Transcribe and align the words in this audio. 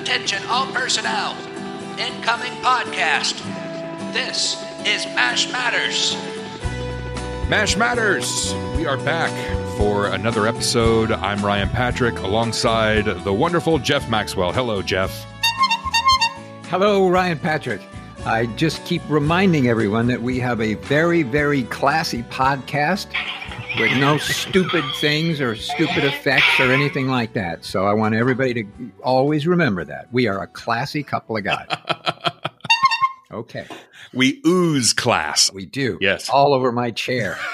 Attention 0.00 0.42
all 0.48 0.66
personnel. 0.72 1.34
Incoming 1.98 2.52
podcast. 2.60 3.42
This 4.12 4.62
is 4.84 5.06
MASH 5.14 5.50
Matters. 5.50 6.14
MASH 7.48 7.78
Matters! 7.78 8.54
We 8.76 8.84
are 8.84 8.98
back 8.98 9.30
for 9.78 10.08
another 10.08 10.46
episode. 10.46 11.10
I'm 11.12 11.42
Ryan 11.42 11.70
Patrick 11.70 12.18
alongside 12.18 13.06
the 13.24 13.32
wonderful 13.32 13.78
Jeff 13.78 14.08
Maxwell. 14.10 14.52
Hello, 14.52 14.82
Jeff. 14.82 15.24
Hello, 16.66 17.08
Ryan 17.08 17.38
Patrick. 17.38 17.80
I 18.26 18.46
just 18.56 18.84
keep 18.84 19.00
reminding 19.08 19.66
everyone 19.66 20.08
that 20.08 20.20
we 20.20 20.38
have 20.40 20.60
a 20.60 20.74
very, 20.74 21.22
very 21.22 21.62
classy 21.64 22.22
podcast 22.24 23.06
with 23.78 23.96
no 23.98 24.18
stupid 24.18 24.84
things 24.96 25.40
or 25.40 25.54
stupid 25.56 26.04
effects 26.04 26.58
or 26.60 26.72
anything 26.72 27.08
like 27.08 27.34
that. 27.34 27.64
So 27.64 27.84
I 27.84 27.94
want 27.94 28.14
everybody 28.14 28.54
to 28.54 28.64
always 29.02 29.46
remember 29.46 29.84
that. 29.84 30.12
We 30.12 30.26
are 30.28 30.42
a 30.42 30.46
classy 30.46 31.02
couple 31.02 31.36
of 31.36 31.44
guys. 31.44 31.68
Okay. 33.32 33.66
We 34.14 34.40
ooze 34.46 34.92
class. 34.92 35.52
We 35.52 35.66
do. 35.66 35.98
Yes. 36.00 36.30
All 36.30 36.54
over 36.54 36.70
my 36.72 36.90
chair. 36.92 37.36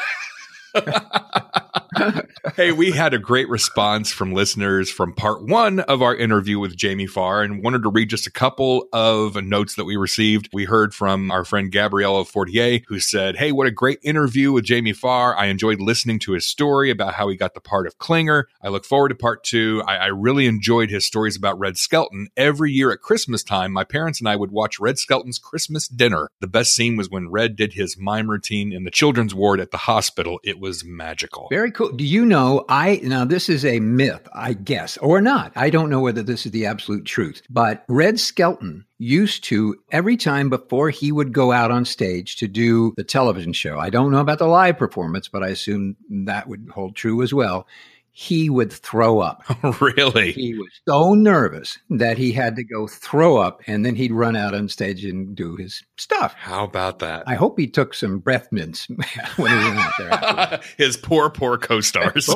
hey, 2.57 2.73
we 2.73 2.91
had 2.91 3.15
a 3.15 3.19
great 3.19 3.49
response 3.49 4.11
from 4.11 4.33
listeners 4.33 4.91
from 4.91 5.15
part 5.15 5.47
one 5.47 5.81
of 5.81 6.03
our 6.03 6.15
interview 6.15 6.59
with 6.59 6.77
Jamie 6.77 7.07
Farr 7.07 7.43
and 7.43 7.63
wanted 7.63 7.83
to 7.83 7.91
read 7.91 8.09
just 8.09 8.27
a 8.27 8.31
couple 8.31 8.89
of 8.93 9.37
notes 9.37 9.75
that 9.75 9.85
we 9.85 9.97
received. 9.97 10.49
We 10.53 10.65
heard 10.65 10.95
from 10.95 11.31
our 11.31 11.45
friend 11.45 11.71
Gabriella 11.71 12.25
Fortier, 12.25 12.81
who 12.89 13.01
said, 13.01 13.37
Hey, 13.37 13.53
what 13.53 13.67
a 13.67 13.71
great 13.71 13.99
interview 14.03 14.53
with 14.53 14.65
Jamie 14.65 14.93
Farr. 14.93 15.37
I 15.37 15.47
enjoyed 15.47 15.81
listening 15.81 16.19
to 16.21 16.33
his 16.33 16.47
story 16.47 16.91
about 16.91 17.15
how 17.15 17.29
he 17.29 17.37
got 17.37 17.55
the 17.55 17.61
part 17.61 17.87
of 17.87 17.99
Klinger. 17.99 18.49
I 18.63 18.69
look 18.69 18.85
forward 18.85 19.11
to 19.11 19.15
part 19.15 19.45
two. 19.45 19.83
I, 19.87 19.97
I 19.97 20.07
really 20.07 20.47
enjoyed 20.47 20.91
his 20.91 21.07
stories 21.07 21.37
about 21.37 21.59
Red 21.59 21.77
Skelton. 21.77 22.29
Every 22.37 22.73
year 22.73 22.91
at 22.93 23.01
Christmas 23.01 23.43
time, 23.43 23.73
my 23.73 23.85
parents 23.85 24.21
and 24.21 24.29
I 24.29 24.37
would 24.37 24.51
watch 24.51 24.81
Red 24.81 24.99
Skelton's 24.99 25.39
Christmas 25.39 25.89
dinner. 25.89 26.31
The 26.41 26.47
best 26.47 26.75
scene 26.75 26.97
was 26.97 27.11
when 27.11 27.31
Red 27.31 27.57
did 27.57 27.75
his 27.75 27.99
mime 27.99 28.31
routine 28.31 28.73
in 28.73 28.85
the 28.85 28.91
children's 28.91 29.35
ward 29.35 29.61
at 29.61 29.71
the 29.71 29.77
hospital. 29.77 30.41
It 30.43 30.59
was 30.63 30.85
magical. 30.85 31.49
Very 31.51 31.73
cool. 31.73 31.91
Do 31.91 32.05
you 32.05 32.25
know? 32.25 32.65
I 32.69 33.01
now 33.03 33.25
this 33.25 33.49
is 33.49 33.65
a 33.65 33.81
myth, 33.81 34.27
I 34.33 34.55
guess, 34.55 34.97
or 34.99 35.21
not. 35.21 35.53
I 35.57 35.69
don't 35.69 35.91
know 35.91 36.01
whether 36.01 36.23
this 36.23 36.47
is 36.47 36.53
the 36.53 36.67
absolute 36.67 37.05
truth. 37.05 37.43
But 37.51 37.85
Red 37.89 38.21
Skelton 38.21 38.87
used 38.97 39.43
to 39.45 39.77
every 39.91 40.17
time 40.17 40.49
before 40.49 40.91
he 40.91 41.11
would 41.11 41.33
go 41.33 41.51
out 41.51 41.73
on 41.73 41.85
stage 41.85 42.37
to 42.37 42.47
do 42.47 42.95
the 42.97 43.03
television 43.03 43.53
show. 43.53 43.79
I 43.79 43.91
don't 43.91 44.13
know 44.13 44.21
about 44.21 44.39
the 44.39 44.47
live 44.47 44.79
performance, 44.79 45.27
but 45.27 45.43
I 45.43 45.49
assume 45.49 45.97
that 46.09 46.49
would 46.49 46.69
hold 46.73 46.95
true 46.95 47.21
as 47.23 47.35
well 47.35 47.67
he 48.13 48.51
would 48.51 48.71
throw 48.73 49.21
up. 49.21 49.43
really? 49.81 50.33
He 50.33 50.55
was 50.55 50.69
so 50.87 51.15
nervous 51.15 51.79
that 51.89 52.19
he 52.19 52.31
had 52.31 52.57
to 52.57 52.65
go 52.65 52.87
throw 52.87 53.39
up 53.39 53.63
and 53.67 53.85
then 53.85 53.97
he'd 53.97 54.13
run 54.13 54.37
out 54.37 54.55
on 54.55 54.69
stage 54.69 55.05
and 55.05 55.35
do 55.35 55.57
his 55.57 55.83
stuff. 55.97 56.35
How 56.35 56.65
about 56.65 56.99
that? 56.99 57.25
I 57.27 57.35
hope 57.35 57.59
he 57.59 57.67
took 57.67 57.95
some 57.95 58.19
breath 58.19 58.53
mints 58.53 58.87
when 59.37 59.51
he 59.51 59.65
went 59.65 59.79
out 59.79 59.93
there. 59.99 60.61
his 60.77 60.99
poor, 60.99 61.31
poor 61.31 61.57
co 61.57 61.81
stars. 61.81 62.29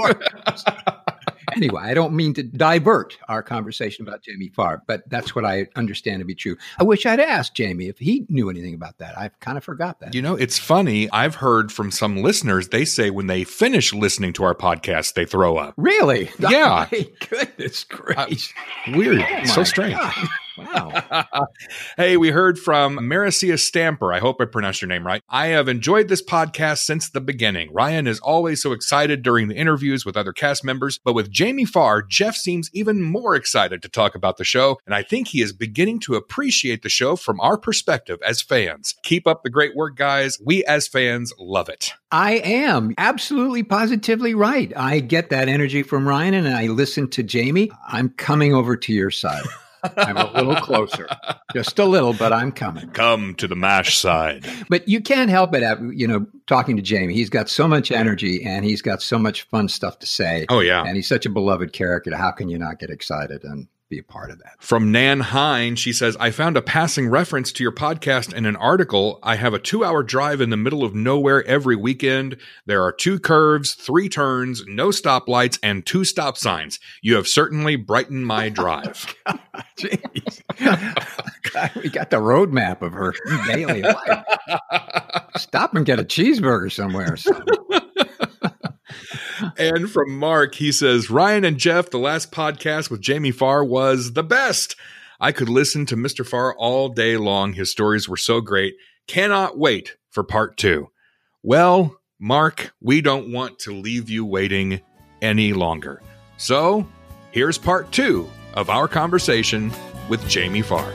Anyway, 1.55 1.83
I 1.83 1.95
don't 1.95 2.15
mean 2.15 2.35
to 2.35 2.43
divert 2.43 3.19
our 3.29 3.43
conversation 3.43 4.07
about 4.07 4.23
Jamie 4.23 4.49
Farr, 4.49 4.83
but 4.87 5.09
that's 5.09 5.35
what 5.35 5.45
I 5.45 5.69
understand 5.77 6.21
to 6.21 6.25
be 6.25 6.35
true. 6.35 6.57
I 6.79 6.85
wish 6.85 7.07
I'd 7.07 7.21
asked 7.21 7.55
Jamie 7.55 7.89
if 7.89 7.99
he 7.99 8.27
knew 8.29 8.51
anything 8.51 8.75
about 8.75 8.99
that. 8.99 9.19
I've 9.19 9.39
kind 9.41 9.59
of 9.59 9.65
forgot 9.65 10.01
that. 10.01 10.15
You 10.15 10.23
know, 10.23 10.35
it's 10.35 10.59
funny. 10.59 11.11
I've 11.11 11.37
heard 11.37 11.73
from 11.73 11.91
some 11.91 12.19
listeners, 12.19 12.69
they 12.69 12.85
say 12.85 13.11
when 13.11 13.27
they 13.27 13.45
finish 13.45 13.93
listening 13.93 14.33
to 14.35 14.45
our 14.45 14.55
podcast, 14.55 15.15
they 15.15 15.25
throw 15.25 15.57
up. 15.57 15.75
Really? 15.77 16.31
Yeah. 16.39 16.87
Oh, 16.91 16.97
my 16.97 17.09
goodness 17.29 17.85
gracious. 17.85 18.53
Uh, 18.87 18.93
weird. 18.97 19.21
Oh 19.21 19.45
so 19.45 19.65
strange. 19.65 19.97
God. 19.97 20.29
Wow. 20.59 21.47
hey, 21.97 22.17
we 22.17 22.31
heard 22.31 22.59
from 22.59 22.95
Maricia 23.09 23.59
Stamper. 23.59 24.13
I 24.13 24.19
hope 24.19 24.41
I 24.41 24.45
pronounced 24.45 24.81
your 24.81 24.89
name 24.89 25.07
right. 25.07 25.23
I 25.29 25.49
have 25.49 25.69
enjoyed 25.69 26.09
this 26.09 26.23
podcast 26.23 26.79
since 26.79 27.11
the 27.11 27.21
beginning. 27.21 27.73
Ryan 27.73 28.07
is 28.07 28.21
always 28.21 28.63
so 28.63 28.73
excited 28.73 29.23
during 29.23 29.49
the 29.49 29.57
interviews 29.57 30.05
with 30.05 30.17
other 30.17 30.33
cast 30.33 30.65
members, 30.65 30.99
but 31.05 31.15
with 31.15 31.31
Jamie 31.31 31.65
Farr, 31.65 32.03
Jeff 32.03 32.37
seems 32.37 32.71
even 32.73 33.03
more 33.03 33.35
excited 33.35 33.83
to 33.83 33.89
talk 33.89 34.15
about 34.15 34.37
the 34.37 34.45
show, 34.45 34.79
and 34.87 34.95
I 34.95 35.03
think 35.03 35.29
he 35.29 35.43
is 35.43 35.53
beginning 35.53 36.01
to 36.01 36.15
appreciate 36.15 36.83
the 36.83 36.89
show 36.89 37.17
from 37.17 37.41
our 37.41 37.59
perspective 37.59 38.19
as 38.25 38.43
fans. 38.43 38.95
Keep 39.03 39.27
up 39.27 39.43
the 39.43 39.51
great 39.51 39.77
work, 39.77 39.97
guys. 39.97 40.39
We 40.45 40.65
as 40.65 40.89
fans 40.89 41.33
love 41.39 41.69
it. 41.69 41.93
I 42.11 42.35
am 42.35 42.95
absolutely 42.99 43.63
positively 43.63 44.35
right. 44.35 44.73
I 44.77 45.01
get 45.01 45.31
that 45.31 45.49
energy 45.49 45.83
from 45.83 46.07
Ryan 46.07 46.35
and 46.35 46.49
I 46.49 46.67
listen 46.67 47.09
to 47.11 47.23
Jamie. 47.23 47.71
I'm 47.89 48.11
coming 48.11 48.55
over 48.55 48.77
to 48.77 48.93
your 48.93 49.11
side. 49.11 49.43
I'm 49.97 50.17
a 50.17 50.33
little 50.33 50.57
closer, 50.57 51.09
just 51.53 51.79
a 51.79 51.85
little, 51.85 52.13
but 52.13 52.33
I'm 52.33 52.53
coming. 52.53 52.89
Come 52.91 53.35
to 53.37 53.47
the 53.47 53.57
mash 53.57 53.99
side. 53.99 54.47
But 54.69 54.89
you 54.89 55.01
can't 55.01 55.31
help 55.31 55.55
it, 55.55 55.63
at, 55.63 55.79
you 55.95 56.07
know, 56.07 56.27
talking 56.47 56.77
to 56.77 56.83
Jamie. 56.83 57.15
He's 57.15 57.31
got 57.31 57.49
so 57.49 57.69
much 57.69 57.93
energy 57.93 58.45
and 58.45 58.65
he's 58.65 58.83
got 58.83 59.03
so 59.03 59.19
much 59.19 59.43
fun 59.45 59.69
stuff 59.69 59.99
to 60.01 60.07
say. 60.07 60.47
Oh, 60.49 60.61
yeah. 60.61 60.85
And 60.85 60.97
he's 60.97 61.09
such 61.09 61.27
a 61.27 61.31
beloved 61.31 61.73
character. 61.73 62.17
How 62.17 62.31
can 62.31 62.49
you 62.49 62.59
not 62.59 62.79
get 62.79 62.91
excited? 62.91 63.45
And 63.45 63.69
be 63.89 63.99
a 63.99 64.03
part 64.03 64.31
of 64.31 64.39
that. 64.39 64.55
From 64.59 64.91
Nan 64.91 65.21
Hine, 65.21 65.77
she 65.77 65.93
says, 65.93 66.17
I 66.19 66.31
found 66.31 66.57
a 66.57 66.63
passing 66.63 67.09
reference 67.09 67.53
to 67.53 67.63
your 67.63 67.73
podcast 67.73 68.35
in 68.35 68.47
an 68.47 68.57
article. 68.57 69.19
I 69.23 69.37
have 69.37 69.55
a 69.55 69.59
two 69.59 69.85
hour 69.85 70.03
drive 70.03 70.41
in 70.41 70.51
the 70.51 70.57
middle 70.57 70.83
of 70.83 70.95
nowhere 70.95 71.45
every 71.47 71.77
weekend. 71.77 72.37
There 72.67 72.83
are 72.83 72.93
two 72.93 73.19
curves, 73.19 73.75
three 73.75 74.09
turns, 74.09 74.65
no 74.67 74.89
stoplights, 74.89 75.59
and 75.63 75.87
two 75.87 76.05
stop 76.05 76.37
signs. 76.37 76.81
You 77.01 77.15
have 77.17 77.29
certainly 77.29 77.77
brightened 77.77 78.27
my 78.27 78.47
oh 78.47 78.51
drive. 78.51 79.15
God, 79.25 80.97
God, 81.53 81.71
we 81.77 81.89
got 81.91 82.11
the 82.11 82.17
roadmap 82.17 82.83
of 82.83 82.93
her 82.93 83.15
daily 83.47 83.83
life. 83.83 84.25
Stop 85.37 85.75
and 85.75 85.85
get 85.85 86.01
a 86.01 86.05
cheeseburger 86.05 86.73
somewhere. 86.73 87.17
So 87.17 87.39
and 89.59 89.91
from 89.91 90.17
Mark, 90.19 90.55
he 90.55 90.73
says, 90.73 91.11
Ryan 91.11 91.45
and 91.45 91.59
Jeff, 91.59 91.91
the 91.91 91.99
last 91.99 92.33
podcast 92.33 92.91
with 92.91 93.01
Jamie 93.01 93.31
Farr 93.31 93.65
was 93.65 94.13
the 94.13 94.23
best. 94.23 94.77
I 95.21 95.33
could 95.33 95.49
listen 95.49 95.87
to 95.87 95.97
Mr. 95.97 96.27
Farr 96.27 96.55
all 96.57 96.89
day 96.89 97.17
long. 97.17 97.55
His 97.55 97.71
stories 97.71 98.09
were 98.09 98.17
so 98.17 98.41
great. 98.41 98.75
Cannot 99.07 99.59
wait 99.59 99.97
for 100.11 100.23
part 100.23 100.57
two. 100.57 100.91
Well, 101.43 101.97
Mark, 102.19 102.75
we 102.81 103.01
don't 103.01 103.33
want 103.33 103.59
to 103.61 103.73
leave 103.73 104.11
you 104.11 104.25
waiting 104.25 104.81
any 105.23 105.53
longer. 105.53 106.03
So 106.37 106.87
here's 107.31 107.59
part 107.59 107.93
two 107.93 108.29
of 108.55 108.71
our 108.71 108.89
conversation 108.89 109.73
with 110.09 110.27
Jamie 110.29 110.63
Farr. 110.63 110.93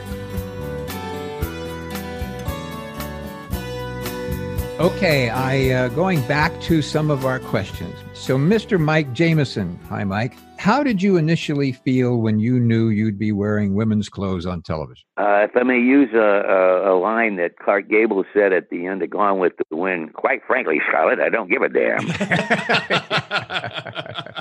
Okay, 4.82 5.30
I 5.30 5.70
uh, 5.70 5.88
going 5.90 6.26
back 6.26 6.60
to 6.62 6.82
some 6.82 7.08
of 7.08 7.24
our 7.24 7.38
questions. 7.38 7.94
So, 8.14 8.36
Mr. 8.36 8.80
Mike 8.80 9.12
Jameson, 9.12 9.78
hi, 9.88 10.02
Mike. 10.02 10.36
How 10.58 10.82
did 10.82 11.00
you 11.00 11.16
initially 11.16 11.70
feel 11.70 12.16
when 12.16 12.40
you 12.40 12.58
knew 12.58 12.88
you'd 12.88 13.16
be 13.16 13.30
wearing 13.30 13.76
women's 13.76 14.08
clothes 14.08 14.44
on 14.44 14.60
television? 14.60 15.04
Uh, 15.16 15.46
if 15.48 15.56
I 15.56 15.62
may 15.62 15.78
use 15.78 16.08
a, 16.12 16.18
a, 16.18 16.92
a, 16.92 16.94
line 16.98 17.36
that 17.36 17.60
Clark 17.60 17.88
Gable 17.88 18.24
said 18.34 18.52
at 18.52 18.70
the 18.70 18.86
end 18.86 19.04
of 19.04 19.10
Gone 19.10 19.38
with 19.38 19.52
the 19.56 19.76
Wind, 19.76 20.14
quite 20.14 20.40
frankly, 20.48 20.80
Charlotte, 20.90 21.20
I 21.20 21.28
don't 21.28 21.48
give 21.48 21.62
a 21.62 21.68
damn. 21.68 22.08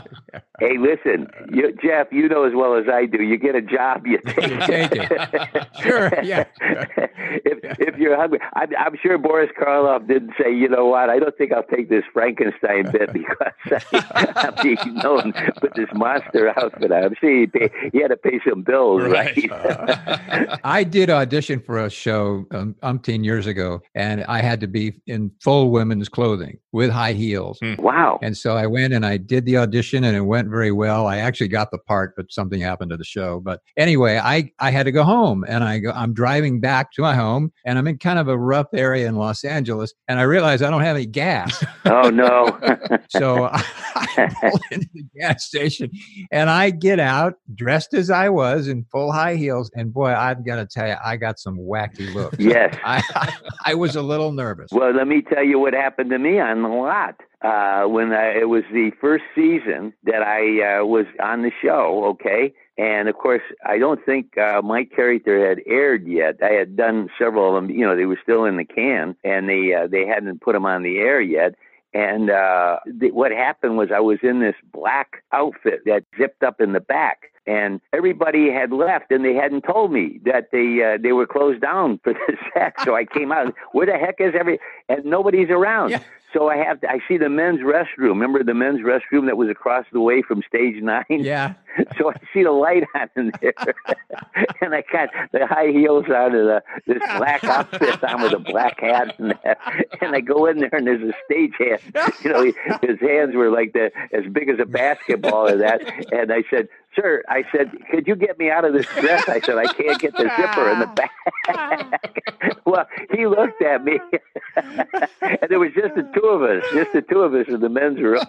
hey, 0.61 0.77
listen, 0.77 1.27
you, 1.51 1.75
Jeff, 1.83 2.07
you 2.11 2.29
know 2.29 2.43
as 2.43 2.53
well 2.53 2.75
as 2.75 2.85
I 2.87 3.07
do. 3.07 3.23
You 3.23 3.35
get 3.37 3.55
a 3.55 3.61
job, 3.63 4.05
you 4.05 4.19
take, 4.25 4.47
you 4.47 4.59
take 4.59 4.91
it. 4.93 5.67
sure, 5.81 6.11
yeah. 6.23 6.45
if, 6.61 7.79
if 7.79 7.97
you're 7.97 8.15
hungry, 8.15 8.39
I'm, 8.53 8.69
I'm, 8.77 8.95
sure 9.01 9.17
Boris 9.17 9.49
Karloff 9.59 10.07
didn't 10.07 10.33
say, 10.39 10.53
you 10.53 10.69
know 10.69 10.85
what, 10.85 11.09
I 11.09 11.17
don't 11.17 11.35
think 11.35 11.51
I'll 11.51 11.63
take 11.63 11.89
this 11.89 12.03
Frankenstein 12.13 12.91
bit 12.91 13.11
because 13.11 13.83
I, 14.11 14.47
am 14.47 14.53
being 14.61 14.95
known 14.95 15.33
with 15.63 15.73
this 15.73 15.89
monster 15.95 16.49
outfit. 16.59 16.91
I'm 16.91 17.15
sure 17.19 17.39
he, 17.39 17.47
pay, 17.47 17.71
he 17.91 17.99
had 17.99 18.09
to 18.09 18.17
pay 18.17 18.39
some 18.47 18.61
bills, 18.61 19.01
right? 19.01 19.35
right? 19.49 20.59
I 20.63 20.83
did 20.83 21.09
audition 21.09 21.59
for 21.59 21.79
a 21.79 21.89
show 21.89 22.45
um, 22.51 22.75
umpteen 22.83 23.25
years 23.25 23.47
ago, 23.47 23.81
and 23.95 24.23
I 24.25 24.43
had 24.43 24.59
to 24.61 24.67
be 24.67 24.93
in 25.07 25.31
full 25.39 25.71
women's 25.71 26.07
clothing 26.07 26.59
with 26.71 26.91
high 26.91 27.13
heels. 27.13 27.57
Hmm. 27.61 27.75
Wow! 27.79 28.19
And 28.21 28.37
so 28.37 28.55
I 28.55 28.67
went 28.67 28.93
and 28.93 29.05
I 29.05 29.17
did 29.17 29.45
the 29.45 29.57
audition, 29.57 30.03
and 30.03 30.15
it 30.15 30.21
went 30.21 30.50
very 30.51 30.71
well. 30.71 31.07
I 31.07 31.17
actually 31.17 31.47
got 31.47 31.71
the 31.71 31.77
part, 31.77 32.13
but 32.15 32.31
something 32.31 32.61
happened 32.61 32.91
to 32.91 32.97
the 32.97 33.03
show. 33.03 33.39
But 33.39 33.61
anyway, 33.77 34.17
I 34.17 34.51
I 34.59 34.71
had 34.71 34.83
to 34.83 34.91
go 34.91 35.03
home, 35.03 35.43
and 35.47 35.63
I 35.63 35.79
go, 35.79 35.91
I'm 35.91 36.13
driving 36.13 36.59
back 36.59 36.91
to 36.93 37.01
my 37.01 37.15
home, 37.15 37.51
and 37.65 37.79
I'm 37.79 37.87
in 37.87 37.97
kind 37.97 38.19
of 38.19 38.27
a 38.27 38.37
rough 38.37 38.67
area 38.73 39.07
in 39.07 39.15
Los 39.15 39.43
Angeles, 39.43 39.93
and 40.07 40.19
I 40.19 40.23
realize 40.23 40.61
I 40.61 40.69
don't 40.69 40.81
have 40.81 40.95
any 40.95 41.05
gas. 41.05 41.63
oh 41.85 42.09
no! 42.09 42.59
so 43.09 43.45
I, 43.45 43.63
I 43.95 44.35
pull 44.39 44.59
into 44.71 44.89
the 44.93 45.05
gas 45.19 45.45
station, 45.45 45.89
and 46.31 46.49
I 46.49 46.69
get 46.69 46.99
out 46.99 47.35
dressed 47.55 47.93
as 47.93 48.09
I 48.09 48.29
was 48.29 48.67
in 48.67 48.85
full 48.91 49.11
high 49.11 49.35
heels, 49.35 49.71
and 49.75 49.93
boy, 49.93 50.13
I've 50.13 50.45
got 50.45 50.57
to 50.57 50.65
tell 50.65 50.87
you, 50.87 50.95
I 51.03 51.17
got 51.17 51.39
some 51.39 51.57
wacky 51.57 52.13
looks. 52.13 52.37
Yes, 52.39 52.77
I, 52.83 53.01
I, 53.15 53.33
I 53.65 53.73
was 53.75 53.95
a 53.95 54.01
little 54.01 54.31
nervous. 54.31 54.69
Well, 54.71 54.91
let 54.93 55.07
me 55.07 55.21
tell 55.21 55.43
you 55.43 55.59
what 55.59 55.73
happened 55.73 56.09
to 56.11 56.19
me 56.19 56.39
on 56.39 56.63
the 56.63 56.69
lot. 56.69 57.15
Uh, 57.41 57.83
when 57.85 58.13
I, 58.13 58.39
it 58.39 58.49
was 58.49 58.63
the 58.71 58.91
first 59.01 59.23
season 59.33 59.93
that 60.03 60.21
I 60.21 60.79
uh, 60.79 60.85
was 60.85 61.05
on 61.21 61.41
the 61.41 61.51
show. 61.61 62.05
Okay, 62.11 62.53
and 62.77 63.09
of 63.09 63.15
course, 63.15 63.41
I 63.65 63.77
don't 63.77 64.03
think 64.05 64.37
uh, 64.37 64.61
my 64.63 64.83
character 64.85 65.47
had 65.47 65.59
aired 65.65 66.07
yet. 66.07 66.37
I 66.41 66.53
had 66.53 66.75
done 66.75 67.09
several 67.17 67.49
of 67.49 67.61
them. 67.61 67.71
You 67.71 67.85
know, 67.85 67.95
they 67.95 68.05
were 68.05 68.19
still 68.21 68.45
in 68.45 68.57
the 68.57 68.65
can, 68.65 69.15
and 69.23 69.49
they 69.49 69.73
uh, 69.73 69.87
they 69.87 70.05
hadn't 70.05 70.41
put 70.41 70.53
them 70.53 70.65
on 70.65 70.83
the 70.83 70.97
air 70.99 71.21
yet. 71.21 71.55
And 71.93 72.29
uh, 72.29 72.79
th- 72.99 73.13
what 73.13 73.31
happened 73.31 73.77
was 73.77 73.89
I 73.93 73.99
was 73.99 74.19
in 74.23 74.39
this 74.39 74.55
black 74.71 75.23
outfit 75.33 75.81
that 75.85 76.05
zipped 76.17 76.41
up 76.41 76.61
in 76.61 76.71
the 76.71 76.79
back, 76.79 77.30
and 77.47 77.81
everybody 77.93 78.51
had 78.51 78.71
left, 78.71 79.11
and 79.11 79.25
they 79.25 79.33
hadn't 79.33 79.61
told 79.61 79.91
me 79.91 80.19
that 80.25 80.49
they 80.51 80.83
uh, 80.83 80.97
they 81.01 81.11
were 81.11 81.27
closed 81.27 81.61
down 81.61 81.99
for 82.03 82.13
the 82.13 82.37
set. 82.53 82.73
So 82.83 82.95
I 82.95 83.05
came 83.05 83.31
out. 83.31 83.53
Where 83.71 83.85
the 83.85 83.97
heck 83.97 84.15
is 84.19 84.33
every? 84.39 84.59
And 84.89 85.05
nobody's 85.05 85.49
around. 85.49 85.91
Yeah. 85.91 86.03
So 86.33 86.49
I 86.49 86.57
have 86.57 86.79
to. 86.81 86.89
I 86.89 86.99
see 87.07 87.17
the 87.17 87.29
men's 87.29 87.59
restroom. 87.59 88.19
Remember 88.19 88.43
the 88.43 88.53
men's 88.53 88.79
restroom 88.81 89.25
that 89.25 89.35
was 89.35 89.49
across 89.49 89.85
the 89.91 89.99
way 89.99 90.21
from 90.21 90.41
stage 90.47 90.81
nine? 90.81 91.03
Yeah. 91.09 91.53
So 91.97 92.11
I 92.11 92.15
see 92.33 92.43
the 92.43 92.51
light 92.51 92.83
on 92.95 93.09
in 93.15 93.31
there, 93.41 93.53
and 94.61 94.75
I 94.75 94.83
got 94.91 95.09
the 95.31 95.47
high 95.47 95.71
heels 95.71 96.03
out 96.09 96.35
of 96.35 96.45
the, 96.45 96.61
this 96.85 97.01
black 97.17 97.45
outfit 97.45 98.03
on 98.03 98.21
with 98.23 98.33
a 98.33 98.39
black 98.39 98.81
hat, 98.81 99.17
and 99.17 99.33
that. 99.45 99.57
And 100.01 100.13
I 100.13 100.19
go 100.19 100.47
in 100.47 100.59
there, 100.59 100.69
and 100.73 100.85
there's 100.85 101.01
a 101.01 101.13
stage 101.23 101.53
hand. 101.57 102.13
You 102.25 102.29
know, 102.29 102.43
his 102.81 102.99
hands 102.99 103.35
were 103.35 103.49
like 103.49 103.71
the 103.71 103.89
as 104.11 104.25
big 104.33 104.49
as 104.49 104.59
a 104.59 104.65
basketball 104.65 105.47
or 105.47 105.57
that. 105.59 105.81
And 106.11 106.33
I 106.33 106.43
said, 106.49 106.67
"Sir," 106.95 107.23
I 107.29 107.43
said, 107.51 107.71
"Could 107.89 108.07
you 108.07 108.15
get 108.15 108.37
me 108.37 108.49
out 108.49 108.65
of 108.65 108.73
this 108.73 108.85
dress?" 108.87 109.27
I 109.29 109.39
said, 109.39 109.57
"I 109.57 109.65
can't 109.65 109.99
get 109.99 110.13
the 110.13 110.31
zipper 110.35 110.69
in 110.69 110.79
the 110.79 110.87
back." 110.95 111.11
well, 112.65 112.85
he 113.11 113.27
looked 113.27 113.61
at 113.61 113.83
me, 113.83 113.99
and 114.55 115.49
there 115.49 115.59
was 115.59 115.71
just 115.73 115.95
the 115.95 116.09
two 116.13 116.27
of 116.27 116.41
us, 116.43 116.63
just 116.73 116.93
the 116.93 117.01
two 117.01 117.21
of 117.21 117.33
us 117.33 117.47
in 117.47 117.59
the 117.59 117.69
men's 117.69 117.99
room. 117.99 118.21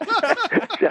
so, 0.81 0.89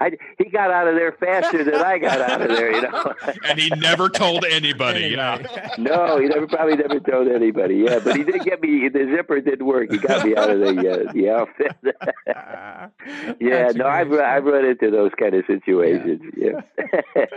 I, 0.00 0.12
he 0.38 0.46
got 0.50 0.70
out 0.70 0.88
of 0.88 0.94
there 0.94 1.12
faster 1.12 1.64
than 1.64 1.76
I 1.76 1.98
got 1.98 2.20
out 2.20 2.42
of 2.42 2.48
there, 2.48 2.72
you 2.72 2.82
know. 2.82 3.14
and 3.46 3.58
he 3.58 3.70
never 3.70 4.08
told 4.08 4.44
anybody. 4.44 5.06
Yeah. 5.08 5.42
no, 5.78 6.18
he 6.18 6.26
never 6.26 6.46
probably 6.46 6.76
never 6.76 7.00
told 7.00 7.28
anybody. 7.28 7.76
Yeah, 7.76 8.00
but 8.02 8.16
he 8.16 8.24
did 8.24 8.42
get 8.44 8.60
me. 8.60 8.88
The 8.88 9.10
zipper 9.14 9.40
did 9.40 9.62
work. 9.62 9.90
He 9.90 9.98
got 9.98 10.24
me 10.24 10.36
out 10.36 10.50
of 10.50 10.60
the 10.60 10.68
uh, 11.08 11.12
the 11.12 11.30
outfit. 11.30 11.76
yeah, 12.26 12.88
That's 13.40 13.74
a 13.74 13.78
no, 13.78 13.86
I've 13.86 14.12
I've 14.12 14.44
run 14.44 14.64
into 14.64 14.90
those 14.90 15.12
kind 15.18 15.34
of 15.34 15.44
situations. 15.46 16.22
Yeah. 16.36 16.53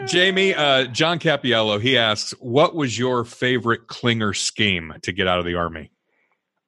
Jamie, 0.05 0.53
uh, 0.53 0.85
John 0.85 1.19
Capiello, 1.19 1.79
he 1.79 1.97
asks, 1.97 2.31
what 2.39 2.75
was 2.75 2.97
your 2.97 3.23
favorite 3.25 3.87
Klinger 3.87 4.33
scheme 4.33 4.93
to 5.01 5.11
get 5.11 5.27
out 5.27 5.39
of 5.39 5.45
the 5.45 5.55
army? 5.55 5.91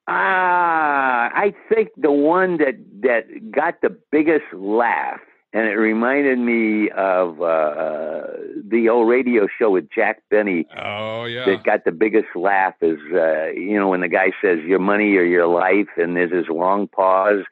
Ah, 0.08 1.30
I 1.32 1.54
think 1.72 1.90
the 1.96 2.10
one 2.10 2.56
that 2.58 2.74
that 3.02 3.52
got 3.52 3.80
the 3.80 3.96
biggest 4.10 4.52
laugh, 4.52 5.20
and 5.52 5.68
it 5.68 5.74
reminded 5.76 6.38
me 6.38 6.90
of 6.90 7.40
uh, 7.40 8.22
the 8.68 8.88
old 8.90 9.08
radio 9.08 9.46
show 9.56 9.70
with 9.70 9.88
Jack 9.94 10.22
Benny 10.28 10.66
Oh 10.76 11.26
yeah. 11.26 11.44
that 11.46 11.62
got 11.64 11.84
the 11.84 11.92
biggest 11.92 12.34
laugh 12.34 12.74
is 12.80 12.98
uh, 13.14 13.50
you 13.54 13.78
know 13.78 13.88
when 13.88 14.00
the 14.00 14.08
guy 14.08 14.32
says 14.42 14.58
your 14.66 14.80
money 14.80 15.14
or 15.16 15.22
your 15.22 15.46
life, 15.46 15.88
and 15.96 16.16
there's 16.16 16.32
this 16.32 16.48
long 16.48 16.88
pause, 16.88 17.44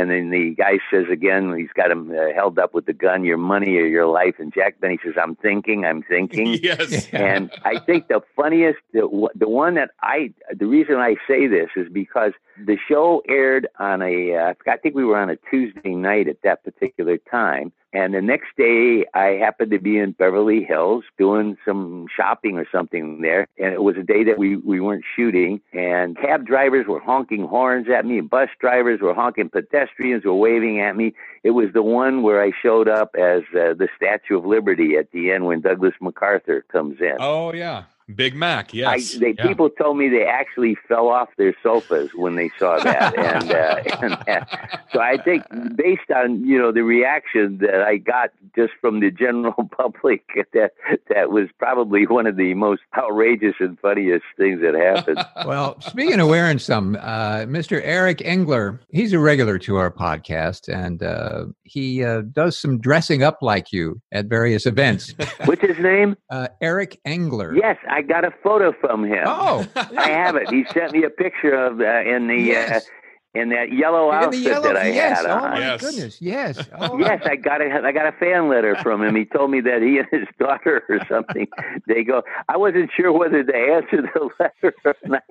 and 0.00 0.10
then 0.10 0.30
the 0.30 0.54
guy 0.54 0.78
says 0.90 1.04
again 1.12 1.54
he's 1.54 1.72
got 1.74 1.90
him 1.90 2.10
uh, 2.10 2.32
held 2.34 2.58
up 2.58 2.72
with 2.72 2.86
the 2.86 2.92
gun, 2.92 3.24
your 3.24 3.36
money 3.36 3.76
or 3.76 3.86
your 3.86 4.06
life, 4.06 4.36
and 4.38 4.52
Jack 4.52 4.80
Benny 4.80 4.98
says 5.04 5.14
I'm 5.20 5.36
thinking, 5.36 5.84
I'm 5.84 6.02
thinking. 6.02 6.54
yes. 6.62 7.08
And 7.12 7.50
I 7.64 7.78
think 7.78 8.08
the 8.08 8.22
funniest, 8.34 8.78
the, 8.92 9.28
the 9.34 9.48
one 9.48 9.74
that 9.74 9.90
I, 10.02 10.32
the 10.56 10.66
reason 10.66 10.96
I 10.96 11.16
say 11.28 11.46
this 11.46 11.68
is 11.76 11.88
because 11.92 12.32
the 12.66 12.76
show 12.88 13.22
aired 13.28 13.68
on 13.78 14.02
a, 14.02 14.34
uh, 14.34 14.54
I 14.66 14.76
think 14.76 14.94
we 14.94 15.04
were 15.04 15.16
on 15.16 15.30
a 15.30 15.36
Tuesday 15.50 15.94
night 15.94 16.28
at 16.28 16.42
that 16.42 16.64
particular 16.64 17.18
time. 17.18 17.72
And 17.92 18.14
the 18.14 18.22
next 18.22 18.56
day, 18.56 19.04
I 19.14 19.38
happened 19.40 19.72
to 19.72 19.80
be 19.80 19.98
in 19.98 20.12
Beverly 20.12 20.62
Hills 20.62 21.02
doing 21.18 21.56
some 21.64 22.06
shopping 22.14 22.56
or 22.56 22.66
something 22.70 23.20
there. 23.20 23.48
And 23.58 23.72
it 23.72 23.82
was 23.82 23.96
a 23.96 24.04
day 24.04 24.22
that 24.24 24.38
we, 24.38 24.56
we 24.56 24.80
weren't 24.80 25.04
shooting. 25.16 25.60
And 25.72 26.16
cab 26.16 26.46
drivers 26.46 26.86
were 26.86 27.00
honking 27.00 27.48
horns 27.48 27.88
at 27.92 28.06
me, 28.06 28.18
and 28.18 28.30
bus 28.30 28.48
drivers 28.60 29.00
were 29.00 29.14
honking, 29.14 29.48
pedestrians 29.48 30.24
were 30.24 30.34
waving 30.34 30.80
at 30.80 30.96
me. 30.96 31.14
It 31.42 31.50
was 31.50 31.72
the 31.74 31.82
one 31.82 32.22
where 32.22 32.40
I 32.40 32.52
showed 32.62 32.88
up 32.88 33.16
as 33.16 33.42
uh, 33.54 33.74
the 33.74 33.88
Statue 33.96 34.38
of 34.38 34.44
Liberty 34.44 34.96
at 34.96 35.10
the 35.10 35.32
end 35.32 35.46
when 35.46 35.60
Douglas 35.60 35.94
MacArthur 36.00 36.64
comes 36.70 37.00
in. 37.00 37.16
Oh 37.18 37.52
yeah. 37.52 37.84
Big 38.16 38.34
Mac. 38.34 38.72
Yes. 38.74 39.16
I, 39.16 39.18
they, 39.18 39.34
Yeah. 39.38 39.46
People 39.46 39.70
told 39.70 39.96
me 39.96 40.08
they 40.08 40.24
actually 40.24 40.76
fell 40.88 41.08
off 41.08 41.28
their 41.36 41.54
sofas 41.62 42.10
when 42.14 42.36
they 42.36 42.50
saw 42.58 42.78
that, 42.78 43.16
and, 43.18 43.50
uh, 43.50 43.82
and 44.02 44.14
uh, 44.28 44.78
so 44.92 45.00
I 45.00 45.16
think 45.22 45.44
based 45.76 46.10
on 46.14 46.44
you 46.44 46.58
know 46.58 46.72
the 46.72 46.82
reaction 46.82 47.58
that 47.58 47.82
I 47.82 47.96
got 47.96 48.30
just 48.54 48.72
from 48.80 49.00
the 49.00 49.10
general 49.10 49.68
public, 49.76 50.24
that 50.52 50.72
that 51.08 51.30
was 51.30 51.48
probably 51.58 52.06
one 52.06 52.26
of 52.26 52.36
the 52.36 52.54
most 52.54 52.82
outrageous 52.96 53.54
and 53.60 53.78
funniest 53.80 54.24
things 54.36 54.60
that 54.62 54.74
happened. 54.74 55.18
Well, 55.46 55.80
speaking 55.80 56.20
of 56.20 56.28
wearing 56.28 56.58
some, 56.58 56.96
uh, 57.00 57.40
Mr. 57.40 57.80
Eric 57.82 58.20
Engler, 58.22 58.80
he's 58.90 59.12
a 59.12 59.18
regular 59.18 59.58
to 59.60 59.76
our 59.76 59.90
podcast, 59.90 60.68
and 60.72 61.02
uh, 61.02 61.46
he 61.62 62.04
uh, 62.04 62.22
does 62.32 62.58
some 62.58 62.78
dressing 62.78 63.22
up 63.22 63.38
like 63.40 63.72
you 63.72 64.00
at 64.12 64.26
various 64.26 64.66
events. 64.66 65.14
What's 65.44 65.62
his 65.62 65.78
name? 65.78 66.16
Uh, 66.30 66.48
Eric 66.60 67.00
Engler. 67.04 67.54
Yes, 67.54 67.78
I 67.88 67.99
got 68.02 68.24
a 68.24 68.30
photo 68.42 68.72
from 68.72 69.04
him. 69.04 69.24
Oh, 69.26 69.66
I 69.76 70.08
have 70.08 70.36
it. 70.36 70.50
He 70.50 70.64
sent 70.72 70.92
me 70.92 71.04
a 71.04 71.10
picture 71.10 71.54
of 71.54 71.80
uh, 71.80 72.00
in 72.00 72.26
the 72.26 72.36
yes. 72.36 72.86
In 73.34 73.50
that 73.50 73.72
yellow 73.72 74.08
In 74.10 74.16
outfit 74.16 74.40
yellow, 74.42 74.62
that 74.62 74.76
I 74.76 74.88
yes. 74.88 75.18
had 75.18 75.26
Oh 75.26 75.40
my 75.40 75.58
Yes. 75.58 75.80
goodness, 75.80 76.20
yes. 76.20 76.68
Oh, 76.78 76.98
Yes, 76.98 77.22
I 77.24 77.36
got 77.36 77.60
a 77.60 77.70
I 77.84 77.92
got 77.92 78.06
a 78.06 78.12
fan 78.18 78.48
letter 78.48 78.74
from 78.82 79.02
him. 79.02 79.14
He 79.14 79.24
told 79.24 79.50
me 79.50 79.60
that 79.60 79.82
he 79.82 79.98
and 79.98 80.08
his 80.10 80.26
daughter 80.38 80.82
or 80.88 80.98
something. 81.08 81.46
They 81.86 82.02
go. 82.02 82.22
I 82.48 82.56
wasn't 82.56 82.90
sure 82.96 83.12
whether 83.12 83.42
to 83.44 83.54
answer 83.56 84.02
the 84.02 84.30
letter 84.40 84.74
or 84.84 84.96
not, 85.06 85.22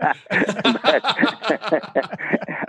but 0.83 1.01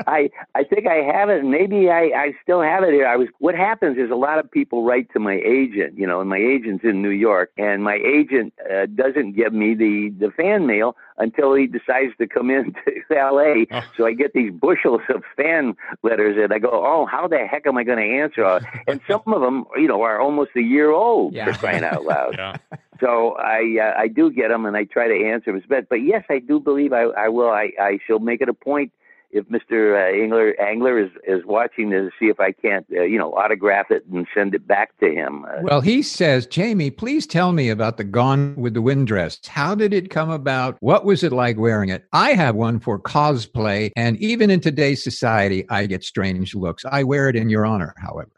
I 0.07 0.31
I 0.55 0.65
think 0.65 0.87
I 0.87 0.97
have 0.97 1.29
it. 1.31 1.45
Maybe 1.45 1.91
I 1.91 2.11
I 2.15 2.33
still 2.43 2.63
have 2.63 2.83
it 2.83 2.93
here. 2.93 3.07
I 3.07 3.17
was. 3.17 3.29
What 3.39 3.55
happens 3.55 3.99
is 3.99 4.11
a 4.11 4.15
lot 4.17 4.39
of 4.39 4.51
people 4.51 4.85
write 4.85 5.13
to 5.13 5.21
my 5.21 5.41
agent, 5.45 5.97
you 5.97 6.07
know, 6.07 6.21
and 6.21 6.29
my 6.29 6.39
agent's 6.39 6.85
in 6.85 7.03
New 7.03 7.11
York, 7.11 7.51
and 7.57 7.83
my 7.85 7.99
agent 8.05 8.53
uh, 8.71 8.87
doesn't 8.87 9.33
give 9.37 9.53
me 9.53 9.75
the 9.75 10.13
the 10.19 10.31
fan 10.33 10.67
mail 10.67 10.97
until 11.21 11.55
he 11.55 11.67
decides 11.69 12.13
to 12.19 12.27
come 12.27 12.51
into 12.59 12.81
L.A. 13.17 13.67
Oh. 13.71 13.81
So 13.97 14.07
I 14.07 14.13
get 14.15 14.33
these 14.33 14.53
bushels 14.53 15.03
of 15.15 15.23
fan 15.37 15.75
letters, 16.03 16.37
and 16.43 16.53
I 16.53 16.59
go, 16.59 16.71
"Oh, 16.73 17.07
how 17.07 17.29
the 17.29 17.47
heck 17.47 17.67
am 17.67 17.77
I 17.77 17.85
going 17.85 17.99
to 17.99 18.19
answer?" 18.23 18.45
all-" 18.45 18.61
And 18.89 19.01
some 19.09 19.23
of 19.33 19.41
them, 19.41 19.65
you 19.77 19.87
know, 19.87 20.03
are 20.03 20.21
almost 20.21 20.51
a 20.57 20.63
year 20.63 20.91
old 20.91 21.35
Yeah. 21.35 21.45
for 21.47 21.53
crying 21.59 21.85
out 21.85 22.05
loud. 22.05 22.35
yeah. 22.37 22.57
So 23.01 23.35
I 23.39 23.79
uh, 23.81 23.95
I 23.99 24.09
do 24.09 24.31
get 24.31 24.49
them, 24.49 24.67
and 24.67 24.77
I 24.77 24.85
try 24.85 25.09
to 25.09 25.25
answer 25.29 25.53
them 25.53 25.57
as 25.63 25.67
best. 25.69 25.87
But 25.89 26.03
yes, 26.03 26.25
I 26.29 26.39
do 26.39 26.61
believe 26.61 26.93
I, 26.93 27.05
I 27.05 27.29
will. 27.29 27.49
I, 27.51 27.71
I 27.81 27.99
shall 28.07 28.19
make 28.19 28.41
it 28.43 28.49
a 28.49 28.55
point 28.55 28.93
if 29.31 29.47
Mr. 29.47 29.95
Uh, 29.95 30.23
Angler 30.23 30.55
Angler 30.61 30.99
is 30.99 31.11
is 31.27 31.45
watching 31.45 31.91
to 31.91 32.11
see 32.19 32.27
if 32.27 32.41
I 32.41 32.53
can't 32.53 32.87
uh, 32.97 33.03
you 33.03 33.19
know 33.19 33.33
autograph 33.35 33.91
it 33.91 34.05
and 34.13 34.27
send 34.35 34.55
it 34.55 34.67
back 34.67 34.97
to 34.99 35.11
him. 35.11 35.45
Uh, 35.45 35.63
Well, 35.63 35.81
he 35.81 36.03
says, 36.03 36.47
Jamie, 36.47 36.91
please 36.91 37.27
tell 37.27 37.53
me 37.53 37.69
about 37.69 37.97
the 37.97 38.05
Gone 38.05 38.55
with 38.57 38.75
the 38.75 38.83
Wind 38.83 39.07
dress. 39.07 39.39
How 39.47 39.75
did 39.75 39.93
it 39.93 40.11
come 40.11 40.31
about? 40.31 40.77
What 40.81 41.05
was 41.05 41.23
it 41.23 41.33
like 41.33 41.59
wearing 41.59 41.89
it? 41.89 42.05
I 42.13 42.33
have 42.33 42.55
one 42.55 42.81
for 42.81 42.99
cosplay, 42.99 43.91
and 43.97 44.17
even 44.19 44.51
in 44.51 44.61
today's 44.61 45.03
society, 45.03 45.69
I 45.69 45.87
get 45.87 46.05
strange 46.05 46.55
looks. 46.55 46.85
I 46.91 47.05
wear 47.05 47.29
it 47.29 47.37
in 47.37 47.51
your 47.51 47.67
honor, 47.67 47.95
however. 47.97 48.31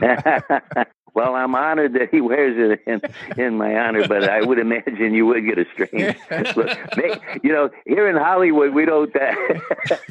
well, 1.16 1.34
I'm 1.34 1.54
honored 1.54 1.94
that 1.94 2.10
he 2.10 2.20
wears 2.20 2.56
it 2.58 2.82
in, 2.86 3.00
in 3.42 3.56
my 3.56 3.74
honor, 3.74 4.06
but 4.06 4.28
I 4.28 4.42
would 4.42 4.58
imagine 4.58 5.14
you 5.14 5.24
would 5.24 5.46
get 5.46 5.58
a 5.58 5.64
strange 5.72 6.14
look. 6.54 6.78
You 7.42 7.52
know, 7.52 7.70
here 7.86 8.06
in 8.06 8.16
Hollywood, 8.16 8.74
we 8.74 8.84
don't. 8.84 9.16
Uh, 9.16 9.34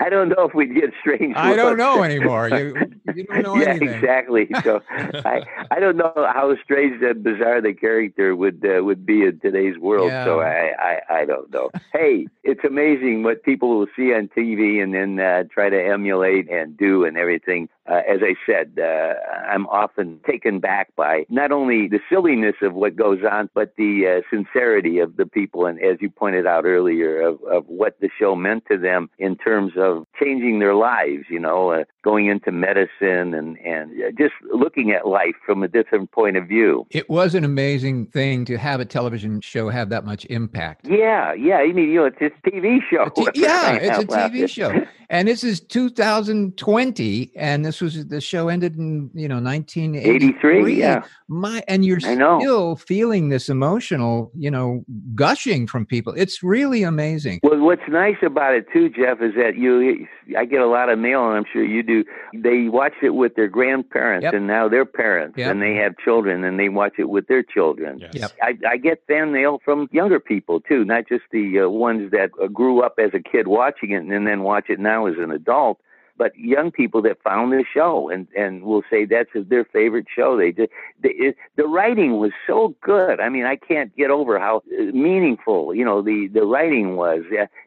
I 0.00 0.08
don't 0.10 0.28
know 0.28 0.48
if 0.48 0.54
we'd 0.54 0.74
get 0.74 0.90
strange. 1.00 1.36
I 1.36 1.54
don't 1.54 1.76
know 1.76 2.02
anymore. 2.02 2.48
You, 2.48 2.74
you 3.14 3.24
don't 3.24 3.42
know 3.44 3.56
yeah, 3.60 3.70
anything. 3.70 3.90
exactly. 3.90 4.48
So 4.64 4.82
I, 4.90 5.42
I 5.70 5.78
don't 5.78 5.96
know 5.96 6.12
how 6.16 6.52
strange 6.64 7.00
and 7.00 7.22
bizarre 7.22 7.60
the 7.60 7.72
character 7.72 8.34
would 8.34 8.66
uh, 8.66 8.82
would 8.82 9.06
be 9.06 9.22
in 9.22 9.38
today's 9.38 9.78
world. 9.78 10.10
So 10.10 10.40
I, 10.40 10.72
I, 10.80 11.00
I 11.20 11.24
don't 11.26 11.48
know. 11.52 11.70
hey, 11.92 12.26
it's 12.42 12.64
amazing 12.64 13.22
what 13.22 13.44
people 13.44 13.78
will 13.78 13.86
see 13.94 14.12
on 14.12 14.30
TV 14.36 14.82
and 14.82 14.92
then 14.92 15.20
uh, 15.20 15.44
try 15.48 15.70
to 15.70 15.80
emulate 15.80 16.50
and 16.50 16.76
do 16.76 17.04
and 17.04 17.16
everything. 17.16 17.68
Uh, 17.88 18.02
as 18.08 18.20
I 18.22 18.34
said, 18.44 18.78
uh, 18.78 19.14
I'm 19.48 19.66
often 19.68 20.20
taken 20.26 20.58
back 20.58 20.94
by 20.96 21.24
not 21.28 21.52
only 21.52 21.86
the 21.88 22.00
silliness 22.10 22.56
of 22.62 22.74
what 22.74 22.96
goes 22.96 23.20
on, 23.30 23.48
but 23.54 23.74
the 23.76 24.18
uh, 24.18 24.20
sincerity 24.28 24.98
of 24.98 25.16
the 25.16 25.26
people. 25.26 25.66
And 25.66 25.80
as 25.80 25.98
you 26.00 26.10
pointed 26.10 26.46
out 26.46 26.64
earlier, 26.64 27.20
of, 27.20 27.42
of 27.44 27.64
what 27.66 27.98
the 28.00 28.10
show 28.18 28.34
meant 28.34 28.64
to 28.70 28.76
them 28.76 29.08
in 29.18 29.36
terms 29.36 29.72
of 29.76 30.05
changing 30.18 30.58
their 30.58 30.74
lives. 30.74 31.24
You 31.28 31.40
know, 31.40 31.70
uh, 31.70 31.84
going 32.02 32.26
into 32.26 32.52
medicine 32.52 33.34
and 33.34 33.58
and 33.58 33.90
uh, 33.92 34.10
just 34.18 34.34
looking 34.52 34.92
at 34.92 35.06
life 35.06 35.34
from 35.44 35.62
a 35.62 35.68
different 35.68 36.10
point 36.12 36.36
of 36.36 36.46
view. 36.46 36.86
It 36.90 37.08
was 37.10 37.34
an 37.34 37.44
amazing 37.44 38.06
thing 38.06 38.44
to 38.46 38.56
have 38.56 38.80
a 38.80 38.84
television 38.84 39.40
show 39.40 39.68
have 39.68 39.88
that 39.90 40.04
much 40.04 40.24
impact. 40.26 40.86
Yeah, 40.86 41.32
yeah. 41.34 41.56
I 41.56 41.72
mean, 41.72 41.90
you 41.90 41.96
know, 41.96 42.04
it's 42.06 42.20
a 42.20 42.50
TV 42.50 42.80
show. 42.90 43.08
T- 43.08 43.40
yeah, 43.40 43.72
it's 43.80 43.98
a 43.98 44.06
TV 44.06 44.48
show. 44.48 44.72
And 45.08 45.28
this 45.28 45.44
is 45.44 45.60
2020, 45.60 47.32
and 47.36 47.64
this 47.64 47.80
was 47.80 48.06
the 48.06 48.20
show 48.20 48.48
ended 48.48 48.76
in 48.76 49.10
you 49.14 49.28
know 49.28 49.40
1983. 49.40 50.74
Yeah, 50.74 51.04
my 51.28 51.62
and 51.68 51.84
you're 51.84 52.00
still 52.00 52.76
feeling 52.76 53.28
this 53.28 53.48
emotional, 53.48 54.30
you 54.34 54.50
know, 54.50 54.84
gushing 55.14 55.66
from 55.66 55.86
people. 55.86 56.12
It's 56.16 56.42
really 56.42 56.82
amazing. 56.82 57.40
Well, 57.42 57.60
what's 57.60 57.88
nice 57.88 58.16
about 58.22 58.54
it 58.54 58.66
too, 58.72 58.88
Jeff, 58.88 59.20
is 59.20 59.34
that 59.34 59.56
you, 59.56 60.05
I 60.36 60.44
get 60.44 60.60
a 60.60 60.66
lot 60.66 60.88
of 60.88 60.98
mail, 60.98 61.26
and 61.26 61.36
I'm 61.36 61.44
sure 61.52 61.64
you 61.64 61.82
do. 61.82 62.04
They 62.34 62.68
watch 62.68 62.94
it 63.02 63.10
with 63.10 63.34
their 63.34 63.48
grandparents, 63.48 64.24
yep. 64.24 64.34
and 64.34 64.46
now 64.46 64.68
their 64.68 64.84
parents, 64.84 65.38
yep. 65.38 65.50
and 65.50 65.62
they 65.62 65.74
have 65.74 65.96
children, 65.98 66.44
and 66.44 66.58
they 66.58 66.68
watch 66.68 66.94
it 66.98 67.08
with 67.08 67.28
their 67.28 67.42
children. 67.42 67.98
Yes. 67.98 68.14
Yep. 68.14 68.32
I, 68.42 68.58
I 68.68 68.76
get 68.76 69.02
fan 69.06 69.32
mail 69.32 69.60
from 69.64 69.88
younger 69.92 70.20
people 70.20 70.60
too, 70.60 70.84
not 70.84 71.08
just 71.08 71.24
the 71.30 71.60
uh, 71.60 71.68
ones 71.68 72.10
that 72.10 72.30
uh, 72.42 72.48
grew 72.48 72.82
up 72.82 72.98
as 72.98 73.10
a 73.14 73.20
kid 73.20 73.48
watching 73.48 73.92
it 73.92 74.02
and 74.02 74.26
then 74.26 74.42
watch 74.42 74.66
it 74.68 74.78
now 74.78 75.06
as 75.06 75.14
an 75.18 75.30
adult 75.30 75.78
but 76.18 76.36
young 76.38 76.70
people 76.70 77.02
that 77.02 77.22
found 77.22 77.52
this 77.52 77.66
show 77.72 78.08
and 78.10 78.26
and 78.36 78.62
will 78.62 78.82
say 78.90 79.04
that's 79.04 79.30
their 79.34 79.64
favorite 79.64 80.06
show. 80.14 80.36
They 80.36 80.52
did 80.52 80.70
the 81.02 81.34
the 81.56 81.66
writing 81.66 82.18
was 82.18 82.32
so 82.46 82.74
good. 82.80 83.20
I 83.20 83.28
mean, 83.28 83.44
I 83.44 83.56
can't 83.56 83.94
get 83.96 84.10
over 84.10 84.38
how 84.38 84.62
uh, 84.78 84.84
meaningful 84.92 85.74
you 85.74 85.84
know 85.84 86.02
the 86.02 86.28
the 86.32 86.44
writing 86.44 86.96
was. 86.96 87.22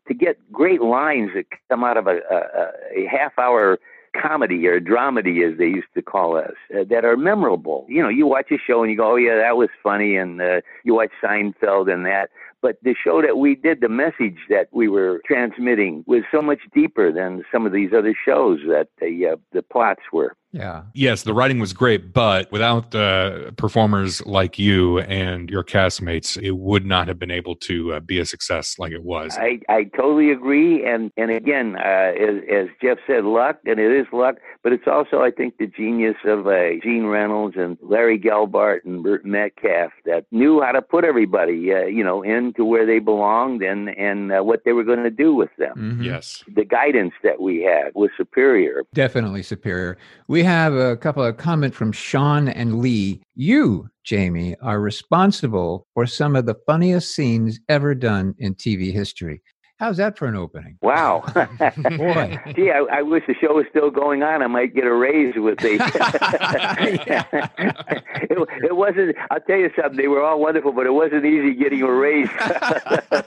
To 0.08 0.14
get 0.14 0.38
great 0.52 0.82
lines 0.82 1.32
that 1.36 1.46
come 1.70 1.84
out 1.84 1.98
of 1.98 2.08
a, 2.08 2.18
a, 2.32 3.04
a 3.04 3.08
half 3.08 3.38
hour 3.38 3.78
comedy 4.20 4.66
or 4.68 4.80
dramedy 4.80 5.48
as 5.48 5.58
they 5.58 5.66
used 5.66 5.94
to 5.94 6.02
call 6.02 6.36
us 6.36 6.54
uh, 6.74 6.84
that 6.90 7.06
are 7.06 7.16
memorable 7.16 7.86
you 7.88 8.02
know 8.02 8.10
you 8.10 8.26
watch 8.26 8.48
a 8.52 8.58
show 8.58 8.82
and 8.82 8.92
you 8.92 8.98
go 8.98 9.12
oh 9.12 9.16
yeah 9.16 9.36
that 9.36 9.56
was 9.56 9.70
funny 9.84 10.16
and 10.16 10.42
uh, 10.42 10.62
you 10.84 10.96
watch 10.96 11.12
seinfeld 11.24 11.92
and 11.92 12.06
that 12.06 12.30
but 12.62 12.78
the 12.84 12.96
show 13.04 13.22
that 13.22 13.38
we 13.38 13.56
did, 13.56 13.82
the 13.82 13.90
message 13.90 14.38
that 14.50 14.68
we 14.72 14.88
were 14.88 15.22
transmitting 15.26 16.04
was 16.08 16.24
so 16.32 16.42
much 16.42 16.60
deeper 16.74 17.12
than 17.12 17.44
some 17.52 17.66
of 17.66 17.72
these 17.72 17.92
other 17.98 18.14
shows 18.26 18.60
that 18.68 18.88
the 19.00 19.28
uh, 19.34 19.36
the 19.54 19.62
plots 19.62 20.02
were. 20.12 20.36
Yeah. 20.52 20.84
Yes, 20.94 21.24
the 21.24 21.34
writing 21.34 21.60
was 21.60 21.74
great, 21.74 22.12
but 22.12 22.52
without 22.52 22.94
uh, 22.96 23.52
performers 23.52 24.26
like 24.26 24.58
you 24.58 25.00
and 25.00 25.50
your 25.50 25.64
castmates, 25.64 26.42
it 26.42 26.52
would 26.52 26.86
not 26.86 27.08
have 27.08 27.20
been 27.20 27.32
able 27.32 27.56
to 27.58 27.94
uh, 27.94 28.00
be 28.00 28.20
a 28.20 28.26
success 28.26 28.80
like 28.80 28.92
it 28.92 29.04
was. 29.04 29.38
I, 29.38 29.60
I 29.70 29.84
totally 29.96 30.32
agree, 30.32 30.86
and 30.86 31.12
and 31.18 31.30
again, 31.32 31.76
uh, 31.76 32.14
as, 32.20 32.42
as, 32.52 32.68
Jeff 32.82 32.98
said, 33.06 33.26
luck, 33.26 33.60
and 33.66 33.80
it 33.80 33.92
is 33.92 34.08
luck, 34.12 34.36
but 34.64 34.74
it's 34.74 34.88
also 34.88 35.22
I 35.22 35.32
think 35.32 35.58
the 35.58 35.68
genius 35.68 36.16
of 36.26 36.48
uh, 36.48 36.72
Gene 36.82 37.06
Reynolds 37.06 37.56
and 37.58 37.78
Larry 37.82 38.20
Gelbart 38.20 38.80
and 38.86 39.04
Burt 39.04 39.26
Metcalfe 39.26 39.92
that 40.06 40.26
knew 40.32 40.62
how 40.62 40.72
to 40.72 40.82
put 40.82 41.04
everybody, 41.04 41.74
uh, 41.74 41.86
you 41.86 42.04
know, 42.04 42.24
into 42.24 42.66
where 42.66 42.86
they 42.86 43.00
belonged 43.00 43.62
and 43.62 43.90
and 43.90 44.32
uh, 44.32 44.42
what 44.42 44.64
they 44.66 44.74
were 44.74 44.84
going 44.84 45.04
to 45.04 45.12
do 45.12 45.34
with 45.34 45.50
them. 45.58 45.78
Mm-hmm. 45.78 46.04
Yes, 46.04 46.44
the 46.56 46.66
guidance 46.66 47.14
that 47.24 47.40
we 47.40 47.62
had 47.62 47.92
was 47.94 48.10
superior. 48.18 48.84
Definitely 48.94 49.44
superior. 49.44 49.98
We 50.28 50.39
we 50.40 50.46
have 50.46 50.74
a 50.74 50.96
couple 50.96 51.22
of 51.22 51.36
comments 51.36 51.76
from 51.76 51.92
Sean 51.92 52.48
and 52.48 52.80
Lee. 52.80 53.22
You, 53.36 53.90
Jamie, 54.06 54.56
are 54.62 54.80
responsible 54.80 55.86
for 55.94 56.06
some 56.06 56.34
of 56.38 56.46
the 56.46 56.56
funniest 56.66 57.14
scenes 57.14 57.60
ever 57.68 57.94
done 57.94 58.36
in 58.38 58.56
TV 58.56 58.94
history. 58.94 59.42
How's 59.80 59.96
that 59.96 60.18
for 60.18 60.28
an 60.28 60.36
opening? 60.36 60.78
Wow. 60.82 61.24
Boy. 61.34 62.38
Gee, 62.54 62.70
I, 62.70 62.86
I, 62.92 63.02
wish 63.02 63.24
the 63.28 63.36
show 63.40 63.54
was 63.54 63.66
still 63.70 63.90
going 63.90 64.24
on. 64.24 64.44
I 64.44 64.48
might 64.48 64.76
get 64.76 64.84
a 64.84 64.94
raise 64.94 65.36
with 65.38 65.60
the. 65.60 65.76
it, 68.30 68.50
it, 68.64 68.76
wasn't, 68.76 69.16
I'll 69.32 69.40
tell 69.40 69.56
you 69.56 69.70
something, 69.82 69.96
they 69.96 70.10
were 70.10 70.22
all 70.22 70.42
wonderful, 70.42 70.74
but 70.74 70.86
it 70.86 70.92
wasn't 70.92 71.24
easy 71.24 71.54
getting 71.54 71.82
a 71.82 71.90
raise 71.90 72.28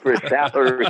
for 0.03 0.15
salary. 0.29 0.85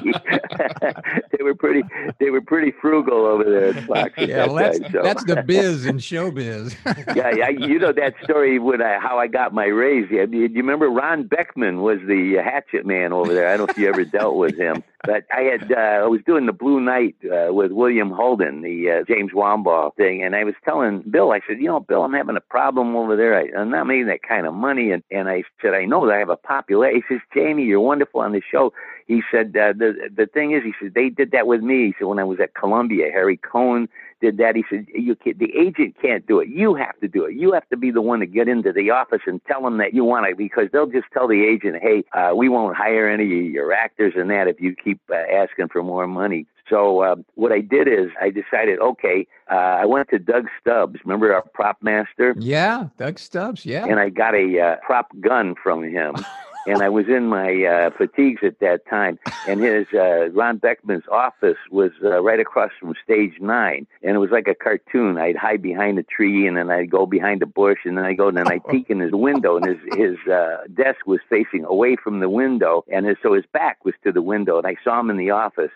they 1.30 1.44
were 1.44 1.54
pretty 1.54 1.84
they 2.18 2.30
were 2.30 2.40
pretty 2.40 2.72
frugal 2.80 3.24
over 3.24 3.44
there 3.44 3.68
at 3.68 3.84
Fox. 3.84 4.10
Yeah, 4.18 4.48
that 4.48 4.54
that's, 4.56 4.78
time, 4.80 4.92
so. 4.92 5.02
that's 5.04 5.24
the 5.24 5.44
biz 5.44 5.86
in 5.86 5.98
showbiz. 5.98 6.74
yeah, 7.14 7.30
yeah, 7.36 7.50
you 7.50 7.78
know 7.78 7.92
that 7.92 8.14
story 8.24 8.58
when 8.58 8.82
I, 8.82 8.98
how 8.98 9.20
I 9.20 9.28
got 9.28 9.54
my 9.54 9.66
raise. 9.66 10.08
Yeah, 10.10 10.26
do 10.26 10.38
you 10.38 10.48
remember 10.48 10.88
Ron 10.88 11.28
Beckman 11.28 11.82
was 11.82 12.00
the 12.08 12.42
hatchet 12.42 12.84
man 12.84 13.12
over 13.12 13.32
there? 13.32 13.46
I 13.46 13.56
don't 13.56 13.68
know 13.68 13.70
if 13.70 13.78
you 13.78 13.88
ever 13.88 14.04
dealt 14.04 14.34
with 14.36 14.58
him. 14.58 14.82
But 15.04 15.24
I 15.32 15.40
had 15.42 15.72
uh, 15.72 16.04
I 16.04 16.06
was 16.06 16.20
doing 16.24 16.46
the 16.46 16.52
Blue 16.52 16.80
Knight 16.80 17.16
uh, 17.24 17.52
with 17.52 17.72
William 17.72 18.10
Holden, 18.10 18.62
the 18.62 18.90
uh, 18.90 19.04
James 19.04 19.32
Wambaugh 19.32 19.96
thing, 19.96 20.22
and 20.22 20.36
I 20.36 20.44
was 20.44 20.54
telling 20.64 21.02
Bill, 21.10 21.32
I 21.32 21.40
said, 21.46 21.58
you 21.58 21.66
know, 21.66 21.80
Bill, 21.80 22.02
I'm 22.04 22.12
having 22.12 22.36
a 22.36 22.40
problem 22.40 22.94
over 22.94 23.16
there. 23.16 23.36
I, 23.36 23.48
I'm 23.58 23.70
not 23.70 23.88
making 23.88 24.06
that 24.06 24.22
kind 24.22 24.46
of 24.46 24.54
money, 24.54 24.92
and 24.92 25.02
and 25.10 25.28
I 25.28 25.42
said, 25.60 25.74
I 25.74 25.86
know 25.86 26.06
that 26.06 26.14
I 26.14 26.18
have 26.18 26.28
a 26.28 26.36
popularity. 26.36 27.02
He 27.08 27.14
says, 27.14 27.22
Jamie, 27.34 27.64
you're 27.64 27.80
wonderful 27.80 28.20
on 28.20 28.32
the 28.32 28.42
show. 28.48 28.72
He 29.08 29.22
said, 29.30 29.56
uh, 29.56 29.72
the 29.72 30.08
the 30.14 30.26
thing 30.26 30.52
is, 30.52 30.62
he 30.62 30.72
said 30.80 30.94
they 30.94 31.08
did 31.08 31.32
that 31.32 31.48
with 31.48 31.62
me. 31.62 31.86
He 31.86 31.94
said 31.98 32.06
when 32.06 32.20
I 32.20 32.24
was 32.24 32.38
at 32.38 32.54
Columbia, 32.54 33.10
Harry 33.12 33.38
Cohn 33.38 33.88
did 34.22 34.38
that. 34.38 34.56
He 34.56 34.64
said, 34.70 34.86
you 34.94 35.14
can, 35.14 35.36
the 35.36 35.52
agent 35.58 35.96
can't 36.00 36.26
do 36.26 36.40
it. 36.40 36.48
You 36.48 36.74
have 36.76 36.98
to 37.00 37.08
do 37.08 37.24
it. 37.24 37.34
You 37.34 37.52
have 37.52 37.68
to 37.68 37.76
be 37.76 37.90
the 37.90 38.00
one 38.00 38.20
to 38.20 38.26
get 38.26 38.48
into 38.48 38.72
the 38.72 38.90
office 38.90 39.20
and 39.26 39.44
tell 39.44 39.62
them 39.62 39.76
that 39.78 39.92
you 39.92 40.04
want 40.04 40.26
it 40.28 40.38
because 40.38 40.68
they'll 40.72 40.86
just 40.86 41.08
tell 41.12 41.28
the 41.28 41.44
agent, 41.44 41.76
hey, 41.82 42.04
uh, 42.14 42.34
we 42.34 42.48
won't 42.48 42.76
hire 42.76 43.08
any 43.08 43.24
of 43.24 43.52
your 43.52 43.72
actors 43.72 44.14
and 44.16 44.30
that 44.30 44.48
if 44.48 44.60
you 44.60 44.74
keep 44.74 45.00
uh, 45.10 45.14
asking 45.14 45.68
for 45.68 45.82
more 45.82 46.06
money. 46.06 46.46
So 46.70 47.00
uh, 47.00 47.16
what 47.34 47.52
I 47.52 47.60
did 47.60 47.88
is 47.88 48.10
I 48.20 48.30
decided, 48.30 48.78
okay, 48.78 49.26
uh, 49.50 49.54
I 49.54 49.84
went 49.84 50.08
to 50.10 50.18
Doug 50.18 50.46
Stubbs. 50.60 51.00
Remember 51.04 51.34
our 51.34 51.42
prop 51.42 51.82
master? 51.82 52.34
Yeah, 52.38 52.88
Doug 52.96 53.18
Stubbs. 53.18 53.66
Yeah. 53.66 53.84
And 53.84 53.98
I 53.98 54.08
got 54.08 54.34
a 54.34 54.60
uh, 54.60 54.76
prop 54.86 55.08
gun 55.20 55.54
from 55.60 55.82
him. 55.82 56.14
and 56.66 56.82
I 56.82 56.88
was 56.88 57.06
in 57.08 57.26
my 57.26 57.64
uh, 57.64 57.90
fatigues 57.96 58.42
at 58.42 58.60
that 58.60 58.86
time. 58.86 59.18
And 59.48 59.60
his 59.60 59.86
uh, 59.94 60.30
Ron 60.30 60.58
Beckman's 60.58 61.06
office 61.10 61.58
was 61.70 61.90
uh, 62.04 62.22
right 62.22 62.40
across 62.40 62.70
from 62.78 62.94
stage 63.02 63.34
nine, 63.40 63.86
and 64.02 64.14
it 64.14 64.18
was 64.18 64.30
like 64.30 64.48
a 64.48 64.54
cartoon. 64.54 65.18
I'd 65.18 65.36
hide 65.36 65.62
behind 65.62 65.98
a 65.98 66.02
tree, 66.02 66.46
and 66.46 66.56
then 66.56 66.70
I'd 66.70 66.90
go 66.90 67.06
behind 67.06 67.42
a 67.42 67.46
bush, 67.46 67.80
and 67.84 67.98
then 67.98 68.04
I 68.04 68.12
go, 68.14 68.28
and 68.28 68.36
then 68.36 68.48
I 68.48 68.58
peek 68.70 68.90
in 68.90 69.00
his 69.00 69.12
window, 69.12 69.56
and 69.56 69.66
his 69.66 69.78
his 69.96 70.32
uh, 70.32 70.58
desk 70.74 71.06
was 71.06 71.20
facing 71.28 71.64
away 71.64 71.96
from 71.96 72.20
the 72.20 72.28
window, 72.28 72.84
and 72.92 73.06
his, 73.06 73.16
so 73.22 73.34
his 73.34 73.44
back 73.52 73.84
was 73.84 73.94
to 74.04 74.12
the 74.12 74.22
window, 74.22 74.58
and 74.58 74.66
I 74.66 74.76
saw 74.84 75.00
him 75.00 75.10
in 75.10 75.16
the 75.16 75.30
office. 75.30 75.70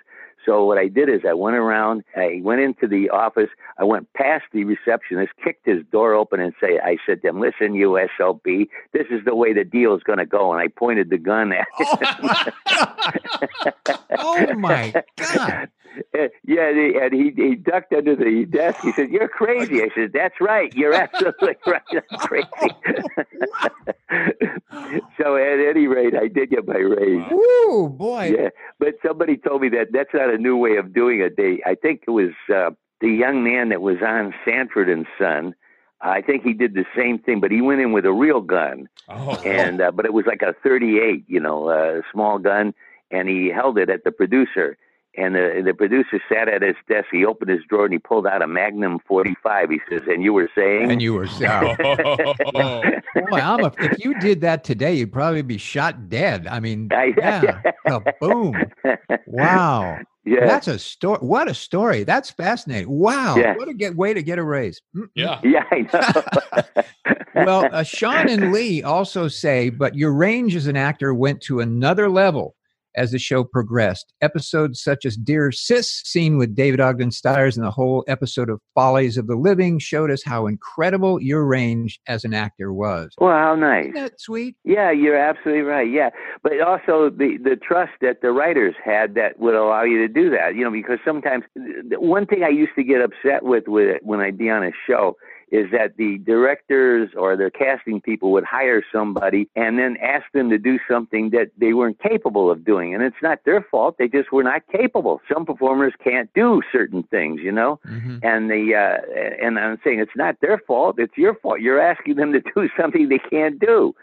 So 0.46 0.64
what 0.64 0.78
I 0.78 0.86
did 0.86 1.08
is 1.08 1.22
I 1.28 1.34
went 1.34 1.56
around, 1.56 2.04
I 2.16 2.40
went 2.42 2.60
into 2.60 2.86
the 2.86 3.10
office, 3.10 3.50
I 3.78 3.84
went 3.84 4.10
past 4.12 4.44
the 4.52 4.64
receptionist, 4.64 5.32
kicked 5.42 5.66
his 5.66 5.84
door 5.90 6.14
open 6.14 6.40
and 6.40 6.54
say, 6.60 6.78
I 6.78 6.96
said 7.04 7.20
to 7.22 7.28
him, 7.28 7.40
listen, 7.40 7.74
you 7.74 7.98
SOB, 8.16 8.44
this 8.92 9.06
is 9.10 9.24
the 9.24 9.34
way 9.34 9.52
the 9.52 9.64
deal 9.64 9.94
is 9.96 10.04
going 10.04 10.20
to 10.20 10.26
go. 10.26 10.52
And 10.52 10.62
I 10.62 10.68
pointed 10.68 11.10
the 11.10 11.18
gun 11.18 11.52
at 11.52 11.66
oh, 11.78 11.96
him. 14.36 14.54
oh 14.54 14.54
my 14.54 14.94
God. 15.16 15.68
Yeah, 16.44 16.68
and 16.68 17.12
he, 17.12 17.32
he 17.34 17.54
ducked 17.54 17.92
under 17.92 18.14
the 18.14 18.44
desk. 18.46 18.80
He 18.80 18.92
said, 18.92 19.10
"You're 19.10 19.28
crazy." 19.28 19.82
I 19.82 19.88
said, 19.94 20.12
"That's 20.12 20.40
right. 20.40 20.72
You're 20.74 20.94
absolutely 21.04 21.56
right. 21.66 21.82
I'm 21.92 22.18
crazy." 22.18 22.46
so 25.18 25.36
at 25.36 25.58
any 25.58 25.86
rate, 25.86 26.14
I 26.14 26.28
did 26.28 26.50
get 26.50 26.66
my 26.66 26.76
raise. 26.76 27.24
Oh 27.30 27.94
boy! 27.96 28.34
Yeah, 28.38 28.48
but 28.78 28.94
somebody 29.04 29.36
told 29.36 29.62
me 29.62 29.68
that 29.70 29.88
that's 29.92 30.14
not 30.14 30.30
a 30.30 30.38
new 30.38 30.56
way 30.56 30.76
of 30.76 30.94
doing 30.94 31.20
it. 31.20 31.36
They, 31.36 31.60
I 31.66 31.74
think 31.74 32.04
it 32.06 32.10
was 32.10 32.32
uh, 32.54 32.70
the 33.00 33.08
young 33.08 33.42
man 33.44 33.68
that 33.70 33.82
was 33.82 33.98
on 34.02 34.34
Sanford 34.44 34.88
and 34.88 35.06
Son. 35.18 35.54
I 36.00 36.20
think 36.20 36.44
he 36.44 36.52
did 36.52 36.74
the 36.74 36.84
same 36.94 37.18
thing, 37.18 37.40
but 37.40 37.50
he 37.50 37.62
went 37.62 37.80
in 37.80 37.92
with 37.92 38.04
a 38.04 38.12
real 38.12 38.40
gun, 38.40 38.88
oh. 39.08 39.36
and 39.44 39.80
uh, 39.80 39.90
but 39.90 40.04
it 40.04 40.12
was 40.12 40.26
like 40.26 40.42
a 40.42 40.54
38, 40.62 41.24
you 41.26 41.40
know, 41.40 41.70
a 41.70 42.02
small 42.12 42.38
gun, 42.38 42.74
and 43.10 43.28
he 43.28 43.48
held 43.48 43.78
it 43.78 43.88
at 43.88 44.04
the 44.04 44.12
producer 44.12 44.76
and 45.16 45.34
the, 45.34 45.62
the 45.64 45.74
producer 45.74 46.20
sat 46.30 46.48
at 46.48 46.62
his 46.62 46.76
desk. 46.88 47.06
He 47.10 47.24
opened 47.24 47.50
his 47.50 47.60
drawer 47.68 47.84
and 47.84 47.92
he 47.92 47.98
pulled 47.98 48.26
out 48.26 48.42
a 48.42 48.46
Magnum 48.46 48.98
45. 49.06 49.70
He 49.70 49.80
says, 49.88 50.02
"And 50.06 50.22
you 50.22 50.32
were 50.32 50.50
saying?" 50.54 50.90
And 50.90 51.00
you 51.00 51.14
were 51.14 51.26
saying, 51.26 51.76
"Boy, 51.78 53.38
I'm 53.38 53.64
a, 53.64 53.72
if 53.78 54.04
you 54.04 54.18
did 54.18 54.40
that 54.42 54.64
today, 54.64 54.94
you'd 54.94 55.12
probably 55.12 55.42
be 55.42 55.58
shot 55.58 56.08
dead." 56.08 56.46
I 56.46 56.60
mean, 56.60 56.88
yeah, 57.18 57.60
boom, 58.20 58.54
wow. 59.26 59.98
Yeah. 60.26 60.44
That's 60.44 60.66
a 60.66 60.78
story. 60.78 61.18
What 61.20 61.48
a 61.48 61.54
story. 61.54 62.02
That's 62.02 62.30
fascinating. 62.30 62.90
Wow. 62.90 63.36
Yeah. 63.36 63.56
What 63.56 63.68
a 63.68 63.74
get, 63.74 63.94
way 63.94 64.12
to 64.12 64.24
get 64.24 64.40
a 64.40 64.42
raise. 64.42 64.82
Mm-mm. 64.94 65.08
Yeah. 65.14 65.40
Yeah, 65.44 65.62
I 65.70 66.82
know. 67.36 67.44
well, 67.46 67.68
uh, 67.72 67.84
Sean 67.84 68.28
and 68.28 68.52
Lee 68.52 68.82
also 68.82 69.28
say, 69.28 69.70
but 69.70 69.94
your 69.94 70.12
range 70.12 70.56
as 70.56 70.66
an 70.66 70.76
actor 70.76 71.14
went 71.14 71.40
to 71.42 71.60
another 71.60 72.08
level 72.08 72.55
as 72.96 73.10
the 73.10 73.18
show 73.18 73.44
progressed. 73.44 74.12
Episodes 74.20 74.82
such 74.82 75.04
as 75.04 75.16
Dear 75.16 75.52
Sis, 75.52 76.02
scene 76.04 76.38
with 76.38 76.54
David 76.54 76.80
Ogden 76.80 77.10
Stiers, 77.10 77.56
and 77.56 77.66
the 77.66 77.70
whole 77.70 78.04
episode 78.08 78.50
of 78.50 78.60
Follies 78.74 79.16
of 79.16 79.26
the 79.26 79.36
Living 79.36 79.78
showed 79.78 80.10
us 80.10 80.22
how 80.22 80.46
incredible 80.46 81.20
your 81.20 81.44
range 81.44 82.00
as 82.08 82.24
an 82.24 82.34
actor 82.34 82.72
was. 82.72 83.14
Well, 83.18 83.30
how 83.30 83.54
nice. 83.54 83.86
Isn't 83.86 83.94
that 83.94 84.20
sweet? 84.20 84.56
Yeah, 84.64 84.90
you're 84.90 85.16
absolutely 85.16 85.62
right. 85.62 85.90
Yeah, 85.90 86.10
but 86.42 86.60
also 86.60 87.10
the 87.10 87.38
the 87.42 87.56
trust 87.56 87.92
that 88.00 88.22
the 88.22 88.32
writers 88.32 88.74
had 88.82 89.14
that 89.14 89.38
would 89.38 89.54
allow 89.54 89.82
you 89.82 89.98
to 89.98 90.08
do 90.08 90.30
that. 90.30 90.54
You 90.54 90.64
know, 90.64 90.70
because 90.70 90.98
sometimes 91.04 91.44
one 91.98 92.26
thing 92.26 92.42
I 92.42 92.48
used 92.48 92.74
to 92.76 92.84
get 92.84 93.00
upset 93.00 93.42
with 93.42 93.64
with 93.66 93.98
when 94.02 94.20
I'd 94.20 94.38
be 94.38 94.50
on 94.50 94.64
a 94.64 94.70
show 94.86 95.16
is 95.52 95.70
that 95.70 95.96
the 95.96 96.18
directors 96.18 97.10
or 97.16 97.36
the 97.36 97.50
casting 97.56 98.00
people 98.00 98.32
would 98.32 98.44
hire 98.44 98.82
somebody 98.92 99.48
and 99.54 99.78
then 99.78 99.96
ask 100.02 100.24
them 100.32 100.50
to 100.50 100.58
do 100.58 100.78
something 100.90 101.30
that 101.30 101.50
they 101.56 101.72
weren't 101.72 102.00
capable 102.00 102.50
of 102.50 102.64
doing. 102.64 102.94
And 102.94 103.02
it's 103.02 103.22
not 103.22 103.38
their 103.44 103.62
fault. 103.70 103.96
They 103.98 104.08
just 104.08 104.32
were 104.32 104.42
not 104.42 104.62
capable. 104.66 105.20
Some 105.32 105.46
performers 105.46 105.92
can't 106.02 106.28
do 106.34 106.62
certain 106.72 107.04
things, 107.04 107.40
you 107.42 107.52
know? 107.52 107.78
Mm-hmm. 107.86 108.18
And 108.22 108.50
the, 108.50 108.74
uh, 108.74 109.44
and 109.44 109.58
I'm 109.58 109.78
saying 109.84 110.00
it's 110.00 110.16
not 110.16 110.40
their 110.40 110.58
fault. 110.66 110.98
It's 110.98 111.16
your 111.16 111.34
fault. 111.36 111.60
You're 111.60 111.80
asking 111.80 112.16
them 112.16 112.32
to 112.32 112.40
do 112.40 112.68
something 112.80 113.08
they 113.08 113.18
can't 113.18 113.60
do. 113.60 113.94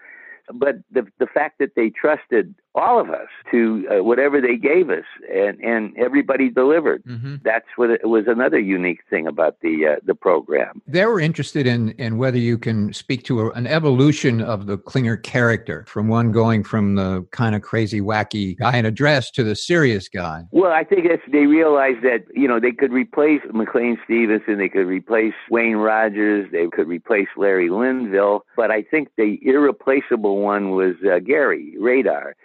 But 0.54 0.78
the, 0.92 1.08
the 1.20 1.28
fact 1.28 1.60
that 1.60 1.76
they 1.76 1.90
trusted 1.90 2.56
all 2.76 3.00
of 3.00 3.10
us 3.10 3.28
to 3.52 3.88
uh, 3.90 4.04
whatever 4.04 4.42
they 4.42 4.56
gave 4.56 4.90
us, 4.90 5.06
and 5.32 5.60
and 5.62 5.96
everybody 5.98 6.50
delivered. 6.50 7.04
Mm-hmm. 7.06 7.36
That's 7.44 7.68
what 7.76 7.90
it 7.90 8.08
was 8.08 8.26
another 8.28 8.60
unique 8.60 9.02
thing 9.10 9.28
about 9.28 9.58
the 9.62 9.94
uh, 9.94 10.00
the 10.06 10.16
program. 10.16 10.82
They 10.88 11.06
were 11.06 11.20
interested 11.20 11.68
in 11.68 11.92
in 11.92 12.18
whether 12.18 12.38
you 12.38 12.58
can 12.58 12.94
speak 12.94 13.24
to 13.26 13.42
a, 13.42 13.52
an 13.52 13.68
evolution 13.68 14.42
of 14.42 14.66
the 14.66 14.78
Klinger 14.78 15.18
character 15.18 15.86
from 15.88 16.08
one 16.08 16.32
going 16.32 16.64
from 16.64 16.96
the 16.96 17.26
kind 17.32 17.56
of 17.56 17.62
crazy, 17.62 18.02
wacky 18.02 18.58
guy 18.58 18.78
in 18.78 18.86
a 18.86 18.92
dress 18.92 19.30
to 19.32 19.44
the 19.44 19.56
serious 19.56 20.10
guy. 20.10 20.44
Well, 20.52 20.72
I 20.72 20.84
think 20.84 21.06
it's, 21.06 21.24
they 21.32 21.46
realized 21.46 22.04
that 22.04 22.26
you 22.34 22.48
know 22.48 22.60
they 22.60 22.72
could 22.72 22.92
replace 22.92 23.42
McLean 23.54 23.98
Stevenson, 24.04 24.58
they 24.58 24.70
could 24.70 24.88
replace 24.88 25.34
Wayne 25.50 25.76
Rogers, 25.76 26.50
they 26.52 26.68
could 26.68 26.88
replace 26.88 27.28
Larry 27.38 27.70
Linville, 27.70 28.46
but 28.56 28.72
I 28.72 28.82
think 28.82 29.10
the 29.18 29.40
irreplaceable 29.44 30.40
one 30.40 30.72
was 30.72 30.96
uh, 31.06 31.20
Gary 31.20 31.76
Radar 31.80 32.36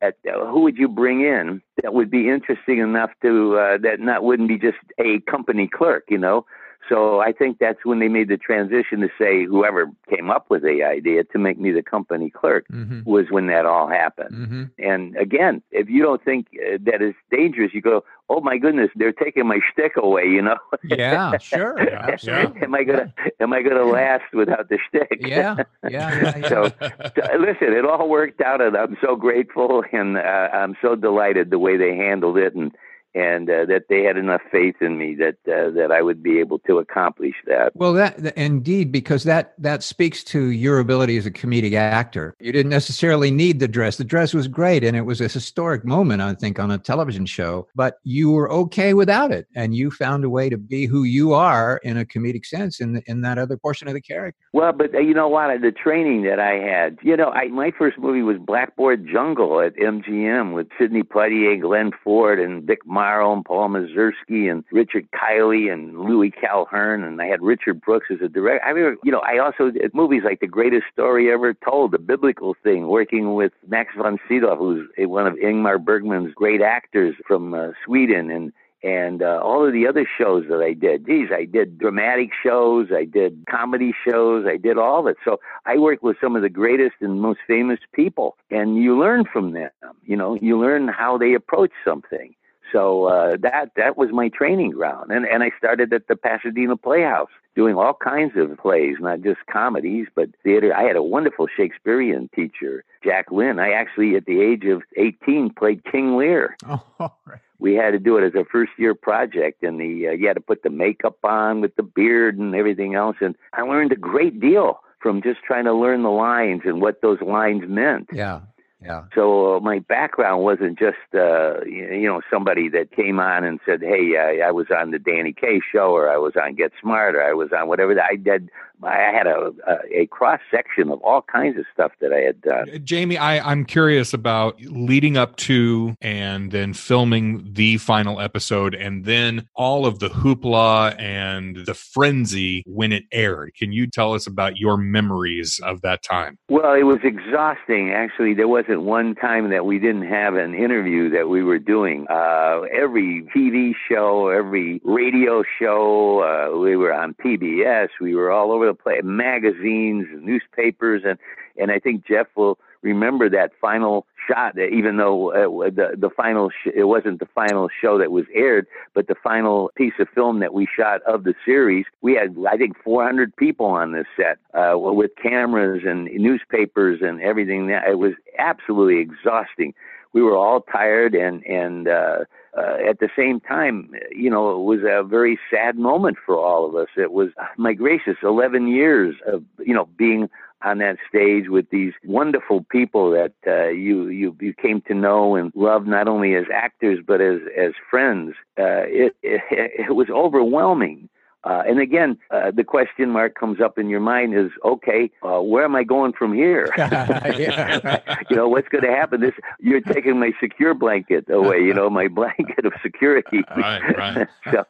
that 0.00 0.16
uh, 0.28 0.46
who 0.46 0.60
would 0.60 0.76
you 0.76 0.88
bring 0.88 1.20
in 1.22 1.62
that 1.82 1.94
would 1.94 2.10
be 2.10 2.28
interesting 2.28 2.78
enough 2.78 3.10
to 3.22 3.58
uh, 3.58 3.78
that 3.78 4.00
not 4.00 4.22
wouldn't 4.24 4.48
be 4.48 4.58
just 4.58 4.78
a 4.98 5.20
company 5.20 5.68
clerk, 5.68 6.04
you 6.08 6.18
know? 6.18 6.44
So 6.88 7.20
I 7.20 7.32
think 7.32 7.58
that's 7.58 7.84
when 7.84 7.98
they 7.98 8.08
made 8.08 8.28
the 8.28 8.36
transition 8.36 9.00
to 9.00 9.08
say 9.18 9.44
whoever 9.44 9.90
came 10.08 10.30
up 10.30 10.46
with 10.50 10.62
the 10.62 10.82
idea 10.84 11.24
to 11.24 11.38
make 11.38 11.58
me 11.58 11.72
the 11.72 11.82
company 11.82 12.30
clerk 12.30 12.64
Mm-hmm. 12.72 13.08
was 13.08 13.26
when 13.30 13.46
that 13.48 13.64
all 13.66 13.88
happened. 13.88 14.34
Mm-hmm. 14.34 14.64
And 14.78 15.16
again, 15.16 15.62
if 15.70 15.88
you 15.88 16.02
don't 16.02 16.22
think 16.24 16.48
uh, 16.54 16.78
that 16.84 17.00
is 17.02 17.14
dangerous, 17.30 17.72
you 17.74 17.80
go, 17.80 18.04
"Oh 18.28 18.40
my 18.40 18.58
goodness, 18.58 18.90
they're 18.96 19.12
taking 19.12 19.46
my 19.46 19.60
shtick 19.72 19.92
away," 19.96 20.24
you 20.26 20.42
know? 20.42 20.56
Yeah, 20.84 21.36
sure. 21.38 21.78
Absolutely. 22.12 22.62
am 22.62 22.74
I 22.74 22.84
gonna 22.84 23.14
am 23.40 23.52
I 23.52 23.62
gonna 23.62 23.84
last 23.84 24.24
without 24.32 24.68
the 24.68 24.78
shtick? 24.88 25.18
Yeah, 25.20 25.36
yeah, 25.36 25.64
yeah. 25.90 26.36
yeah. 26.38 26.48
So, 26.48 26.68
so, 26.80 27.36
listen, 27.38 27.72
it 27.72 27.84
all 27.84 28.08
worked 28.08 28.40
out, 28.40 28.60
and 28.60 28.76
I'm 28.76 28.96
so 29.00 29.16
grateful, 29.16 29.82
and 29.92 30.16
uh, 30.16 30.20
I'm 30.52 30.76
so 30.82 30.94
delighted 30.96 31.50
the 31.50 31.58
way 31.58 31.76
they 31.76 31.96
handled 31.96 32.36
it, 32.38 32.54
and 32.54 32.72
and 33.16 33.48
uh, 33.48 33.64
that 33.64 33.84
they 33.88 34.02
had 34.02 34.18
enough 34.18 34.42
faith 34.52 34.76
in 34.82 34.98
me 34.98 35.16
that 35.16 35.36
uh, 35.48 35.70
that 35.70 35.90
I 35.90 36.02
would 36.02 36.22
be 36.22 36.38
able 36.38 36.58
to 36.60 36.78
accomplish 36.78 37.34
that. 37.46 37.72
Well, 37.74 37.94
that 37.94 38.36
indeed, 38.36 38.92
because 38.92 39.24
that 39.24 39.54
that 39.58 39.82
speaks 39.82 40.22
to 40.24 40.50
your 40.50 40.78
ability 40.78 41.16
as 41.16 41.24
a 41.24 41.30
comedic 41.30 41.72
actor. 41.72 42.34
You 42.38 42.52
didn't 42.52 42.70
necessarily 42.70 43.30
need 43.30 43.58
the 43.58 43.68
dress. 43.68 43.96
The 43.96 44.04
dress 44.04 44.34
was 44.34 44.48
great, 44.48 44.84
and 44.84 44.96
it 44.96 45.02
was 45.02 45.20
a 45.20 45.28
historic 45.28 45.84
moment, 45.84 46.20
I 46.20 46.34
think, 46.34 46.58
on 46.58 46.70
a 46.70 46.78
television 46.78 47.24
show. 47.24 47.66
But 47.74 47.98
you 48.04 48.30
were 48.30 48.50
okay 48.52 48.92
without 48.92 49.32
it, 49.32 49.46
and 49.54 49.74
you 49.74 49.90
found 49.90 50.24
a 50.24 50.30
way 50.30 50.50
to 50.50 50.58
be 50.58 50.84
who 50.84 51.04
you 51.04 51.32
are 51.32 51.80
in 51.82 51.96
a 51.96 52.04
comedic 52.04 52.44
sense 52.44 52.80
in 52.80 52.92
the, 52.92 53.02
in 53.06 53.22
that 53.22 53.38
other 53.38 53.56
portion 53.56 53.88
of 53.88 53.94
the 53.94 54.00
character. 54.02 54.38
Well, 54.52 54.72
but 54.72 54.94
uh, 54.94 54.98
you 54.98 55.14
know 55.14 55.28
what? 55.28 55.60
The 55.62 55.72
training 55.72 56.22
that 56.24 56.38
I 56.38 56.54
had, 56.54 56.98
you 57.02 57.16
know, 57.16 57.30
I, 57.30 57.48
my 57.48 57.70
first 57.70 57.98
movie 57.98 58.22
was 58.22 58.36
Blackboard 58.38 59.06
Jungle 59.10 59.60
at 59.60 59.74
MGM 59.76 60.54
with 60.54 60.68
Sidney 60.78 61.02
Poitier, 61.02 61.60
Glenn 61.60 61.92
Ford, 62.04 62.38
and 62.38 62.64
Vic 62.64 62.80
Morrow, 63.06 63.32
and 63.32 63.44
Paul 63.44 63.68
Mazursky, 63.68 64.50
and 64.50 64.64
Richard 64.72 65.06
Kiley, 65.12 65.72
and 65.72 66.00
Louis 66.00 66.32
Calhern, 66.32 67.04
and 67.04 67.22
I 67.22 67.26
had 67.26 67.40
Richard 67.40 67.80
Brooks 67.80 68.06
as 68.10 68.18
a 68.20 68.28
director. 68.28 68.66
I 68.66 68.70
remember, 68.70 69.00
you 69.04 69.12
know, 69.12 69.20
I 69.20 69.38
also 69.38 69.70
did 69.70 69.94
movies 69.94 70.22
like 70.24 70.40
The 70.40 70.48
Greatest 70.48 70.86
Story 70.92 71.30
Ever 71.30 71.54
Told, 71.54 71.92
the 71.92 72.00
biblical 72.00 72.56
thing, 72.64 72.88
working 72.88 73.34
with 73.34 73.52
Max 73.68 73.94
von 73.96 74.18
Sydow, 74.28 74.56
who's 74.56 74.88
one 74.98 75.28
of 75.28 75.34
Ingmar 75.34 75.78
Bergman's 75.78 76.34
great 76.34 76.60
actors 76.62 77.14
from 77.28 77.54
uh, 77.54 77.68
Sweden, 77.84 78.28
and 78.30 78.52
and 78.82 79.22
uh, 79.22 79.40
all 79.42 79.66
of 79.66 79.72
the 79.72 79.86
other 79.86 80.06
shows 80.18 80.44
that 80.48 80.60
I 80.60 80.72
did. 80.72 81.06
Geez, 81.06 81.28
I 81.32 81.44
did 81.44 81.78
dramatic 81.78 82.30
shows, 82.44 82.88
I 82.94 83.04
did 83.04 83.44
comedy 83.50 83.92
shows, 84.06 84.46
I 84.46 84.58
did 84.58 84.78
all 84.78 85.00
of 85.00 85.06
it. 85.06 85.16
So 85.24 85.38
I 85.64 85.78
worked 85.78 86.02
with 86.02 86.16
some 86.20 86.36
of 86.36 86.42
the 86.42 86.48
greatest 86.48 86.96
and 87.00 87.20
most 87.20 87.40
famous 87.46 87.80
people, 87.92 88.36
and 88.50 88.76
you 88.76 88.98
learn 88.98 89.24
from 89.32 89.52
them. 89.52 89.70
You 90.04 90.16
know, 90.16 90.34
you 90.40 90.58
learn 90.58 90.88
how 90.88 91.16
they 91.18 91.34
approach 91.34 91.72
something. 91.84 92.34
So 92.72 93.04
uh, 93.04 93.36
that 93.42 93.70
that 93.76 93.96
was 93.96 94.10
my 94.12 94.28
training 94.28 94.70
ground, 94.72 95.10
and 95.10 95.24
and 95.26 95.42
I 95.42 95.50
started 95.58 95.92
at 95.92 96.08
the 96.08 96.16
Pasadena 96.16 96.76
Playhouse 96.76 97.30
doing 97.54 97.74
all 97.76 97.94
kinds 97.94 98.32
of 98.36 98.56
plays, 98.58 98.96
not 99.00 99.22
just 99.22 99.38
comedies, 99.50 100.06
but 100.14 100.28
theater. 100.42 100.74
I 100.76 100.82
had 100.82 100.96
a 100.96 101.02
wonderful 101.02 101.46
Shakespearean 101.56 102.28
teacher, 102.34 102.84
Jack 103.02 103.30
Lynn. 103.30 103.58
I 103.58 103.70
actually, 103.72 104.14
at 104.16 104.26
the 104.26 104.40
age 104.42 104.64
of 104.66 104.82
18, 104.96 105.54
played 105.54 105.82
King 105.90 106.16
Lear 106.16 106.56
Oh, 106.68 106.82
right. 107.24 107.40
we 107.58 107.74
had 107.74 107.92
to 107.92 107.98
do 107.98 108.16
it 108.18 108.24
as 108.26 108.34
a 108.34 108.44
first 108.44 108.72
year 108.78 108.94
project 108.94 109.62
and 109.62 109.80
the 109.80 110.08
uh, 110.08 110.10
you 110.12 110.26
had 110.26 110.34
to 110.34 110.40
put 110.40 110.62
the 110.62 110.70
makeup 110.70 111.16
on 111.24 111.60
with 111.62 111.74
the 111.76 111.82
beard 111.82 112.36
and 112.38 112.54
everything 112.54 112.94
else 112.94 113.16
and 113.20 113.34
i 113.54 113.62
learned 113.62 113.92
a 113.92 113.96
great 113.96 114.40
deal 114.40 114.80
from 114.98 115.22
just 115.22 115.40
trying 115.42 115.64
to 115.64 115.72
learn 115.74 116.02
the 116.02 116.10
lines 116.10 116.62
and 116.64 116.80
what 116.80 117.00
those 117.00 117.20
lines 117.22 117.62
meant 117.68 118.08
Yeah, 118.12 118.40
yeah. 118.82 119.04
so 119.14 119.56
uh, 119.56 119.60
my 119.60 119.78
background 119.78 120.42
wasn't 120.42 120.78
just 120.78 120.96
uh 121.14 121.64
you 121.64 122.06
know 122.06 122.20
somebody 122.30 122.68
that 122.68 122.90
came 122.90 123.18
on 123.18 123.44
and 123.44 123.58
said 123.64 123.80
hey 123.80 124.16
I, 124.18 124.48
I 124.48 124.50
was 124.50 124.66
on 124.70 124.90
the 124.90 124.98
danny 124.98 125.32
kaye 125.32 125.60
show 125.72 125.92
or 125.92 126.10
i 126.10 126.16
was 126.16 126.34
on 126.36 126.54
get 126.54 126.72
smart 126.80 127.16
or 127.16 127.22
i 127.22 127.32
was 127.32 127.50
on 127.56 127.68
whatever 127.68 127.98
i 128.00 128.16
did 128.16 128.50
i 128.82 129.10
had 129.12 129.26
a 129.26 129.52
a, 129.66 130.02
a 130.02 130.06
cross 130.06 130.40
section 130.50 130.90
of 130.90 131.00
all 131.02 131.22
kinds 131.22 131.58
of 131.58 131.64
stuff 131.72 131.92
that 132.00 132.12
i 132.12 132.20
had 132.20 132.40
done 132.40 132.66
Jamie, 132.84 133.18
I, 133.18 133.38
I'm 133.50 133.64
curious 133.64 134.12
about 134.12 134.60
leading 134.60 135.16
up 135.16 135.36
to 135.36 135.96
and 136.00 136.50
then 136.50 136.72
filming 136.72 137.52
the 137.52 137.78
final 137.78 138.20
episode 138.20 138.74
and 138.74 139.04
then 139.04 139.48
all 139.54 139.86
of 139.86 139.98
the 139.98 140.08
hoopla 140.08 140.98
and 141.00 141.56
the 141.66 141.74
frenzy 141.74 142.62
when 142.66 142.92
it 142.92 143.04
aired. 143.12 143.54
Can 143.56 143.72
you 143.72 143.86
tell 143.86 144.14
us 144.14 144.26
about 144.26 144.56
your 144.56 144.76
memories 144.76 145.60
of 145.62 145.80
that 145.82 146.02
time? 146.02 146.38
Well, 146.48 146.74
it 146.74 146.84
was 146.84 146.98
exhausting. 147.02 147.92
Actually, 147.92 148.34
there 148.34 148.48
wasn't 148.48 148.82
one 148.82 149.14
time 149.14 149.50
that 149.50 149.64
we 149.64 149.78
didn't 149.78 150.08
have 150.08 150.34
an 150.34 150.54
interview 150.54 151.10
that 151.10 151.28
we 151.28 151.42
were 151.42 151.58
doing. 151.58 152.06
Uh, 152.08 152.62
every 152.72 153.28
TV 153.34 153.72
show, 153.88 154.28
every 154.28 154.80
radio 154.84 155.42
show, 155.58 156.20
uh, 156.22 156.58
we 156.58 156.76
were 156.76 156.92
on 156.92 157.14
PBS. 157.14 157.88
We 158.00 158.14
were 158.14 158.30
all 158.30 158.52
over 158.52 158.65
place, 158.74 159.02
magazines, 159.04 160.06
newspapers, 160.20 161.02
and 161.04 161.18
and 161.58 161.70
I 161.70 161.78
think 161.78 162.06
Jeff 162.06 162.26
will 162.36 162.58
remember 162.82 163.28
that 163.30 163.52
final 163.60 164.06
shot. 164.28 164.58
Even 164.58 164.96
though 164.96 165.32
uh, 165.32 165.70
the 165.70 165.96
the 165.96 166.10
final 166.10 166.50
sh- 166.50 166.72
it 166.74 166.84
wasn't 166.84 167.20
the 167.20 167.28
final 167.34 167.68
show 167.80 167.98
that 167.98 168.10
was 168.10 168.24
aired, 168.34 168.66
but 168.94 169.08
the 169.08 169.14
final 169.22 169.70
piece 169.76 169.94
of 169.98 170.08
film 170.14 170.40
that 170.40 170.54
we 170.54 170.66
shot 170.66 171.02
of 171.02 171.24
the 171.24 171.34
series, 171.44 171.86
we 172.02 172.14
had 172.14 172.36
I 172.50 172.56
think 172.56 172.76
400 172.82 173.34
people 173.36 173.66
on 173.66 173.92
this 173.92 174.06
set 174.16 174.38
uh, 174.54 174.78
with 174.78 175.10
cameras 175.20 175.82
and 175.86 176.04
newspapers 176.06 177.00
and 177.02 177.20
everything. 177.20 177.70
It 177.70 177.98
was 177.98 178.12
absolutely 178.38 179.00
exhausting. 179.00 179.74
We 180.12 180.22
were 180.22 180.36
all 180.36 180.60
tired 180.60 181.14
and 181.14 181.44
and. 181.44 181.88
Uh, 181.88 182.24
uh, 182.56 182.76
at 182.88 183.00
the 183.00 183.08
same 183.16 183.40
time, 183.40 183.90
you 184.10 184.30
know, 184.30 184.50
it 184.50 184.64
was 184.64 184.80
a 184.80 185.02
very 185.02 185.38
sad 185.50 185.76
moment 185.76 186.16
for 186.24 186.36
all 186.36 186.66
of 186.66 186.74
us. 186.74 186.88
It 186.96 187.12
was, 187.12 187.28
my 187.56 187.74
gracious, 187.74 188.16
11 188.22 188.68
years 188.68 189.16
of, 189.26 189.42
you 189.58 189.74
know, 189.74 189.88
being 189.96 190.28
on 190.62 190.78
that 190.78 190.96
stage 191.08 191.48
with 191.48 191.68
these 191.70 191.92
wonderful 192.04 192.64
people 192.70 193.10
that 193.10 193.34
uh, 193.46 193.68
you, 193.68 194.08
you 194.08 194.34
you 194.40 194.54
came 194.54 194.80
to 194.82 194.94
know 194.94 195.36
and 195.36 195.52
love 195.54 195.86
not 195.86 196.08
only 196.08 196.34
as 196.34 196.44
actors 196.52 196.98
but 197.06 197.20
as 197.20 197.40
as 197.56 197.72
friends. 197.90 198.34
Uh, 198.58 198.88
it, 198.88 199.14
it 199.22 199.42
it 199.52 199.94
was 199.94 200.08
overwhelming. 200.08 201.08
Uh, 201.46 201.62
and 201.66 201.78
again, 201.78 202.18
uh, 202.32 202.50
the 202.50 202.64
question 202.64 203.08
mark 203.10 203.36
comes 203.36 203.60
up 203.60 203.78
in 203.78 203.88
your 203.88 204.00
mind 204.00 204.36
is, 204.36 204.50
okay, 204.64 205.08
uh, 205.22 205.40
where 205.40 205.64
am 205.64 205.76
I 205.76 205.84
going 205.84 206.12
from 206.12 206.34
here? 206.34 206.68
You 208.28 208.36
know, 208.36 208.48
what's 208.48 208.68
going 208.68 208.82
to 208.82 208.90
happen? 208.90 209.20
This 209.20 209.34
you're 209.60 209.80
taking 209.80 210.18
my 210.18 210.32
secure 210.40 210.74
blanket 210.74 211.30
away. 211.30 211.58
You 211.58 211.72
know, 211.72 211.88
my 211.88 212.08
blanket 212.08 212.64
of 212.64 212.72
security. 212.82 213.42
Right, 213.56 213.96
right. 213.96 214.28
so, 214.50 214.64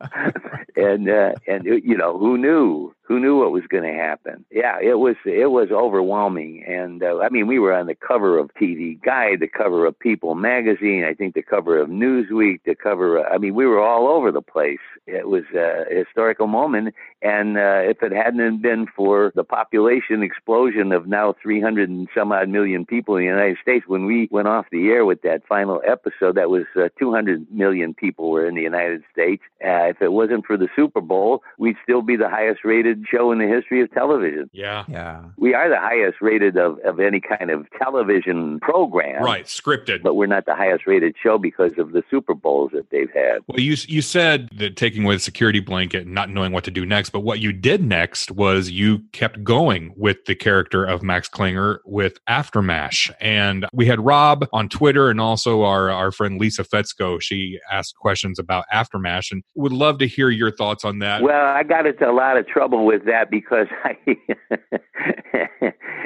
and 0.76 1.08
uh, 1.08 1.32
and 1.48 1.64
you 1.64 1.96
know, 1.96 2.18
who 2.18 2.36
knew? 2.38 2.94
Who 3.06 3.20
knew 3.20 3.38
what 3.38 3.52
was 3.52 3.62
going 3.68 3.84
to 3.84 3.96
happen? 3.96 4.44
Yeah, 4.50 4.78
it 4.82 4.98
was 4.98 5.14
it 5.24 5.50
was 5.50 5.68
overwhelming, 5.70 6.64
and 6.66 7.02
uh, 7.02 7.18
I 7.20 7.28
mean, 7.28 7.46
we 7.46 7.60
were 7.60 7.72
on 7.72 7.86
the 7.86 7.94
cover 7.94 8.36
of 8.36 8.50
TV 8.60 9.00
Guide, 9.00 9.38
the 9.40 9.48
cover 9.48 9.86
of 9.86 9.96
People 9.98 10.34
magazine, 10.34 11.04
I 11.04 11.14
think 11.14 11.34
the 11.34 11.42
cover 11.42 11.78
of 11.78 11.88
Newsweek, 11.88 12.60
the 12.66 12.74
cover. 12.74 13.18
Of, 13.18 13.26
I 13.32 13.38
mean, 13.38 13.54
we 13.54 13.64
were 13.64 13.80
all 13.80 14.08
over 14.08 14.32
the 14.32 14.42
place. 14.42 14.80
It 15.06 15.28
was 15.28 15.44
a 15.54 15.84
historical 15.88 16.48
moment, 16.48 16.94
and 17.22 17.56
uh, 17.56 17.82
if 17.84 18.02
it 18.02 18.10
hadn't 18.12 18.60
been 18.60 18.86
for 18.94 19.32
the 19.36 19.44
population 19.44 20.22
explosion 20.22 20.90
of 20.90 21.06
now 21.06 21.34
300 21.40 21.88
and 21.88 22.08
some 22.12 22.32
odd 22.32 22.48
million 22.48 22.84
people 22.84 23.16
in 23.16 23.22
the 23.22 23.30
United 23.30 23.58
States, 23.62 23.84
when 23.86 24.04
we 24.06 24.28
went 24.32 24.48
off 24.48 24.66
the 24.72 24.88
air 24.88 25.04
with 25.04 25.22
that 25.22 25.46
final 25.48 25.80
episode, 25.86 26.34
that 26.34 26.50
was 26.50 26.64
uh, 26.76 26.88
200 26.98 27.46
million 27.52 27.94
people 27.94 28.30
were 28.30 28.48
in 28.48 28.56
the 28.56 28.62
United 28.62 29.02
States. 29.12 29.42
Uh, 29.64 29.94
if 29.94 30.02
it 30.02 30.12
wasn't 30.12 30.44
for 30.44 30.56
the 30.56 30.68
Super 30.74 31.00
Bowl, 31.00 31.42
we'd 31.56 31.76
still 31.84 32.02
be 32.02 32.16
the 32.16 32.28
highest 32.28 32.64
rated 32.64 32.95
show 33.10 33.32
in 33.32 33.38
the 33.38 33.46
history 33.46 33.82
of 33.82 33.90
television. 33.92 34.50
Yeah. 34.52 34.84
Yeah. 34.88 35.24
We 35.36 35.54
are 35.54 35.68
the 35.68 35.78
highest 35.78 36.18
rated 36.20 36.56
of, 36.56 36.78
of 36.84 37.00
any 37.00 37.20
kind 37.20 37.50
of 37.50 37.66
television 37.78 38.60
program. 38.60 39.22
Right. 39.22 39.46
Scripted. 39.46 40.02
But 40.02 40.14
we're 40.14 40.26
not 40.26 40.46
the 40.46 40.54
highest 40.54 40.86
rated 40.86 41.14
show 41.22 41.38
because 41.38 41.72
of 41.78 41.92
the 41.92 42.02
Super 42.10 42.34
Bowls 42.34 42.70
that 42.72 42.90
they've 42.90 43.10
had. 43.12 43.38
Well, 43.46 43.60
you 43.60 43.76
you 43.86 44.02
said 44.02 44.48
that 44.56 44.76
taking 44.76 45.04
away 45.04 45.14
the 45.14 45.20
security 45.20 45.60
blanket 45.60 46.06
and 46.06 46.14
not 46.14 46.30
knowing 46.30 46.52
what 46.52 46.64
to 46.64 46.70
do 46.70 46.86
next, 46.86 47.10
but 47.10 47.20
what 47.20 47.40
you 47.40 47.52
did 47.52 47.84
next 47.84 48.30
was 48.30 48.70
you 48.70 49.00
kept 49.12 49.42
going 49.44 49.92
with 49.96 50.24
the 50.26 50.34
character 50.34 50.84
of 50.84 51.02
Max 51.02 51.28
Klinger 51.28 51.80
with 51.84 52.18
Aftermash. 52.26 53.10
And 53.20 53.66
we 53.72 53.86
had 53.86 54.00
Rob 54.00 54.46
on 54.52 54.68
Twitter 54.68 55.10
and 55.10 55.20
also 55.20 55.62
our, 55.62 55.90
our 55.90 56.12
friend 56.12 56.40
Lisa 56.40 56.64
Fetzko. 56.64 57.20
She 57.20 57.58
asked 57.70 57.96
questions 57.96 58.38
about 58.38 58.64
Aftermash 58.72 59.30
and 59.32 59.42
would 59.54 59.72
love 59.72 59.98
to 59.98 60.06
hear 60.06 60.30
your 60.30 60.50
thoughts 60.50 60.84
on 60.84 60.98
that. 61.00 61.22
Well, 61.22 61.46
I 61.46 61.62
got 61.62 61.86
into 61.86 62.08
a 62.08 62.12
lot 62.12 62.36
of 62.36 62.46
trouble 62.46 62.85
with 62.86 63.04
that 63.06 63.30
because 63.30 63.66
I, 63.84 63.98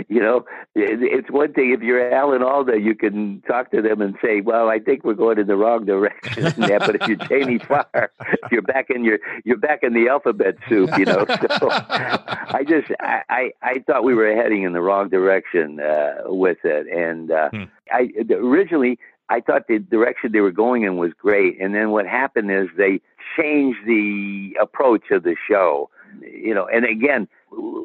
you 0.08 0.20
know, 0.20 0.46
it's 0.74 1.30
one 1.30 1.52
thing 1.52 1.72
if 1.72 1.82
you're 1.82 2.12
Alan 2.12 2.42
Alda, 2.42 2.80
you 2.80 2.94
can 2.94 3.42
talk 3.46 3.70
to 3.72 3.82
them 3.82 4.00
and 4.00 4.16
say, 4.24 4.40
"Well, 4.40 4.68
I 4.70 4.78
think 4.78 5.04
we're 5.04 5.14
going 5.14 5.38
in 5.38 5.46
the 5.46 5.56
wrong 5.56 5.84
direction." 5.84 6.54
but 6.56 6.96
if 6.96 7.06
you're 7.06 7.18
Jamie 7.28 7.58
Farr, 7.68 8.10
you're 8.50 8.62
back 8.62 8.88
in 8.88 9.04
your 9.04 9.18
you're 9.44 9.58
back 9.58 9.82
in 9.82 9.92
the 9.92 10.08
alphabet 10.08 10.56
soup, 10.68 10.90
you 10.96 11.04
know. 11.04 11.26
So 11.58 11.68
I 11.70 12.64
just 12.66 12.90
I, 12.98 13.22
I, 13.28 13.52
I 13.62 13.78
thought 13.86 14.02
we 14.02 14.14
were 14.14 14.34
heading 14.34 14.62
in 14.62 14.72
the 14.72 14.80
wrong 14.80 15.10
direction 15.10 15.80
uh, 15.80 16.22
with 16.26 16.58
it, 16.64 16.86
and 16.86 17.30
uh, 17.30 17.50
hmm. 17.50 17.64
I 17.92 18.08
originally 18.30 18.98
I 19.28 19.40
thought 19.40 19.68
the 19.68 19.78
direction 19.78 20.32
they 20.32 20.40
were 20.40 20.50
going 20.50 20.82
in 20.84 20.96
was 20.96 21.12
great, 21.12 21.60
and 21.60 21.74
then 21.74 21.90
what 21.90 22.06
happened 22.06 22.50
is 22.50 22.68
they 22.76 23.00
changed 23.38 23.78
the 23.86 24.56
approach 24.60 25.10
of 25.10 25.22
the 25.22 25.36
show. 25.48 25.90
You 26.20 26.54
know, 26.54 26.66
and 26.66 26.84
again, 26.84 27.28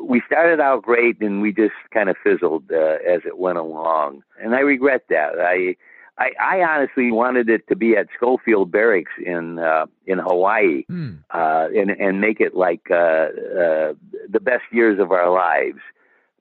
we 0.08 0.22
started 0.28 0.60
out 0.60 0.84
great, 0.84 1.22
and 1.22 1.42
we 1.42 1.52
just 1.52 1.74
kind 1.94 2.10
of 2.10 2.16
fizzled 2.24 2.72
uh, 2.72 2.98
as 3.08 3.22
it 3.26 3.38
went 3.38 3.58
along, 3.58 4.24
and 4.42 4.56
I 4.56 4.60
regret 4.60 5.04
that. 5.10 5.40
I, 5.40 5.76
I, 6.18 6.32
I 6.40 6.64
honestly 6.64 7.12
wanted 7.12 7.50
it 7.50 7.68
to 7.68 7.76
be 7.76 7.98
at 7.98 8.08
Schofield 8.16 8.72
Barracks 8.72 9.12
in 9.24 9.60
uh, 9.60 9.88
in 10.06 10.20
Hawaii, 10.20 10.84
hmm. 10.84 11.16
uh, 11.32 11.68
and 11.76 11.92
and 11.92 12.22
make 12.22 12.40
it 12.40 12.56
like 12.56 12.88
uh, 12.90 12.96
uh, 12.96 13.94
the 14.30 14.40
best 14.42 14.64
years 14.72 15.00
of 15.00 15.12
our 15.12 15.30
lives 15.30 15.80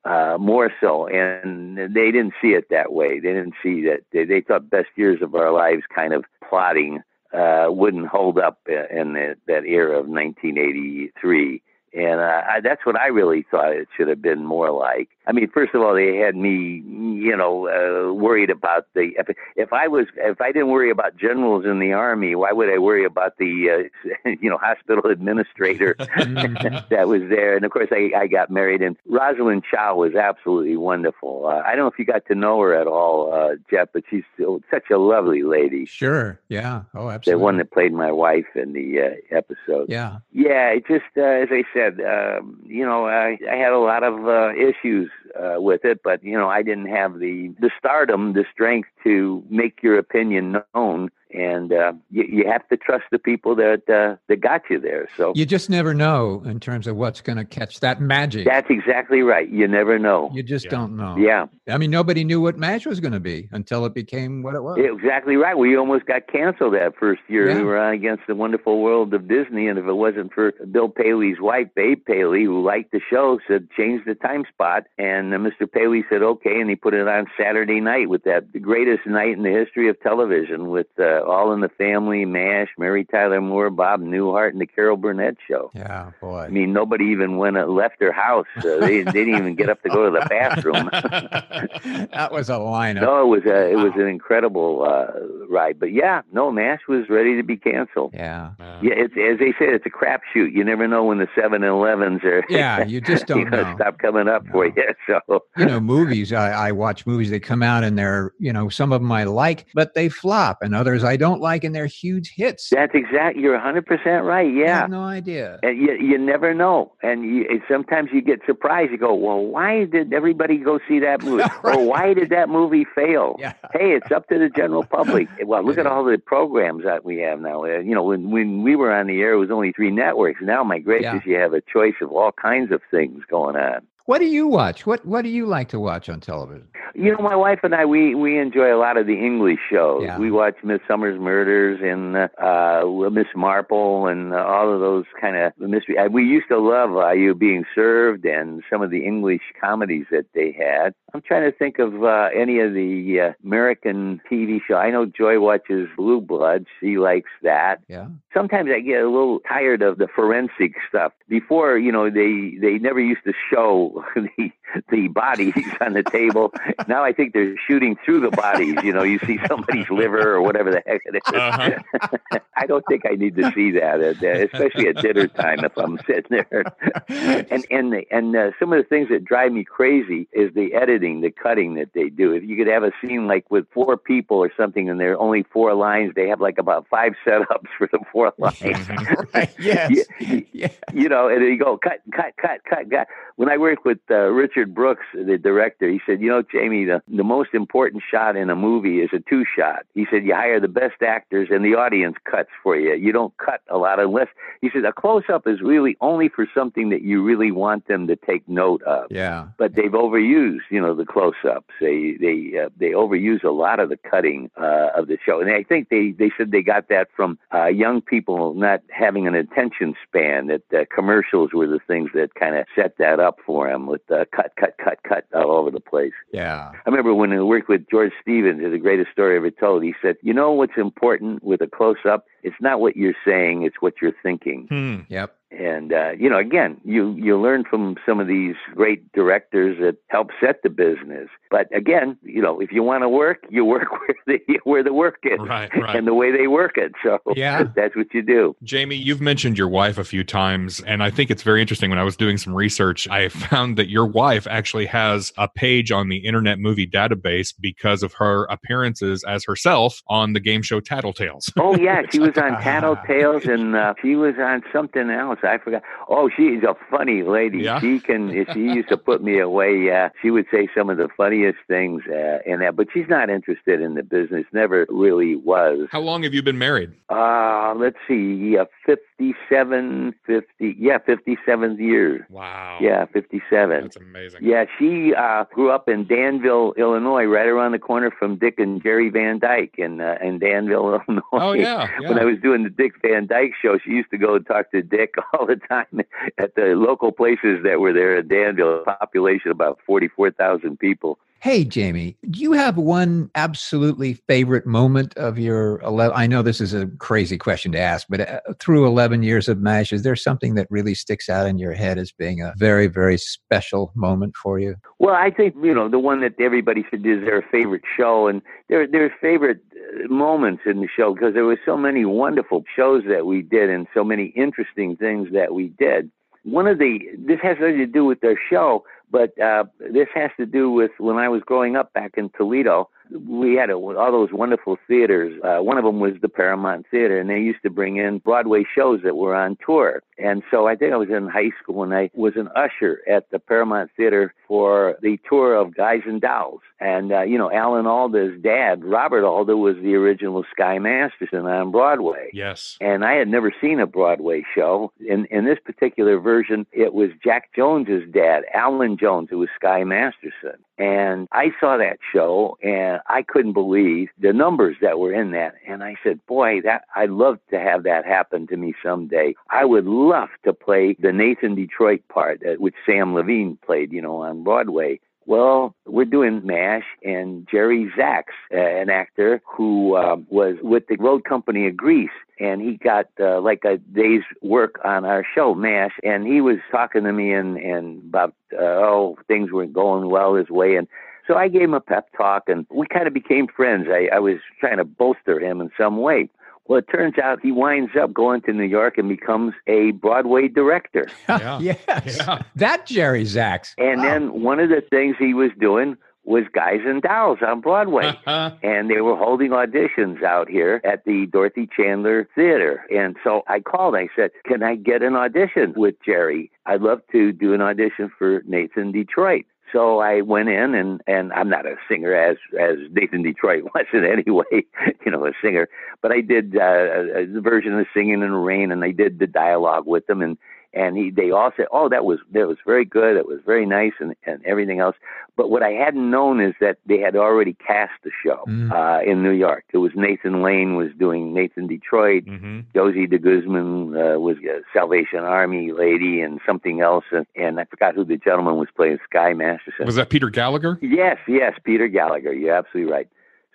uh, 0.04 0.36
more 0.38 0.70
so. 0.80 1.06
And 1.08 1.76
they 1.76 2.10
didn't 2.10 2.34
see 2.40 2.48
it 2.48 2.68
that 2.70 2.92
way. 2.92 3.18
They 3.20 3.32
didn't 3.32 3.54
see 3.62 3.82
that. 3.84 4.00
They, 4.12 4.24
they 4.24 4.40
thought 4.40 4.70
best 4.70 4.88
years 4.96 5.22
of 5.22 5.34
our 5.34 5.50
lives 5.50 5.82
kind 5.94 6.12
of 6.12 6.24
plotting 6.48 7.02
uh, 7.32 7.66
wouldn't 7.68 8.06
hold 8.06 8.38
up 8.38 8.60
in 8.68 9.14
the, 9.14 9.34
that 9.46 9.64
era 9.64 9.98
of 9.98 10.06
1983 10.06 11.62
and 11.94 12.20
uh, 12.20 12.42
I, 12.48 12.60
that's 12.60 12.84
what 12.84 12.96
I 12.98 13.08
really 13.08 13.46
thought 13.50 13.72
it 13.72 13.88
should 13.96 14.08
have 14.08 14.22
been 14.22 14.44
more 14.44 14.70
like. 14.70 15.08
I 15.26 15.32
mean, 15.32 15.48
first 15.50 15.74
of 15.74 15.82
all, 15.82 15.94
they 15.94 16.16
had 16.16 16.36
me, 16.36 16.82
you 16.86 17.36
know, 17.36 17.68
uh, 17.68 18.12
worried 18.12 18.50
about 18.50 18.86
the. 18.94 19.12
If, 19.18 19.28
if 19.56 19.72
I 19.72 19.88
was, 19.88 20.06
if 20.16 20.40
I 20.40 20.52
didn't 20.52 20.68
worry 20.68 20.90
about 20.90 21.16
generals 21.16 21.64
in 21.64 21.78
the 21.78 21.92
army, 21.92 22.34
why 22.34 22.52
would 22.52 22.68
I 22.68 22.78
worry 22.78 23.04
about 23.04 23.38
the, 23.38 23.88
uh, 24.24 24.28
you 24.40 24.50
know, 24.50 24.58
hospital 24.58 25.10
administrator 25.10 25.94
that 25.98 27.08
was 27.08 27.22
there? 27.28 27.56
And 27.56 27.64
of 27.64 27.70
course, 27.70 27.88
I, 27.90 28.10
I 28.16 28.26
got 28.26 28.50
married, 28.50 28.82
and 28.82 28.96
Rosalind 29.06 29.64
Chao 29.70 29.96
was 29.96 30.14
absolutely 30.14 30.76
wonderful. 30.76 31.46
Uh, 31.46 31.62
I 31.64 31.70
don't 31.70 31.84
know 31.84 31.90
if 31.90 31.98
you 31.98 32.04
got 32.04 32.26
to 32.26 32.34
know 32.34 32.60
her 32.60 32.74
at 32.74 32.86
all, 32.86 33.32
uh, 33.32 33.54
Jeff, 33.70 33.88
but 33.92 34.04
she's 34.10 34.24
such 34.70 34.90
a 34.90 34.98
lovely 34.98 35.42
lady. 35.42 35.86
Sure. 35.86 36.38
Yeah. 36.48 36.82
Oh, 36.94 37.08
absolutely. 37.08 37.32
The 37.32 37.38
one 37.38 37.58
that 37.58 37.70
played 37.70 37.92
my 37.92 38.12
wife 38.12 38.46
in 38.54 38.72
the 38.72 39.00
uh, 39.00 39.36
episode. 39.36 39.88
Yeah. 39.88 40.18
Yeah. 40.32 40.68
It 40.70 40.86
just, 40.86 41.04
uh, 41.16 41.22
as 41.22 41.48
I 41.50 41.64
said 41.72 42.00
um, 42.00 42.58
you 42.64 42.84
know, 42.84 43.06
I, 43.06 43.38
I 43.50 43.56
had 43.56 43.72
a 43.72 43.78
lot 43.78 44.02
of 44.02 44.26
uh, 44.26 44.52
issues 44.54 45.10
uh, 45.38 45.60
with 45.60 45.84
it, 45.84 46.02
but 46.02 46.22
you 46.22 46.36
know, 46.38 46.48
I 46.48 46.62
didn't 46.62 46.86
have 46.86 47.18
the 47.18 47.52
the 47.58 47.70
stardom, 47.78 48.32
the 48.32 48.44
strength 48.52 48.88
to 49.04 49.42
make 49.48 49.82
your 49.82 49.98
opinion 49.98 50.62
known 50.74 51.10
and 51.34 51.72
uh, 51.72 51.92
you, 52.10 52.24
you, 52.28 52.44
have 52.50 52.66
to 52.68 52.76
trust 52.76 53.04
the 53.10 53.18
people 53.18 53.56
that 53.56 53.82
uh, 53.88 54.16
that 54.28 54.40
got 54.40 54.62
you 54.70 54.78
there. 54.78 55.08
So 55.16 55.32
you 55.34 55.44
just 55.44 55.68
never 55.68 55.92
know 55.92 56.42
in 56.46 56.60
terms 56.60 56.86
of 56.86 56.96
what's 56.96 57.20
going 57.20 57.38
to 57.38 57.44
catch 57.44 57.80
that 57.80 58.00
magic. 58.00 58.46
That's 58.46 58.68
exactly 58.70 59.22
right. 59.22 59.48
You 59.48 59.66
never 59.66 59.98
know. 59.98 60.30
You 60.32 60.42
just 60.42 60.66
yeah. 60.66 60.70
don't 60.70 60.96
know. 60.96 61.16
Yeah. 61.16 61.46
I 61.68 61.78
mean, 61.78 61.90
nobody 61.90 62.24
knew 62.24 62.40
what 62.40 62.56
MASH 62.56 62.86
was 62.86 63.00
going 63.00 63.12
to 63.12 63.20
be 63.20 63.48
until 63.50 63.84
it 63.84 63.94
became 63.94 64.42
what 64.42 64.54
it 64.54 64.62
was. 64.62 64.78
Exactly 64.78 65.36
right. 65.36 65.56
We 65.56 65.76
almost 65.76 66.06
got 66.06 66.28
canceled 66.28 66.74
that 66.74 66.94
first 66.98 67.22
year. 67.28 67.50
Yeah. 67.50 67.56
We 67.56 67.64
were 67.64 67.78
on 67.78 67.94
against 67.94 68.24
the 68.28 68.34
wonderful 68.34 68.80
world 68.80 69.12
of 69.12 69.26
Disney, 69.28 69.66
and 69.66 69.78
if 69.78 69.86
it 69.86 69.92
wasn't 69.92 70.32
for 70.32 70.52
Bill 70.70 70.88
Paley's 70.88 71.40
wife, 71.40 71.68
Babe 71.74 72.04
Paley, 72.06 72.44
who 72.44 72.62
liked 72.62 72.92
the 72.92 73.00
show, 73.10 73.40
said 73.48 73.68
change 73.76 74.04
the 74.06 74.14
time 74.14 74.44
spot, 74.52 74.84
and 74.98 75.34
uh, 75.34 75.38
Mr. 75.38 75.70
Paley 75.70 76.04
said 76.08 76.22
okay, 76.22 76.60
and 76.60 76.70
he 76.70 76.76
put 76.76 76.94
it 76.94 77.08
on 77.08 77.26
Saturday 77.38 77.80
night 77.80 78.08
with 78.08 78.22
that 78.24 78.52
the 78.52 78.60
greatest 78.60 79.06
night 79.06 79.36
in 79.36 79.42
the 79.42 79.50
history 79.50 79.88
of 79.88 80.00
television 80.00 80.68
with. 80.68 80.86
Uh, 80.98 81.23
all 81.24 81.52
in 81.52 81.60
the 81.60 81.68
Family, 81.68 82.24
MASH, 82.24 82.68
Mary 82.78 83.04
Tyler 83.04 83.40
Moore, 83.40 83.70
Bob 83.70 84.00
Newhart, 84.00 84.50
and 84.50 84.60
the 84.60 84.66
Carol 84.66 84.96
Burnett 84.96 85.36
Show. 85.48 85.70
Yeah, 85.74 86.10
boy. 86.20 86.40
I 86.40 86.48
mean, 86.48 86.72
nobody 86.72 87.06
even 87.06 87.36
went 87.36 87.56
uh, 87.56 87.66
left 87.66 87.98
their 87.98 88.12
house. 88.12 88.46
Uh, 88.58 88.62
they, 88.78 89.02
they, 89.02 89.12
didn't 89.12 89.36
even 89.36 89.54
get 89.54 89.68
up 89.68 89.82
to 89.82 89.88
go 89.88 90.10
to 90.10 90.18
the 90.18 90.26
bathroom. 90.28 90.88
that 92.12 92.30
was 92.32 92.48
a 92.48 92.54
lineup. 92.54 93.02
No, 93.02 93.22
it 93.22 93.40
was 93.40 93.44
a, 93.46 93.70
it 93.70 93.76
was 93.76 93.92
an 93.96 94.06
incredible 94.06 94.84
uh, 94.84 95.06
ride. 95.48 95.78
But 95.78 95.92
yeah, 95.92 96.22
no, 96.32 96.50
MASH 96.50 96.80
was 96.88 97.08
ready 97.08 97.36
to 97.36 97.42
be 97.42 97.56
canceled. 97.56 98.12
Yeah, 98.14 98.52
yeah. 98.58 98.78
It's 98.82 99.14
as 99.14 99.38
they 99.38 99.54
said, 99.58 99.74
it's 99.74 99.86
a 99.86 99.90
crapshoot. 99.90 100.52
You 100.52 100.64
never 100.64 100.86
know 100.86 101.04
when 101.04 101.18
the 101.18 101.28
Seven 101.34 101.64
Elevens 101.64 102.22
are. 102.24 102.44
Yeah, 102.48 102.84
you 102.84 103.00
just 103.00 103.26
don't 103.28 103.50
know. 103.50 103.74
Stop 103.76 103.98
coming 103.98 104.28
up 104.28 104.44
no. 104.46 104.52
for 104.52 104.66
you. 104.66 104.72
So 105.06 105.44
you 105.56 105.66
know, 105.66 105.80
movies. 105.80 106.32
I, 106.32 106.68
I 106.68 106.72
watch 106.72 107.06
movies. 107.06 107.30
They 107.30 107.40
come 107.40 107.62
out 107.62 107.84
and 107.84 107.98
they're 107.98 108.32
you 108.38 108.52
know 108.52 108.68
some 108.68 108.92
of 108.92 109.00
them 109.00 109.12
I 109.12 109.24
like, 109.24 109.66
but 109.74 109.94
they 109.94 110.08
flop, 110.08 110.58
and 110.60 110.74
others 110.74 111.04
I 111.04 111.13
don't 111.16 111.40
like, 111.40 111.64
and 111.64 111.74
they're 111.74 111.86
huge 111.86 112.34
hits. 112.34 112.70
That's 112.70 112.94
exactly. 112.94 113.42
You're 113.42 113.54
100 113.54 113.86
percent 113.86 114.24
right. 114.24 114.52
Yeah. 114.52 114.86
no 114.86 115.02
idea. 115.02 115.58
And 115.62 115.78
you 115.78 115.94
you 115.94 116.18
never 116.18 116.54
know, 116.54 116.92
and 117.02 117.24
you, 117.24 117.60
sometimes 117.68 118.10
you 118.12 118.22
get 118.22 118.40
surprised. 118.46 118.92
You 118.92 118.98
go, 118.98 119.14
well, 119.14 119.44
why 119.44 119.84
did 119.84 120.12
everybody 120.12 120.58
go 120.58 120.78
see 120.88 120.98
that 121.00 121.22
movie? 121.24 121.44
right. 121.62 121.76
Or 121.76 121.86
why 121.86 122.14
did 122.14 122.30
that 122.30 122.48
movie 122.48 122.86
fail? 122.94 123.36
Yeah. 123.38 123.54
Hey, 123.72 123.92
it's 123.92 124.10
up 124.10 124.28
to 124.28 124.38
the 124.38 124.48
general 124.48 124.84
public. 124.84 125.28
Well, 125.44 125.62
look 125.64 125.78
at 125.78 125.86
all 125.86 126.04
the 126.04 126.16
programs 126.16 126.84
that 126.84 127.04
we 127.04 127.18
have 127.18 127.38
now. 127.40 127.64
Uh, 127.64 127.78
you 127.80 127.94
know, 127.94 128.02
when 128.02 128.30
when 128.30 128.62
we 128.62 128.76
were 128.76 128.92
on 128.92 129.08
the 129.08 129.20
air, 129.20 129.34
it 129.34 129.38
was 129.38 129.50
only 129.50 129.72
three 129.72 129.90
networks. 129.90 130.40
Now, 130.40 130.64
my 130.64 130.78
gracious, 130.78 131.22
yeah. 131.26 131.32
you 131.32 131.38
have 131.38 131.52
a 131.52 131.60
choice 131.60 131.94
of 132.00 132.10
all 132.10 132.32
kinds 132.32 132.72
of 132.72 132.80
things 132.90 133.22
going 133.28 133.56
on. 133.56 133.86
What 134.06 134.18
do 134.18 134.26
you 134.26 134.46
watch? 134.46 134.84
What 134.84 135.04
What 135.06 135.22
do 135.22 135.30
you 135.30 135.46
like 135.46 135.70
to 135.70 135.80
watch 135.80 136.10
on 136.10 136.20
television? 136.20 136.68
You 136.94 137.12
know, 137.12 137.22
my 137.22 137.34
wife 137.34 137.60
and 137.62 137.74
I 137.74 137.86
we 137.86 138.14
we 138.14 138.38
enjoy 138.38 138.74
a 138.74 138.76
lot 138.76 138.98
of 138.98 139.06
the 139.06 139.14
English 139.14 139.58
shows. 139.70 140.02
Yeah. 140.04 140.18
We 140.18 140.30
watch 140.30 140.56
Midsomer's 140.62 141.18
Murders 141.18 141.80
and 141.82 142.16
uh, 142.16 143.10
Miss 143.10 143.26
Marple 143.34 144.06
and 144.06 144.34
uh, 144.34 144.36
all 144.36 144.72
of 144.72 144.80
those 144.80 145.06
kind 145.18 145.36
of 145.36 145.52
mystery. 145.58 145.96
We 146.08 146.24
used 146.24 146.48
to 146.48 146.58
love 146.58 146.94
Are 146.94 147.16
You 147.16 147.34
Being 147.34 147.64
Served 147.74 148.26
and 148.26 148.62
some 148.70 148.82
of 148.82 148.90
the 148.90 149.04
English 149.04 149.40
comedies 149.58 150.06
that 150.10 150.26
they 150.34 150.52
had. 150.52 150.94
I'm 151.14 151.22
trying 151.22 151.50
to 151.50 151.56
think 151.56 151.78
of 151.78 152.04
uh, 152.04 152.28
any 152.36 152.58
of 152.58 152.74
the 152.74 153.20
uh, 153.20 153.32
American 153.44 154.20
TV 154.30 154.58
show. 154.66 154.74
I 154.74 154.90
know 154.90 155.06
Joy 155.06 155.40
watches 155.40 155.88
Blue 155.96 156.20
Bloods. 156.20 156.66
She 156.80 156.98
likes 156.98 157.30
that. 157.42 157.76
Yeah. 157.88 158.08
Sometimes 158.32 158.68
I 158.74 158.80
get 158.80 159.00
a 159.00 159.08
little 159.08 159.40
tired 159.48 159.80
of 159.80 159.98
the 159.98 160.08
forensic 160.14 160.74
stuff. 160.88 161.12
Before, 161.28 161.78
you 161.78 161.92
know, 161.92 162.10
they 162.10 162.58
they 162.60 162.78
never 162.78 163.00
used 163.00 163.24
to 163.24 163.32
show 163.50 163.93
the 164.14 164.50
the 164.90 165.08
bodies 165.08 165.54
on 165.80 165.92
the 165.92 166.02
table. 166.02 166.52
Now 166.88 167.04
I 167.04 167.12
think 167.12 167.32
they're 167.32 167.56
shooting 167.66 167.96
through 168.04 168.20
the 168.20 168.30
bodies. 168.30 168.76
You 168.82 168.92
know, 168.92 169.02
you 169.02 169.18
see 169.20 169.38
somebody's 169.48 169.88
liver 169.90 170.34
or 170.34 170.42
whatever 170.42 170.70
the 170.70 170.82
heck 170.86 171.00
it 171.04 171.16
is. 171.16 171.22
Uh-huh. 171.32 172.38
I 172.56 172.66
don't 172.66 172.84
think 172.88 173.02
I 173.06 173.14
need 173.14 173.36
to 173.36 173.52
see 173.52 173.70
that, 173.72 174.00
uh, 174.00 174.26
especially 174.28 174.88
at 174.88 174.96
dinner 174.96 175.26
time 175.28 175.64
if 175.64 175.76
I'm 175.76 175.98
sitting 176.06 176.38
there. 176.50 176.64
and 177.08 177.64
and 177.70 178.04
and 178.10 178.36
uh, 178.36 178.50
some 178.58 178.72
of 178.72 178.78
the 178.82 178.88
things 178.88 179.08
that 179.10 179.24
drive 179.24 179.52
me 179.52 179.64
crazy 179.64 180.28
is 180.32 180.52
the 180.54 180.74
editing, 180.74 181.20
the 181.20 181.30
cutting 181.30 181.74
that 181.74 181.90
they 181.94 182.08
do. 182.08 182.32
If 182.32 182.44
you 182.44 182.56
could 182.56 182.68
have 182.68 182.82
a 182.84 182.92
scene 183.00 183.26
like 183.26 183.50
with 183.50 183.66
four 183.72 183.96
people 183.96 184.38
or 184.38 184.50
something, 184.56 184.88
and 184.88 185.00
there 185.00 185.12
are 185.12 185.18
only 185.20 185.44
four 185.52 185.74
lines, 185.74 186.12
they 186.14 186.28
have 186.28 186.40
like 186.40 186.58
about 186.58 186.86
five 186.88 187.12
setups 187.26 187.68
for 187.78 187.88
the 187.90 188.00
four 188.12 188.32
lines. 188.38 188.88
right. 189.34 189.54
Yes. 189.58 189.90
You, 190.20 190.46
Yeah. 190.52 190.68
you 190.92 191.08
know, 191.08 191.28
and 191.28 191.42
then 191.42 191.48
you 191.48 191.58
go 191.58 191.76
cut, 191.76 192.00
cut, 192.12 192.34
cut, 192.40 192.60
cut, 192.68 192.90
cut. 192.90 193.08
When 193.36 193.48
I 193.48 193.56
worked 193.56 193.83
with 193.84 193.98
uh, 194.10 194.30
Richard 194.30 194.74
Brooks, 194.74 195.04
the 195.14 195.38
director, 195.38 195.88
he 195.88 196.00
said, 196.06 196.20
you 196.20 196.28
know, 196.28 196.42
Jamie, 196.42 196.84
the, 196.84 197.02
the 197.08 197.24
most 197.24 197.50
important 197.54 198.02
shot 198.08 198.36
in 198.36 198.50
a 198.50 198.56
movie 198.56 199.00
is 199.00 199.10
a 199.12 199.20
two 199.20 199.44
shot. 199.56 199.84
He 199.94 200.06
said, 200.10 200.24
you 200.24 200.34
hire 200.34 200.60
the 200.60 200.68
best 200.68 201.02
actors 201.02 201.48
and 201.50 201.64
the 201.64 201.74
audience 201.74 202.16
cuts 202.24 202.50
for 202.62 202.76
you. 202.76 202.94
You 202.94 203.12
don't 203.12 203.36
cut 203.38 203.60
a 203.68 203.78
lot 203.78 204.00
unless, 204.00 204.28
he 204.60 204.70
said, 204.72 204.84
a 204.84 204.92
close 204.92 205.24
up 205.32 205.46
is 205.46 205.60
really 205.60 205.96
only 206.00 206.28
for 206.28 206.46
something 206.54 206.88
that 206.90 207.02
you 207.02 207.22
really 207.22 207.50
want 207.50 207.86
them 207.88 208.06
to 208.06 208.16
take 208.16 208.48
note 208.48 208.82
of 208.82 209.06
Yeah. 209.10 209.48
but 209.58 209.74
they've 209.74 209.90
overused, 209.90 210.66
you 210.70 210.80
know, 210.80 210.94
the 210.94 211.04
close-ups. 211.04 211.74
They 211.80 212.16
they 212.20 212.58
uh, 212.58 212.68
they 212.76 212.90
overuse 212.90 213.44
a 213.44 213.50
lot 213.50 213.80
of 213.80 213.88
the 213.88 213.96
cutting 213.96 214.50
uh, 214.56 214.90
of 214.96 215.08
the 215.08 215.18
show, 215.24 215.40
and 215.40 215.50
I 215.50 215.62
think 215.62 215.88
they 215.88 216.12
they 216.12 216.30
said 216.36 216.50
they 216.50 216.62
got 216.62 216.88
that 216.88 217.08
from 217.14 217.38
uh, 217.52 217.66
young 217.66 218.00
people 218.00 218.54
not 218.54 218.80
having 218.90 219.26
an 219.26 219.34
attention 219.34 219.94
span. 220.06 220.46
That 220.46 220.62
uh, 220.72 220.84
commercials 220.94 221.52
were 221.52 221.66
the 221.66 221.80
things 221.86 222.10
that 222.14 222.34
kind 222.34 222.56
of 222.56 222.66
set 222.74 222.96
that 222.98 223.20
up 223.20 223.38
for 223.44 223.68
them 223.68 223.73
with 223.86 224.02
uh, 224.10 224.24
cut, 224.34 224.52
cut, 224.58 224.76
cut, 224.82 224.98
cut 225.02 225.26
all 225.34 225.52
over 225.52 225.70
the 225.70 225.80
place. 225.80 226.12
Yeah. 226.32 226.72
I 226.74 226.90
remember 226.90 227.14
when 227.14 227.32
I 227.32 227.42
worked 227.42 227.68
with 227.68 227.88
George 227.90 228.12
Stevens, 228.20 228.60
the 228.60 228.78
greatest 228.78 229.10
story 229.12 229.36
ever 229.36 229.50
told. 229.50 229.82
He 229.82 229.94
said, 230.00 230.16
"You 230.22 230.34
know 230.34 230.52
what's 230.52 230.76
important 230.76 231.42
with 231.42 231.60
a 231.60 231.66
close-up? 231.66 232.26
It's 232.42 232.56
not 232.60 232.80
what 232.80 232.96
you're 232.96 233.20
saying; 233.24 233.62
it's 233.62 233.76
what 233.80 233.94
you're 234.00 234.16
thinking." 234.22 234.66
Hmm. 234.68 235.00
Yep. 235.08 235.36
And 235.58 235.92
uh, 235.92 236.10
you 236.18 236.28
know, 236.28 236.38
again, 236.38 236.80
you 236.84 237.12
you 237.14 237.40
learn 237.40 237.64
from 237.68 237.96
some 238.06 238.20
of 238.20 238.26
these 238.26 238.54
great 238.74 239.10
directors 239.12 239.78
that 239.80 239.96
help 240.08 240.30
set 240.40 240.62
the 240.62 240.70
business. 240.70 241.28
But 241.50 241.74
again, 241.74 242.18
you 242.22 242.42
know, 242.42 242.60
if 242.60 242.72
you 242.72 242.82
want 242.82 243.02
to 243.02 243.08
work, 243.08 243.44
you 243.50 243.64
work 243.64 243.90
where 243.92 244.16
the 244.26 244.60
where 244.64 244.82
the 244.82 244.92
work 244.92 245.18
is 245.24 245.38
Right, 245.38 245.70
right. 245.76 245.96
and 245.96 246.06
the 246.06 246.14
way 246.14 246.32
they 246.36 246.46
work 246.46 246.76
it. 246.76 246.92
So 247.02 247.18
Yeah. 247.36 247.64
that's 247.76 247.94
what 247.96 248.12
you 248.12 248.22
do. 248.22 248.56
Jamie, 248.62 248.96
you've 248.96 249.20
mentioned 249.20 249.56
your 249.58 249.68
wife 249.68 249.98
a 249.98 250.04
few 250.04 250.24
times, 250.24 250.80
and 250.80 251.02
I 251.02 251.10
think 251.10 251.30
it's 251.30 251.42
very 251.42 251.60
interesting. 251.60 251.90
When 251.90 251.98
I 251.98 252.04
was 252.04 252.16
doing 252.16 252.36
some 252.38 252.54
research, 252.54 253.08
I 253.08 253.28
found 253.50 253.76
that 253.76 253.88
your 253.88 254.06
wife 254.06 254.46
actually 254.48 254.86
has 254.86 255.32
a 255.38 255.48
page 255.48 255.90
on 255.92 256.08
the 256.08 256.18
Internet 256.18 256.58
Movie 256.58 256.86
Database 256.86 257.54
because 257.58 258.02
of 258.02 258.12
her 258.14 258.44
appearances 258.46 259.24
as 259.24 259.44
herself 259.44 260.02
on 260.08 260.32
the 260.32 260.40
game 260.40 260.62
show 260.62 260.80
Tattletales. 260.80 261.50
Oh 261.58 261.76
yeah, 261.76 262.02
she 262.10 262.18
was 262.18 262.36
on 262.36 262.52
Tattletales 262.62 263.46
and 263.52 263.76
uh, 263.76 263.94
she 264.02 264.16
was 264.16 264.34
on 264.38 264.62
something 264.72 265.10
else. 265.10 265.38
I 265.44 265.58
forgot. 265.58 265.82
Oh, 266.08 266.30
she's 266.34 266.62
a 266.62 266.74
funny 266.90 267.22
lady. 267.22 267.58
Yeah? 267.58 267.80
She 267.80 268.00
can. 268.00 268.46
She 268.52 268.60
used 268.60 268.88
to 268.88 268.96
put 268.96 269.22
me 269.22 269.38
away, 269.38 269.78
yeah, 269.78 270.08
she 270.20 270.30
would 270.30 270.46
say 270.50 270.68
some 270.76 270.90
of 270.90 270.96
the 270.96 271.08
funniest 271.16 271.58
things 271.68 272.02
uh, 272.08 272.38
in 272.46 272.60
that. 272.60 272.76
But 272.76 272.88
she's 272.92 273.08
not 273.08 273.30
interested 273.30 273.80
in 273.80 273.94
the 273.94 274.02
business. 274.02 274.44
Never 274.52 274.86
really 274.88 275.36
was. 275.36 275.88
How 275.90 276.00
long 276.00 276.22
have 276.22 276.34
you 276.34 276.42
been 276.42 276.58
married? 276.58 276.92
Uh, 277.08 277.74
let's 277.76 277.96
see, 278.08 278.56
uh, 278.58 278.64
57, 278.86 280.14
50, 280.26 280.76
yeah, 280.78 280.98
57th 280.98 281.78
years. 281.78 282.22
Wow. 282.30 282.78
Yeah, 282.80 283.06
57. 283.06 283.80
That's 283.82 283.96
amazing. 283.96 284.40
Yeah, 284.42 284.64
she 284.78 285.14
uh, 285.14 285.44
grew 285.52 285.70
up 285.70 285.88
in 285.88 286.06
Danville, 286.06 286.74
Illinois, 286.76 287.24
right 287.24 287.46
around 287.46 287.72
the 287.72 287.78
corner 287.78 288.10
from 288.10 288.36
Dick 288.36 288.58
and 288.58 288.82
Jerry 288.82 289.10
Van 289.10 289.38
Dyke 289.38 289.74
in, 289.78 290.00
uh, 290.00 290.16
in 290.22 290.38
Danville, 290.38 291.00
Illinois. 291.08 291.22
Oh, 291.32 291.52
yeah. 291.52 291.88
When 292.00 292.18
I 292.18 292.24
was 292.24 292.38
doing 292.42 292.64
the 292.64 292.70
Dick 292.70 292.92
Van 293.02 293.26
Dyke 293.26 293.52
show, 293.60 293.78
she 293.78 293.90
used 293.90 294.10
to 294.10 294.18
go 294.18 294.36
and 294.36 294.46
talk 294.46 294.70
to 294.72 294.82
Dick 294.82 295.14
all 295.34 295.46
the 295.46 295.56
time 295.56 296.00
at 296.38 296.54
the 296.54 296.74
local 296.76 297.12
places 297.12 297.62
that 297.64 297.80
were 297.80 297.92
there 297.92 298.18
in 298.18 298.28
Danville, 298.28 298.82
a 298.82 298.84
population 298.84 299.50
about 299.50 299.78
44,000 299.86 300.78
people. 300.78 301.18
Hey, 301.44 301.62
Jamie, 301.62 302.16
do 302.30 302.40
you 302.40 302.52
have 302.52 302.78
one 302.78 303.30
absolutely 303.34 304.14
favorite 304.14 304.64
moment 304.64 305.14
of 305.18 305.38
your 305.38 305.78
11? 305.82 306.16
I 306.16 306.26
know 306.26 306.40
this 306.40 306.58
is 306.58 306.72
a 306.72 306.86
crazy 306.86 307.36
question 307.36 307.70
to 307.72 307.78
ask, 307.78 308.06
but 308.08 308.22
uh, 308.22 308.40
through 308.58 308.86
11 308.86 309.22
years 309.22 309.46
of 309.46 309.60
MASH, 309.60 309.92
is 309.92 310.04
there 310.04 310.16
something 310.16 310.54
that 310.54 310.66
really 310.70 310.94
sticks 310.94 311.28
out 311.28 311.46
in 311.46 311.58
your 311.58 311.74
head 311.74 311.98
as 311.98 312.12
being 312.12 312.40
a 312.40 312.54
very, 312.56 312.86
very 312.86 313.18
special 313.18 313.92
moment 313.94 314.36
for 314.36 314.58
you? 314.58 314.76
Well, 314.98 315.16
I 315.16 315.30
think 315.30 315.54
you 315.62 315.74
know 315.74 315.90
the 315.90 315.98
one 315.98 316.22
that 316.22 316.32
everybody 316.40 316.82
should 316.88 317.04
is 317.04 317.20
their 317.20 317.42
favorite 317.42 317.84
show, 317.94 318.26
and 318.26 318.40
their 318.70 318.86
their 318.86 319.14
favorite 319.20 319.60
uh, 319.76 320.08
moments 320.08 320.62
in 320.64 320.80
the 320.80 320.88
show 320.88 321.12
because 321.12 321.34
there 321.34 321.44
were 321.44 321.60
so 321.66 321.76
many 321.76 322.06
wonderful 322.06 322.64
shows 322.74 323.02
that 323.06 323.26
we 323.26 323.42
did 323.42 323.68
and 323.68 323.86
so 323.92 324.02
many 324.02 324.28
interesting 324.28 324.96
things 324.96 325.28
that 325.34 325.52
we 325.52 325.68
did. 325.78 326.10
One 326.44 326.66
of 326.66 326.78
the 326.78 327.00
this 327.18 327.40
has 327.42 327.56
nothing 327.58 327.78
to 327.78 327.86
do 327.86 328.04
with 328.04 328.20
their 328.20 328.38
show, 328.50 328.84
but 329.10 329.38
uh, 329.40 329.64
this 329.78 330.08
has 330.14 330.30
to 330.38 330.46
do 330.46 330.70
with 330.70 330.90
when 330.98 331.16
I 331.16 331.28
was 331.28 331.42
growing 331.42 331.74
up 331.76 331.92
back 331.92 332.12
in 332.16 332.30
Toledo. 332.36 332.88
We 333.10 333.54
had 333.54 333.70
a, 333.70 333.74
all 333.74 334.12
those 334.12 334.32
wonderful 334.32 334.78
theaters. 334.88 335.40
Uh, 335.42 335.62
one 335.62 335.78
of 335.78 335.84
them 335.84 336.00
was 336.00 336.14
the 336.20 336.28
Paramount 336.28 336.86
Theater, 336.90 337.20
and 337.20 337.28
they 337.28 337.38
used 337.38 337.62
to 337.62 337.70
bring 337.70 337.96
in 337.96 338.18
Broadway 338.18 338.64
shows 338.74 339.00
that 339.04 339.16
were 339.16 339.34
on 339.34 339.56
tour. 339.64 340.02
And 340.18 340.42
so 340.50 340.66
I 340.66 340.76
think 340.76 340.92
I 340.92 340.96
was 340.96 341.08
in 341.10 341.28
high 341.28 341.50
school 341.60 341.82
and 341.82 341.92
I 341.92 342.10
was 342.14 342.34
an 342.36 342.48
usher 342.54 343.00
at 343.10 343.30
the 343.30 343.38
Paramount 343.38 343.90
Theater 343.96 344.32
for 344.46 344.96
the 345.02 345.18
tour 345.28 345.54
of 345.54 345.74
Guys 345.74 346.02
and 346.06 346.20
Dolls. 346.20 346.60
And, 346.80 347.12
uh, 347.12 347.22
you 347.22 347.38
know, 347.38 347.50
Alan 347.50 347.86
Alda's 347.86 348.40
dad, 348.40 348.84
Robert 348.84 349.24
Alda, 349.24 349.56
was 349.56 349.76
the 349.82 349.94
original 349.94 350.44
Sky 350.52 350.78
Masterson 350.78 351.46
on 351.46 351.72
Broadway. 351.72 352.30
Yes. 352.32 352.76
And 352.80 353.04
I 353.04 353.14
had 353.14 353.28
never 353.28 353.52
seen 353.60 353.80
a 353.80 353.86
Broadway 353.86 354.44
show. 354.54 354.92
In 355.00 355.26
in 355.26 355.44
this 355.44 355.58
particular 355.64 356.18
version, 356.20 356.66
it 356.72 356.94
was 356.94 357.10
Jack 357.22 357.50
Jones's 357.56 358.02
dad, 358.12 358.44
Allan 358.52 358.96
Jones, 358.96 359.28
who 359.30 359.38
was 359.38 359.48
Sky 359.56 359.84
Masterson. 359.84 360.58
And 360.76 361.28
I 361.32 361.52
saw 361.60 361.76
that 361.76 361.98
show 362.12 362.58
and 362.62 362.93
I 363.06 363.22
couldn't 363.22 363.52
believe 363.52 364.08
the 364.18 364.32
numbers 364.32 364.76
that 364.80 364.98
were 364.98 365.12
in 365.12 365.30
that. 365.32 365.54
And 365.66 365.82
I 365.82 365.96
said, 366.02 366.24
boy, 366.26 366.60
that 366.62 366.84
I'd 366.94 367.10
love 367.10 367.38
to 367.50 367.58
have 367.58 367.82
that 367.84 368.04
happen 368.04 368.46
to 368.48 368.56
me 368.56 368.74
someday. 368.82 369.34
I 369.50 369.64
would 369.64 369.86
love 369.86 370.30
to 370.44 370.52
play 370.52 370.96
the 370.98 371.12
Nathan 371.12 371.54
Detroit 371.54 372.02
part, 372.08 372.42
uh, 372.44 372.54
which 372.58 372.74
Sam 372.86 373.14
Levene 373.14 373.60
played, 373.62 373.92
you 373.92 374.02
know, 374.02 374.22
on 374.22 374.44
Broadway. 374.44 375.00
Well, 375.26 375.74
we're 375.86 376.04
doing 376.04 376.42
MASH, 376.44 376.84
and 377.02 377.48
Jerry 377.50 377.90
Zaks, 377.96 378.34
uh, 378.52 378.58
an 378.58 378.90
actor 378.90 379.40
who 379.46 379.96
um, 379.96 380.26
was 380.28 380.56
with 380.60 380.86
the 380.88 380.96
road 380.96 381.24
company 381.24 381.66
of 381.66 381.78
Grease, 381.78 382.10
and 382.38 382.60
he 382.60 382.76
got 382.76 383.06
uh, 383.18 383.40
like 383.40 383.64
a 383.64 383.78
day's 383.78 384.22
work 384.42 384.78
on 384.84 385.06
our 385.06 385.24
show, 385.34 385.54
MASH, 385.54 385.92
and 386.02 386.26
he 386.26 386.42
was 386.42 386.58
talking 386.70 387.04
to 387.04 387.12
me 387.12 387.32
and, 387.32 387.56
and 387.56 388.02
about, 388.02 388.34
uh, 388.52 388.58
oh, 388.60 389.16
things 389.26 389.50
weren't 389.50 389.72
going 389.72 390.10
well 390.10 390.34
his 390.34 390.50
way. 390.50 390.76
And 390.76 390.88
so 391.26 391.34
I 391.36 391.48
gave 391.48 391.62
him 391.62 391.74
a 391.74 391.80
pep 391.80 392.08
talk, 392.16 392.48
and 392.48 392.66
we 392.70 392.86
kind 392.86 393.06
of 393.06 393.14
became 393.14 393.46
friends. 393.48 393.86
I, 393.90 394.08
I 394.14 394.18
was 394.18 394.36
trying 394.60 394.76
to 394.78 394.84
bolster 394.84 395.38
him 395.40 395.60
in 395.60 395.70
some 395.78 395.98
way. 395.98 396.28
Well, 396.66 396.78
it 396.78 396.86
turns 396.90 397.18
out 397.18 397.40
he 397.42 397.52
winds 397.52 397.92
up 398.00 398.14
going 398.14 398.40
to 398.42 398.52
New 398.52 398.64
York 398.64 398.96
and 398.96 399.06
becomes 399.08 399.52
a 399.66 399.90
Broadway 399.92 400.48
director. 400.48 401.08
Yeah. 401.28 401.58
yes. 401.86 402.16
Yeah. 402.18 402.42
That 402.56 402.86
Jerry 402.86 403.24
Zaks. 403.24 403.74
And 403.76 404.00
Wow. 404.00 404.04
then 404.06 404.42
one 404.42 404.60
of 404.60 404.70
the 404.70 404.80
things 404.88 405.16
he 405.18 405.34
was 405.34 405.50
doing 405.60 405.96
was 406.26 406.44
Guys 406.54 406.80
and 406.86 407.02
Dolls 407.02 407.40
on 407.46 407.60
Broadway. 407.60 408.06
Uh-huh. 408.06 408.52
and 408.62 408.88
they 408.88 409.02
were 409.02 409.14
holding 409.14 409.50
auditions 409.50 410.22
out 410.22 410.48
here 410.48 410.80
at 410.84 411.04
the 411.04 411.26
Dorothy 411.30 411.68
Chandler 411.76 412.26
Theater. 412.34 412.82
And 412.90 413.16
so 413.22 413.42
I 413.46 413.60
called. 413.60 413.94
I 413.94 414.08
said, 414.16 414.30
Can 414.46 414.62
I 414.62 414.76
get 414.76 415.02
an 415.02 415.14
audition 415.16 415.74
with 415.76 415.96
Jerry? 416.02 416.50
I'd 416.64 416.80
love 416.80 417.00
to 417.12 417.30
do 417.32 417.52
an 417.52 417.60
audition 417.60 418.10
for 418.18 418.42
Nathan 418.46 418.90
Detroit. 418.90 419.44
So 419.74 419.98
I 419.98 420.20
went 420.20 420.48
in 420.48 420.76
and, 420.76 421.00
and 421.08 421.32
I'm 421.32 421.48
not 421.48 421.66
a 421.66 421.74
singer 421.88 422.14
as 422.14 422.36
as 422.58 422.76
Nathan 422.92 423.24
Detroit 423.24 423.64
wasn't 423.74 424.06
anyway, 424.06 424.44
you 425.04 425.10
know, 425.10 425.26
a 425.26 425.32
singer. 425.42 425.68
But 426.00 426.12
I 426.12 426.20
did 426.20 426.56
uh, 426.56 427.26
the 427.32 427.40
version 427.42 427.78
of 427.78 427.86
Singing 427.92 428.22
in 428.22 428.30
the 428.30 428.30
Rain, 428.30 428.70
and 428.70 428.84
I 428.84 428.92
did 428.92 429.18
the 429.18 429.26
dialogue 429.26 429.86
with 429.86 430.06
them, 430.06 430.22
and 430.22 430.38
and 430.74 430.96
he 430.96 431.10
they 431.10 431.30
all 431.30 431.50
said, 431.56 431.66
oh, 431.72 431.88
that 431.88 432.04
was 432.04 432.18
that 432.32 432.46
was 432.48 432.58
very 432.66 432.84
good, 432.84 433.16
it 433.16 433.26
was 433.26 433.40
very 433.46 433.66
nice, 433.66 433.92
and 434.00 434.14
and 434.26 434.44
everything 434.44 434.80
else. 434.80 434.96
But 435.36 435.50
what 435.50 435.62
I 435.64 435.70
hadn't 435.70 436.10
known 436.10 436.40
is 436.40 436.54
that 436.60 436.78
they 436.86 436.98
had 436.98 437.16
already 437.16 437.54
cast 437.54 437.92
the 438.04 438.10
show 438.24 438.44
Mm. 438.46 438.70
uh, 438.72 439.02
in 439.10 439.22
New 439.22 439.32
York. 439.32 439.64
It 439.72 439.78
was 439.78 439.92
Nathan 439.94 440.42
Lane 440.42 440.76
was 440.76 440.90
doing 440.98 441.32
Nathan 441.34 441.66
Detroit. 441.66 442.24
hmm 442.24 442.60
Josie 442.74 443.06
de 443.06 443.18
Guzman 443.18 443.96
uh, 443.96 444.18
was 444.18 444.36
a 444.38 444.60
Salvation 444.72 445.20
Army 445.20 445.72
lady 445.72 446.20
and 446.20 446.40
something 446.46 446.80
else, 446.80 447.04
and, 447.10 447.26
and 447.36 447.58
I 447.60 447.64
forgot 447.64 447.94
who 447.94 448.04
the 448.04 448.16
gentleman 448.16 448.56
was 448.56 448.68
playing 448.76 448.98
Sky 449.08 449.32
Masterson. 449.34 449.86
Was 449.86 449.96
that 449.96 450.10
Peter 450.10 450.30
Gallagher? 450.30 450.78
Yes, 450.82 451.18
yes, 451.28 451.52
Peter 451.64 451.88
Gallagher. 451.88 452.32
You're 452.32 452.54
absolutely 452.54 452.92
right. 452.92 453.08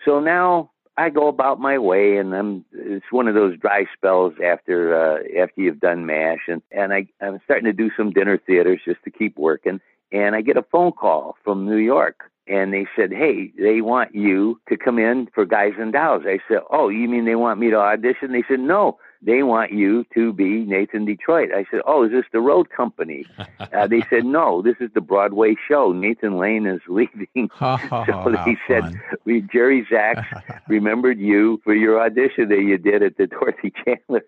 So 0.06 0.20
now 0.20 0.72
I 1.00 1.10
go 1.10 1.28
about 1.30 1.62
my 1.62 1.78
way, 1.78 2.18
and 2.18 2.36
I'm. 2.36 2.66
It's 2.74 3.06
one 3.10 3.28
of 3.30 3.36
those 3.36 3.58
dry 3.58 3.86
spells 3.96 4.34
after 4.44 4.78
uh, 4.94 5.42
after 5.42 5.62
you've 5.62 5.80
done 5.80 6.06
Mash, 6.06 6.42
and 6.48 6.62
and 6.72 6.94
I 6.94 7.08
I'm 7.22 7.40
starting 7.46 7.66
to 7.66 7.74
do 7.74 7.90
some 7.96 8.12
dinner 8.12 8.38
theaters 8.38 8.82
just 8.84 9.02
to 9.06 9.12
keep 9.12 9.38
working. 9.38 9.80
and 10.12 10.36
I 10.36 10.42
get 10.42 10.58
a 10.58 10.64
phone 10.64 10.92
call 10.92 11.38
from 11.44 11.66
New 11.66 11.78
York. 11.78 12.30
And 12.48 12.74
they 12.74 12.86
said, 12.96 13.12
"Hey, 13.14 13.54
they 13.58 13.80
want 13.82 14.14
you 14.14 14.60
to 14.70 14.76
come 14.76 14.98
in 15.00 15.30
for 15.34 15.46
Guys 15.46 15.74
and 15.80 15.94
Dolls." 15.94 16.24
I 16.26 16.40
said, 16.48 16.62
"Oh, 16.70 16.90
you 16.90 17.08
mean 17.08 17.26
they 17.26 17.36
want 17.36 17.60
me 17.60 17.70
to 17.70 17.78
audition?" 17.78 18.32
They 18.32 18.44
said, 18.50 18.60
"No, 18.60 18.98
they 19.22 19.44
want 19.44 19.72
you 19.72 20.06
to 20.14 20.32
be 20.32 20.64
Nathan 20.66 21.06
Detroit. 21.06 21.50
I 21.54 21.66
said, 21.70 21.82
Oh, 21.86 22.04
is 22.06 22.12
this 22.12 22.26
the 22.32 22.40
road 22.42 22.70
company? 22.70 23.26
Uh, 23.74 23.86
they 23.88 24.02
said, 24.10 24.26
No, 24.26 24.62
this 24.62 24.76
is 24.80 24.90
the 24.94 25.02
Broadway 25.02 25.54
show. 25.68 25.92
Nathan 25.92 26.38
Lane 26.38 26.66
is 26.66 26.80
leaving. 26.88 27.50
Oh, 27.62 27.78
so 28.08 28.32
they 28.46 28.58
said, 28.68 28.84
fun. 28.84 29.02
we, 29.26 29.42
Jerry 29.42 29.86
Zaks 29.90 30.26
remembered 30.68 31.20
you 31.20 31.60
for 31.64 31.74
your 31.76 32.02
audition 32.02 32.50
that 32.50 32.62
you 32.62 32.78
did 32.78 33.04
at 33.04 33.18
the 33.18 33.28
Dorothy 33.28 33.72
Chandler 33.84 34.24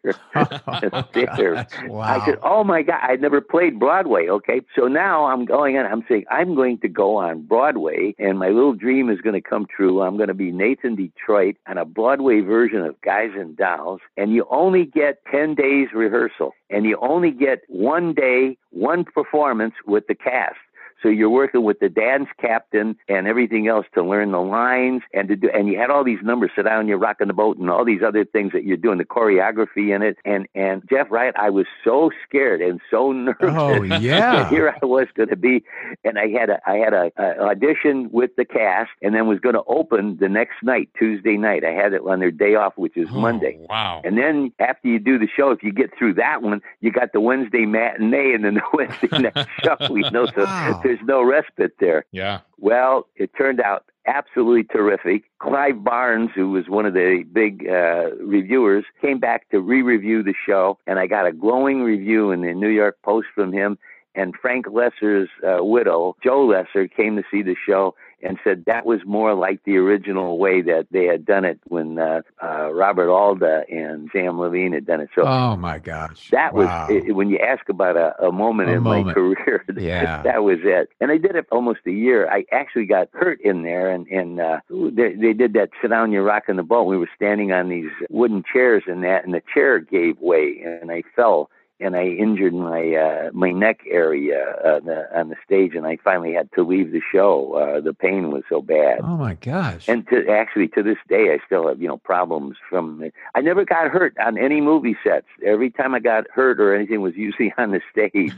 Theater. 1.14 1.66
Wow. 1.88 2.02
I 2.02 2.26
said, 2.26 2.38
"Oh 2.44 2.64
my 2.64 2.82
God, 2.82 3.00
I'd 3.02 3.22
never 3.22 3.42
played 3.42 3.80
Broadway." 3.80 4.28
Okay, 4.28 4.62
so 4.76 4.88
now 4.88 5.26
I'm 5.26 5.46
going 5.46 5.78
on. 5.78 5.86
I'm 5.86 6.04
saying 6.08 6.26
I'm 6.30 6.56
going 6.56 6.80
to 6.80 6.88
go 6.88 7.16
on 7.18 7.44
Broadway, 7.44 8.14
and 8.20 8.38
my 8.38 8.50
little 8.50 8.74
dream 8.74 9.10
is 9.10 9.22
going 9.22 9.42
to 9.42 9.42
come 9.42 9.66
true. 9.66 10.02
I'm 10.02 10.18
going 10.18 10.30
to 10.30 10.34
be 10.34 10.52
Nathan 10.52 10.96
Detroit 10.96 11.56
on 11.68 11.78
a 11.78 11.86
Broadway 11.86 12.42
version 12.42 12.82
of 12.82 13.00
Guys 13.02 13.32
and 13.36 13.56
Dolls, 13.56 14.02
and 14.18 14.34
you 14.34 14.46
only 14.50 14.81
get 14.86 15.20
ten 15.32 15.56
days 15.56 15.90
rehearsal, 15.94 16.54
and 16.70 16.86
you 16.86 16.98
only 17.02 17.32
get 17.32 17.62
one 17.68 18.14
day, 18.14 18.58
one 18.70 19.04
performance 19.04 19.74
with 19.86 20.08
the 20.08 20.16
cast. 20.16 20.58
So 21.02 21.10
you're 21.10 21.30
working 21.30 21.64
with 21.64 21.80
the 21.80 21.90
dance 21.90 22.30
captain 22.40 22.96
and 23.08 23.28
everything 23.28 23.68
else 23.68 23.86
to 23.94 24.04
learn 24.04 24.32
the 24.32 24.42
lines 24.42 25.02
and 25.14 25.28
to 25.28 25.36
do, 25.36 25.50
and 25.54 25.68
you 25.68 25.78
had 25.78 25.90
all 25.90 26.04
these 26.04 26.22
numbers, 26.24 26.52
sit 26.56 26.66
down, 26.66 26.88
you're 26.88 26.98
rocking 26.98 27.28
the 27.28 27.34
boat 27.34 27.58
and 27.58 27.70
all 27.70 27.84
these 27.86 28.02
other 28.06 28.26
things 28.26 28.52
that 28.54 28.64
you're 28.64 28.78
doing, 28.78 28.98
the 28.98 29.06
choreography 29.06 29.96
in 29.96 30.02
it. 30.02 30.18
And, 30.26 30.48
and 30.56 30.84
Jeff 30.90 31.08
right, 31.10 31.34
I 31.38 31.50
was 31.50 31.66
so 31.84 32.12
scared 32.28 32.62
and 32.62 32.80
so 32.90 33.12
nervous. 33.12 33.38
Oh, 33.42 33.84
yeah. 34.00 34.50
Here 34.50 34.76
I 34.82 34.86
was 34.86 35.08
going 35.16 35.30
to 35.30 35.36
be, 35.36 35.64
and 36.04 36.20
I 36.20 36.28
had 36.28 36.50
a, 36.50 36.60
I 36.68 36.76
had 36.76 36.94
a, 36.94 37.12
a 37.18 37.42
audition 37.42 38.10
with 38.12 38.36
the 38.36 38.46
cast 38.46 38.92
and 39.02 39.16
then 39.16 39.28
was 39.28 39.40
going 39.40 39.56
to 39.56 39.64
open 39.68 40.18
the 40.20 40.30
next 40.30 40.64
night, 40.64 40.90
Tuesday 40.98 41.38
night. 41.38 41.64
I 41.64 41.72
had 41.72 41.94
it 41.94 42.02
on 42.02 42.20
their 42.20 42.32
day 42.32 42.56
off, 42.56 42.78
which 42.78 42.96
is 42.96 43.08
oh, 43.12 43.20
Monday. 43.20 43.58
Oh, 43.62 43.66
wow. 43.70 44.02
And 44.04 44.18
then 44.18 44.52
after 44.60 44.88
you 44.88 45.00
do 45.00 45.18
the 45.18 45.28
show, 45.28 45.52
if 45.52 45.64
you 45.64 45.72
get 45.72 45.98
through 45.98 46.16
that 46.16 46.42
one, 46.42 46.62
you 46.80 46.92
got 46.92 47.14
the 47.14 47.22
Wednesday 47.22 47.66
matinee 47.66 48.34
and 48.34 48.46
then 48.46 48.56
the 48.56 48.62
Wednesday 48.74 49.30
night 49.32 49.48
show. 49.64 49.96
You 49.96 50.10
know, 50.12 50.26
so 50.28 50.46
Wow. 50.46 50.82
There's 50.92 51.08
no 51.08 51.24
respite 51.24 51.76
there. 51.80 52.06
yeah. 52.12 52.40
Well, 52.58 53.08
it 53.16 53.32
turned 53.38 53.60
out 53.62 53.86
absolutely 54.06 54.64
terrific. 54.66 55.24
Clive 55.40 55.84
Barnes, 55.84 56.30
who 56.36 56.52
was 56.52 56.68
one 56.68 56.86
of 56.86 56.94
the 56.94 57.24
big 57.32 57.68
uh, 57.68 58.16
reviewers, 58.18 58.84
came 59.02 59.20
back 59.20 59.50
to 59.50 59.60
re-review 59.60 60.22
the 60.22 60.34
show, 60.46 60.78
and 60.88 61.00
I 61.00 61.08
got 61.08 61.26
a 61.26 61.32
glowing 61.32 61.82
review 61.84 62.32
in 62.32 62.42
the 62.42 62.54
New 62.54 62.70
York 62.70 62.98
Post 63.04 63.28
from 63.34 63.54
him. 63.54 63.78
And 64.14 64.36
Frank 64.36 64.66
Loesser's 64.66 65.30
uh, 65.42 65.64
widow, 65.64 66.18
Jo 66.22 66.46
Loesser, 66.46 66.94
came 66.94 67.16
to 67.16 67.24
see 67.32 67.42
the 67.42 67.56
show 67.66 67.96
and 68.24 68.38
said 68.44 68.66
that 68.66 68.86
was 68.86 69.00
more 69.06 69.34
like 69.34 69.64
the 69.64 69.78
original 69.78 70.38
way 70.38 70.62
that 70.62 70.88
they 70.92 71.06
had 71.06 71.26
done 71.26 71.46
it 71.46 71.60
when 71.68 71.98
uh, 72.00 72.22
uh, 72.44 72.72
Robert 72.74 73.10
Alda 73.10 73.64
and 73.70 74.10
Sam 74.14 74.34
Levene 74.36 74.74
had 74.74 74.86
done 74.86 75.02
it. 75.02 75.10
So 75.16 75.24
Oh 75.26 75.56
my 75.58 75.80
gosh. 75.80 76.30
that 76.32 76.54
Wow. 76.54 76.88
was 76.90 77.04
it, 77.08 77.16
when 77.16 77.30
you 77.30 77.38
ask 77.40 77.68
about 77.70 77.98
a, 77.98 78.16
a 78.24 78.32
moment 78.32 78.70
A 78.70 78.74
in 78.74 78.84
my 78.84 79.14
career. 79.14 79.64
Yeah. 79.78 80.22
that 80.24 80.44
was 80.44 80.60
it. 80.64 80.90
And 81.00 81.12
I 81.12 81.18
did 81.18 81.36
it 81.36 81.46
almost 81.52 81.80
a 81.86 81.92
year. 81.92 82.30
I 82.30 82.46
actually 82.52 82.86
got 82.86 83.10
hurt 83.14 83.40
in 83.42 83.64
there, 83.64 83.90
and 83.90 84.08
and 84.08 84.40
uh, 84.40 84.60
they, 84.70 85.14
they 85.14 85.34
did 85.34 85.54
that 85.54 85.70
sit 85.82 85.90
down, 85.90 86.12
you're 86.12 86.24
rocking 86.24 86.58
the 86.58 86.64
boat. 86.64 86.84
We 86.84 86.98
were 86.98 87.10
standing 87.16 87.52
on 87.52 87.70
these 87.70 87.90
wooden 88.10 88.44
chairs 88.52 88.84
and 88.88 89.04
that, 89.04 89.26
and 89.26 89.34
the 89.34 89.42
chair 89.54 89.80
gave 89.80 90.20
way, 90.20 90.62
and 90.64 90.92
I 90.92 91.04
fell. 91.16 91.50
And 91.82 91.96
I 91.96 92.06
injured 92.06 92.54
my 92.54 92.94
uh, 92.94 93.30
my 93.34 93.52
neck 93.52 93.80
area 93.90 94.52
uh, 94.64 94.80
the, 94.82 95.08
on 95.20 95.30
the 95.30 95.36
stage, 95.44 95.74
and 95.74 95.86
I 95.88 95.98
finally 96.04 96.34
had 96.34 96.50
to 96.54 96.64
leave 96.64 96.92
the 96.92 97.02
show. 97.12 97.54
Uh, 97.56 97.82
the 97.82 97.94
pain 97.94 98.30
was 98.32 98.44
so 98.48 98.62
bad. 98.62 99.00
Oh 99.04 99.18
my 99.18 99.34
gosh. 99.34 99.90
And 99.90 100.08
to 100.10 100.28
actually 100.30 100.68
to 100.70 100.84
this 100.84 100.98
day, 101.10 101.34
I 101.34 101.40
still 101.46 101.68
have 101.68 101.82
you 101.82 101.88
know 101.88 101.98
problems 101.98 102.58
from. 102.70 103.04
I 103.36 103.42
never 103.42 103.66
got 103.66 103.90
hurt 103.90 104.16
on 104.24 104.38
any 104.38 104.62
movie 104.62 104.96
sets. 105.04 105.26
Every 105.44 105.72
time 105.72 105.96
I 105.96 106.00
got 106.00 106.26
hurt 106.32 106.60
or 106.62 106.76
anything 106.76 107.02
was 107.02 107.16
usually 107.16 107.52
on 107.58 107.72
the 107.72 107.82
stage. 107.92 108.32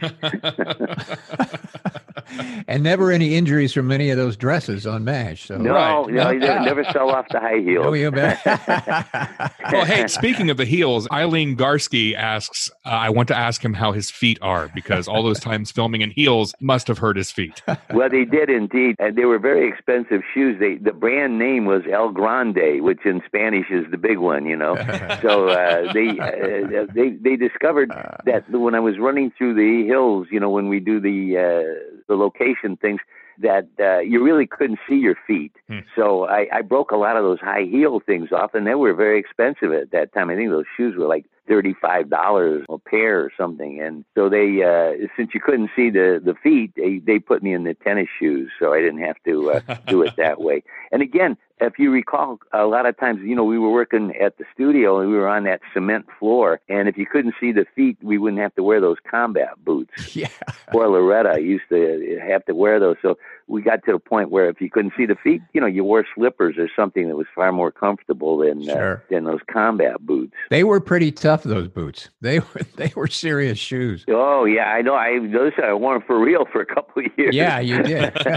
and 2.67 2.83
never 2.83 3.11
any 3.11 3.35
injuries 3.35 3.73
from 3.73 3.91
any 3.91 4.09
of 4.09 4.17
those 4.17 4.37
dresses 4.37 4.87
on 4.87 5.03
MASH. 5.03 5.47
So 5.47 5.57
No, 5.57 5.73
Right. 5.73 6.07
no, 6.13 6.21
I 6.23 6.33
never, 6.35 6.59
never 6.61 6.83
fell 6.85 7.09
off 7.09 7.27
the 7.29 7.39
high 7.39 7.59
heels. 7.59 7.85
Oh, 7.87 7.93
you 7.93 8.11
bet. 8.11 8.39
well, 9.71 9.85
hey, 9.85 10.07
speaking 10.07 10.49
of 10.49 10.57
the 10.57 10.65
heels, 10.65 11.07
Eileen 11.11 11.55
Garsky 11.57 12.15
asks, 12.15 12.69
uh, 12.85 12.89
I 12.89 13.09
want 13.09 13.27
to 13.29 13.32
ask 13.33 13.63
him 13.63 13.73
how 13.73 13.91
his 13.91 14.09
feet 14.09 14.39
are 14.41 14.69
because 14.73 15.07
all 15.07 15.23
those 15.23 15.39
times 15.39 15.71
filming 15.71 16.01
in 16.01 16.11
heels 16.11 16.53
must 16.59 16.87
have 16.87 16.97
hurt 16.97 17.17
his 17.17 17.31
feet. 17.31 17.61
well, 17.93 18.09
they 18.09 18.25
did 18.25 18.49
indeed, 18.49 18.95
and 18.99 19.15
they 19.15 19.25
were 19.25 19.39
very 19.39 19.67
expensive 19.67 20.21
shoes. 20.33 20.59
They 20.59 20.75
the 20.75 20.93
brand 20.93 21.39
name 21.39 21.65
was 21.65 21.83
El 21.91 22.11
Grande, 22.11 22.81
which 22.81 23.05
in 23.05 23.21
Spanish 23.25 23.67
is 23.69 23.85
the 23.91 23.97
big 23.97 24.17
one, 24.17 24.45
you 24.45 24.55
know. 24.55 24.75
so 25.21 25.49
uh, 25.49 25.91
they 25.93 26.19
uh, 26.19 26.85
they 26.93 27.09
they 27.11 27.35
discovered 27.35 27.89
that 28.25 28.49
when 28.49 28.75
I 28.75 28.79
was 28.79 28.99
running 28.99 29.31
through 29.37 29.55
the 29.55 29.87
hills, 29.87 30.27
you 30.31 30.39
know, 30.39 30.49
when 30.49 30.67
we 30.69 30.79
do 30.79 30.99
the 30.99 31.37
uh, 31.37 31.99
the 32.07 32.15
location 32.15 32.77
things, 32.77 33.01
that 33.39 33.67
uh, 33.79 33.99
you 33.99 34.23
really 34.23 34.47
couldn't 34.47 34.79
see 34.87 34.95
your 34.95 35.15
feet. 35.25 35.53
Hmm. 35.67 35.79
So 35.95 36.25
I, 36.25 36.47
I 36.51 36.61
broke 36.61 36.91
a 36.91 36.97
lot 36.97 37.17
of 37.17 37.23
those 37.23 37.39
high 37.39 37.63
heel 37.69 37.99
things 37.99 38.31
off, 38.31 38.53
and 38.53 38.67
they 38.67 38.75
were 38.75 38.93
very 38.93 39.19
expensive 39.19 39.73
at 39.73 39.91
that 39.91 40.13
time. 40.13 40.29
I 40.29 40.35
think 40.35 40.49
those 40.49 40.65
shoes 40.77 40.95
were 40.97 41.07
like 41.07 41.25
thirty-five 41.47 42.09
dollars 42.09 42.65
a 42.69 42.77
pair 42.77 43.19
or 43.19 43.31
something. 43.37 43.81
And 43.81 44.05
so 44.15 44.29
they, 44.29 44.63
uh, 44.63 45.07
since 45.17 45.33
you 45.33 45.39
couldn't 45.39 45.69
see 45.75 45.89
the 45.89 46.21
the 46.23 46.35
feet, 46.35 46.71
they 46.75 46.99
they 46.99 47.19
put 47.19 47.43
me 47.43 47.53
in 47.53 47.63
the 47.63 47.73
tennis 47.73 48.07
shoes, 48.19 48.51
so 48.59 48.73
I 48.73 48.79
didn't 48.81 49.01
have 49.01 49.17
to 49.25 49.51
uh, 49.51 49.75
do 49.87 50.01
it 50.03 50.15
that 50.17 50.41
way. 50.41 50.63
And 50.91 51.01
again, 51.01 51.37
if 51.59 51.79
you 51.79 51.91
recall, 51.91 52.39
a 52.51 52.65
lot 52.65 52.85
of 52.85 52.97
times, 52.97 53.21
you 53.23 53.35
know, 53.35 53.43
we 53.43 53.57
were 53.57 53.71
working 53.71 54.15
at 54.17 54.37
the 54.37 54.45
studio 54.53 54.99
and 54.99 55.09
we 55.09 55.15
were 55.15 55.29
on 55.29 55.43
that 55.45 55.61
cement 55.73 56.05
floor, 56.19 56.59
and 56.67 56.89
if 56.89 56.97
you 56.97 57.05
couldn't 57.05 57.35
see 57.39 57.51
the 57.51 57.65
feet, 57.75 57.97
we 58.01 58.17
wouldn't 58.17 58.41
have 58.41 58.53
to 58.55 58.63
wear 58.63 58.81
those 58.81 58.97
combat 59.09 59.51
boots 59.63 59.93
yeah. 60.15 60.27
poor 60.71 60.87
Loretta 60.87 61.41
used 61.41 61.63
to 61.69 62.19
have 62.25 62.43
to 62.45 62.55
wear 62.55 62.79
those. 62.79 62.97
So 63.01 63.17
we 63.47 63.61
got 63.61 63.83
to 63.85 63.91
the 63.91 63.99
point 63.99 64.31
where 64.31 64.49
if 64.49 64.61
you 64.61 64.69
couldn't 64.69 64.93
see 64.95 65.05
the 65.05 65.15
feet, 65.15 65.41
you 65.53 65.61
know, 65.61 65.67
you 65.67 65.83
wore 65.83 66.05
slippers 66.15 66.55
or 66.57 66.69
something 66.75 67.07
that 67.07 67.15
was 67.15 67.27
far 67.33 67.51
more 67.51 67.71
comfortable 67.71 68.37
than 68.37 68.69
uh, 68.69 68.97
than 69.09 69.25
those 69.25 69.41
combat 69.51 69.99
boots. 70.05 70.33
They 70.49 70.63
were 70.63 70.79
pretty 70.79 71.11
tough, 71.11 71.43
those 71.43 71.67
boots. 71.67 72.09
They 72.21 72.39
were 72.39 72.61
they 72.75 72.91
were 72.95 73.07
serious 73.07 73.57
shoes. 73.57 74.05
Oh 74.07 74.45
yeah, 74.45 74.65
I 74.65 74.81
know. 74.81 74.95
I 74.95 75.19
those 75.27 75.53
I 75.61 75.73
wore 75.73 76.01
for 76.01 76.19
real 76.19 76.45
for 76.51 76.61
a 76.61 76.65
couple 76.65 77.03
of 77.03 77.11
years. 77.17 77.35
Yeah, 77.35 77.59
you 77.59 77.83
did. 77.83 78.13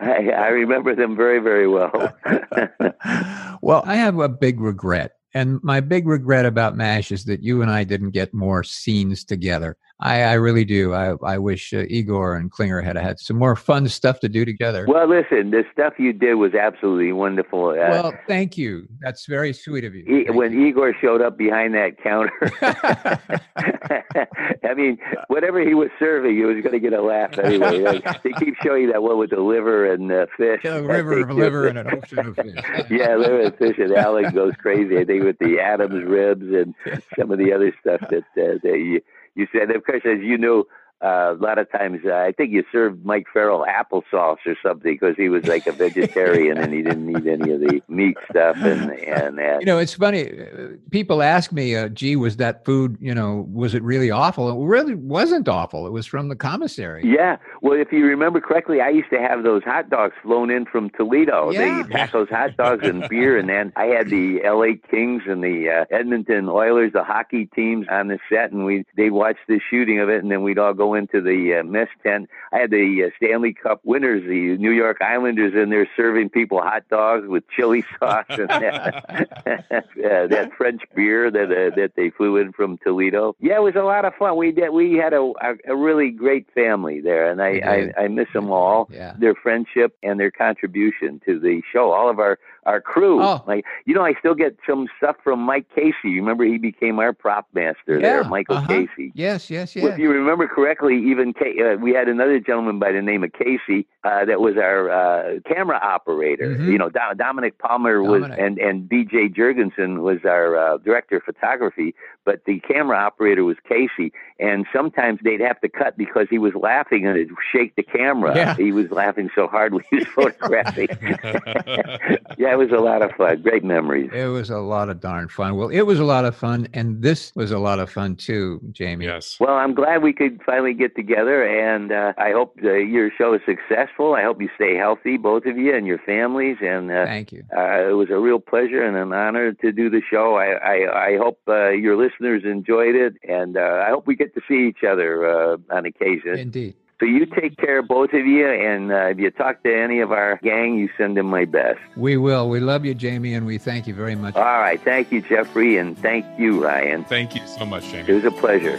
I, 0.00 0.30
I 0.30 0.48
remember 0.48 0.94
them 0.94 1.16
very 1.16 1.40
very 1.40 1.68
well. 1.68 2.12
well, 3.62 3.82
I 3.86 3.96
have 3.96 4.18
a 4.18 4.28
big 4.28 4.60
regret. 4.60 5.12
And 5.32 5.62
my 5.62 5.78
big 5.78 6.08
regret 6.08 6.44
about 6.44 6.76
MASH 6.76 7.12
is 7.12 7.24
that 7.26 7.40
you 7.40 7.62
and 7.62 7.70
I 7.70 7.84
didn't 7.84 8.10
get 8.10 8.34
more 8.34 8.64
scenes 8.64 9.22
together. 9.22 9.76
I, 10.02 10.22
I 10.22 10.32
really 10.34 10.64
do. 10.64 10.94
I, 10.94 11.14
I 11.24 11.38
wish 11.38 11.72
uh, 11.74 11.84
Igor 11.88 12.34
and 12.36 12.50
Klinger 12.50 12.80
had 12.80 12.96
had 12.96 13.20
some 13.20 13.36
more 13.36 13.54
fun 13.54 13.86
stuff 13.88 14.20
to 14.20 14.28
do 14.28 14.44
together. 14.44 14.86
well, 14.88 15.06
listen, 15.08 15.50
the 15.50 15.64
stuff 15.72 15.94
you 15.98 16.12
did 16.12 16.34
was 16.34 16.54
absolutely 16.54 17.12
wonderful. 17.12 17.70
Uh, 17.70 17.74
Well, 17.90 18.14
thank 18.26 18.56
you. 18.56 18.88
That's 19.00 19.26
very 19.26 19.52
sweet 19.52 19.84
of 19.84 19.94
you. 19.94 20.04
E- 20.04 20.30
when 20.30 20.52
you. 20.52 20.66
Igor 20.66 20.94
showed 21.00 21.20
up 21.20 21.36
behind 21.36 21.74
that 21.74 22.02
counter, 22.02 22.30
I 24.64 24.74
mean, 24.74 24.98
whatever 25.28 25.60
he 25.60 25.74
was 25.74 25.88
serving, 25.98 26.34
he 26.36 26.42
was 26.44 26.56
going 26.62 26.72
to 26.72 26.80
get 26.80 26.92
a 26.92 27.02
laugh 27.02 27.38
anyway. 27.38 27.80
Like, 27.90 28.22
they 28.22 28.32
keep 28.32 28.54
showing 28.62 28.82
you 28.84 28.92
that 28.92 29.02
one 29.02 29.18
with 29.18 29.30
the 29.30 29.40
liver 29.40 29.90
and 29.92 30.10
uh, 30.12 30.26
fish. 30.36 30.64
a 30.64 30.82
river 30.82 31.20
of 31.20 31.30
liver 31.30 31.66
and 31.66 31.78
an 31.78 31.86
ocean 31.92 32.18
of 32.20 32.36
fish. 32.36 32.54
yeah, 32.90 33.16
liver 33.16 33.40
and 33.42 33.56
fish, 33.56 33.78
and 33.78 33.92
Alan 33.94 34.32
goes 34.34 34.52
crazy. 34.58 34.98
I 34.98 35.04
think 35.04 35.24
with 35.24 35.38
the 35.38 35.58
Adams 35.60 36.04
ribs 36.04 36.44
and 36.44 36.74
some 37.18 37.30
of 37.30 37.38
the 37.38 37.52
other 37.52 37.74
stuff 37.80 38.00
that 38.10 38.24
uh, 38.36 38.58
that 38.62 38.78
you 38.78 39.00
you 39.34 39.46
said. 39.52 39.70
Of 39.74 39.84
course, 39.84 40.02
as 40.04 40.20
you 40.22 40.38
know. 40.38 40.64
Uh, 41.02 41.34
a 41.38 41.42
lot 41.42 41.58
of 41.58 41.70
times, 41.72 42.00
uh, 42.04 42.12
I 42.14 42.32
think 42.32 42.50
you 42.52 42.62
served 42.70 43.04
Mike 43.06 43.26
Farrell 43.32 43.64
applesauce 43.66 44.36
or 44.46 44.54
something 44.62 44.92
because 44.92 45.16
he 45.16 45.28
was 45.30 45.46
like 45.46 45.66
a 45.66 45.72
vegetarian 45.72 46.58
and 46.58 46.72
he 46.74 46.82
didn't 46.82 47.06
need 47.06 47.26
any 47.26 47.52
of 47.52 47.60
the 47.60 47.82
meat 47.88 48.16
stuff 48.30 48.56
and 48.58 48.90
and 49.00 49.38
that. 49.38 49.60
You 49.60 49.66
know, 49.66 49.78
it's 49.78 49.94
funny. 49.94 50.28
uh, 50.30 50.76
People 50.90 51.22
ask 51.22 51.52
me, 51.52 51.74
uh, 51.74 51.88
"Gee, 51.88 52.16
was 52.16 52.36
that 52.36 52.64
food? 52.66 52.98
You 53.00 53.14
know, 53.14 53.46
was 53.50 53.74
it 53.74 53.82
really 53.82 54.10
awful?" 54.10 54.50
It 54.50 54.66
really 54.66 54.94
wasn't 54.94 55.48
awful. 55.48 55.86
It 55.86 55.90
was 55.92 56.06
from 56.06 56.28
the 56.28 56.36
commissary. 56.36 57.02
Yeah. 57.04 57.38
Well, 57.62 57.78
if 57.80 57.92
you 57.92 58.04
remember 58.04 58.40
correctly, 58.40 58.80
I 58.82 58.90
used 58.90 59.10
to 59.10 59.20
have 59.20 59.42
those 59.42 59.62
hot 59.64 59.88
dogs 59.88 60.14
flown 60.22 60.50
in 60.50 60.66
from 60.66 60.90
Toledo. 60.90 61.50
Yeah. 61.50 61.82
They 61.82 61.88
pack 61.88 62.12
those 62.12 62.28
hot 62.28 62.56
dogs 62.58 62.86
and 62.86 63.08
beer, 63.08 63.38
and 63.38 63.48
then 63.48 63.72
I 63.76 63.86
had 63.86 64.10
the 64.10 64.42
L.A. 64.44 64.74
Kings 64.90 65.22
and 65.26 65.42
the 65.42 65.70
uh, 65.70 65.84
Edmonton 65.96 66.48
Oilers, 66.48 66.92
the 66.92 67.04
hockey 67.04 67.46
teams 67.46 67.86
on 67.90 68.08
the 68.08 68.18
set, 68.30 68.52
and 68.52 68.66
we 68.66 68.84
they'd 68.96 69.10
watch 69.10 69.36
the 69.48 69.60
shooting 69.70 69.98
of 69.98 70.08
it, 70.10 70.22
and 70.22 70.30
then 70.30 70.42
we'd 70.42 70.58
all 70.58 70.74
go 70.74 70.89
go 70.90 70.94
into 70.94 71.20
the 71.20 71.60
uh, 71.60 71.64
mess 71.64 71.88
tent. 72.02 72.28
I 72.52 72.58
had 72.58 72.70
the 72.70 73.04
uh, 73.06 73.10
Stanley 73.16 73.54
Cup 73.54 73.80
winners, 73.84 74.22
the 74.22 74.56
New 74.58 74.70
York 74.70 74.98
Islanders, 75.00 75.54
in 75.54 75.70
there 75.70 75.88
serving 75.96 76.30
people 76.30 76.60
hot 76.60 76.84
dogs 76.88 77.26
with 77.26 77.44
chili 77.48 77.84
sauce 77.98 78.24
and 78.28 78.48
that, 78.48 79.28
uh, 79.72 80.26
that 80.26 80.50
French 80.56 80.82
beer 80.94 81.30
that 81.30 81.44
uh, 81.44 81.74
that 81.76 81.92
they 81.96 82.10
flew 82.10 82.36
in 82.36 82.52
from 82.52 82.78
Toledo. 82.78 83.36
Yeah, 83.40 83.56
it 83.56 83.62
was 83.62 83.76
a 83.76 83.82
lot 83.82 84.04
of 84.04 84.14
fun. 84.14 84.36
We 84.36 84.52
did. 84.52 84.70
We 84.70 84.94
had 84.94 85.12
a 85.12 85.32
a, 85.40 85.72
a 85.72 85.76
really 85.76 86.10
great 86.10 86.46
family 86.54 87.00
there, 87.00 87.30
and 87.30 87.40
I, 87.40 87.92
I 87.98 88.04
I 88.04 88.08
miss 88.08 88.28
them 88.32 88.50
all. 88.50 88.88
Yeah. 88.92 89.14
Their 89.18 89.34
friendship 89.34 89.96
and 90.02 90.18
their 90.18 90.30
contribution 90.30 91.20
to 91.26 91.38
the 91.38 91.62
show. 91.72 91.92
All 91.92 92.10
of 92.10 92.18
our 92.18 92.38
our 92.64 92.80
crew. 92.80 93.22
Oh. 93.22 93.42
Like 93.46 93.64
you 93.86 93.94
know, 93.94 94.04
I 94.04 94.14
still 94.18 94.34
get 94.34 94.56
some 94.68 94.88
stuff 94.98 95.16
from 95.22 95.40
Mike 95.40 95.66
Casey. 95.74 95.94
You 96.04 96.16
remember 96.20 96.44
he 96.44 96.58
became 96.58 96.98
our 96.98 97.12
prop 97.12 97.46
master 97.54 98.00
there, 98.00 98.24
Michael 98.24 98.56
uh-huh. 98.56 98.68
Casey. 98.68 99.12
Yes, 99.14 99.50
yes, 99.50 99.74
Well, 99.74 99.84
yes. 99.86 99.94
if 99.94 99.98
you 99.98 100.10
remember 100.10 100.46
correctly, 100.48 100.96
even 101.10 101.32
Ca- 101.32 101.74
uh, 101.74 101.76
we 101.76 101.92
had 101.92 102.08
another 102.08 102.38
gentleman 102.40 102.78
by 102.78 102.92
the 102.92 103.02
name 103.02 103.24
of 103.24 103.32
Casey 103.32 103.86
uh, 104.04 104.24
that 104.24 104.40
was 104.40 104.56
our 104.56 104.90
uh, 104.90 105.40
camera 105.46 105.78
operator. 105.82 106.56
Mhm. 106.56 106.72
You 106.72 106.78
know, 106.78 106.88
Do- 106.88 107.14
Dominic 107.16 107.58
Palmer 107.58 108.02
was, 108.02 108.22
Dominic. 108.22 108.38
and 108.38 108.58
and 108.58 108.88
BJ 108.88 109.34
Jurgensen 109.34 110.00
was 110.02 110.18
our 110.24 110.56
uh, 110.56 110.78
director 110.78 111.16
of 111.16 111.22
photography. 111.24 111.94
But 112.26 112.44
the 112.44 112.60
camera 112.60 112.98
operator 112.98 113.44
was 113.44 113.56
Casey, 113.66 114.12
and 114.38 114.66
sometimes 114.72 115.20
they'd 115.24 115.40
have 115.40 115.60
to 115.62 115.68
cut 115.68 115.96
because 115.96 116.26
he 116.28 116.38
was 116.38 116.54
laughing 116.54 117.06
and 117.06 117.16
it'd 117.16 117.34
shake 117.50 117.74
the 117.76 117.82
camera. 117.82 118.36
Yeah. 118.36 118.54
He 118.56 118.72
was 118.72 118.90
laughing 118.90 119.30
so 119.34 119.46
hard 119.48 119.72
when 119.72 119.84
he 119.90 119.96
was 119.96 120.06
photographing. 120.14 120.88
yeah, 122.38 122.54
was 122.60 122.70
a 122.70 122.82
lot 122.82 123.00
of 123.02 123.10
fun. 123.12 123.40
Great 123.42 123.64
memories. 123.64 124.10
It 124.12 124.26
was 124.26 124.50
a 124.50 124.58
lot 124.58 124.88
of 124.92 125.00
darn 125.00 125.28
fun. 125.28 125.56
Well, 125.56 125.70
it 125.70 125.82
was 125.82 125.98
a 125.98 126.04
lot 126.04 126.24
of 126.24 126.36
fun, 126.36 126.68
and 126.74 127.02
this 127.02 127.32
was 127.34 127.50
a 127.50 127.58
lot 127.58 127.78
of 127.78 127.88
fun 127.90 128.16
too, 128.16 128.60
Jamie. 128.72 129.06
yes. 129.06 129.38
Well, 129.40 129.56
I'm 129.62 129.74
glad 129.74 130.02
we 130.02 130.12
could 130.12 130.40
finally 130.44 130.74
get 130.74 130.94
together, 130.94 131.38
and 131.42 131.90
uh, 131.90 132.12
I 132.18 132.32
hope 132.32 132.58
uh, 132.62 132.72
your 132.74 133.10
show 133.16 133.32
is 133.34 133.40
successful. 133.46 134.14
I 134.14 134.22
hope 134.22 134.40
you 134.42 134.50
stay 134.54 134.74
healthy, 134.76 135.16
both 135.16 135.44
of 135.46 135.56
you 135.56 135.74
and 135.74 135.86
your 135.86 135.98
families. 135.98 136.58
And 136.60 136.90
uh, 136.90 137.06
Thank 137.06 137.32
you. 137.32 137.44
uh, 137.56 137.88
it 137.90 137.96
was 138.02 138.10
a 138.10 138.18
real 138.18 138.38
pleasure 138.38 138.82
and 138.82 138.96
an 138.96 139.12
honor 139.12 139.52
to 139.54 139.72
do 139.72 139.88
the 139.88 140.02
show. 140.10 140.36
I 140.36 140.48
I, 140.74 140.76
I 141.14 141.16
hope 141.16 141.38
uh, 141.48 141.70
your 141.70 141.96
listeners 141.96 142.42
enjoyed 142.44 142.94
it, 142.94 143.14
and 143.26 143.56
uh, 143.56 143.84
I 143.86 143.90
hope 143.90 144.06
we 144.06 144.16
get 144.16 144.34
to 144.34 144.42
see 144.46 144.68
each 144.68 144.84
other 144.84 145.10
uh, 145.24 145.56
on 145.70 145.86
occasion. 145.86 146.38
Indeed. 146.38 146.74
So 147.00 147.06
you 147.06 147.24
take 147.24 147.56
care, 147.56 147.80
both 147.80 148.12
of 148.12 148.26
you, 148.26 148.46
and 148.46 148.92
uh, 148.92 149.06
if 149.06 149.18
you 149.18 149.30
talk 149.30 149.62
to 149.62 149.74
any 149.74 150.00
of 150.00 150.12
our 150.12 150.38
gang, 150.42 150.74
you 150.74 150.90
send 150.98 151.16
them 151.16 151.26
my 151.26 151.46
best. 151.46 151.80
We 151.96 152.18
will. 152.18 152.50
We 152.50 152.60
love 152.60 152.84
you, 152.84 152.92
Jamie, 152.92 153.32
and 153.32 153.46
we 153.46 153.56
thank 153.56 153.86
you 153.86 153.94
very 153.94 154.14
much. 154.14 154.36
All 154.36 154.42
right, 154.42 154.78
thank 154.82 155.10
you, 155.10 155.22
Jeffrey, 155.22 155.78
and 155.78 155.98
thank 155.98 156.26
you, 156.38 156.62
Ryan. 156.62 157.04
Thank 157.04 157.34
you 157.34 157.40
so 157.46 157.64
much, 157.64 157.88
Jamie. 157.90 158.10
It 158.10 158.12
was 158.12 158.24
a 158.26 158.30
pleasure. 158.30 158.78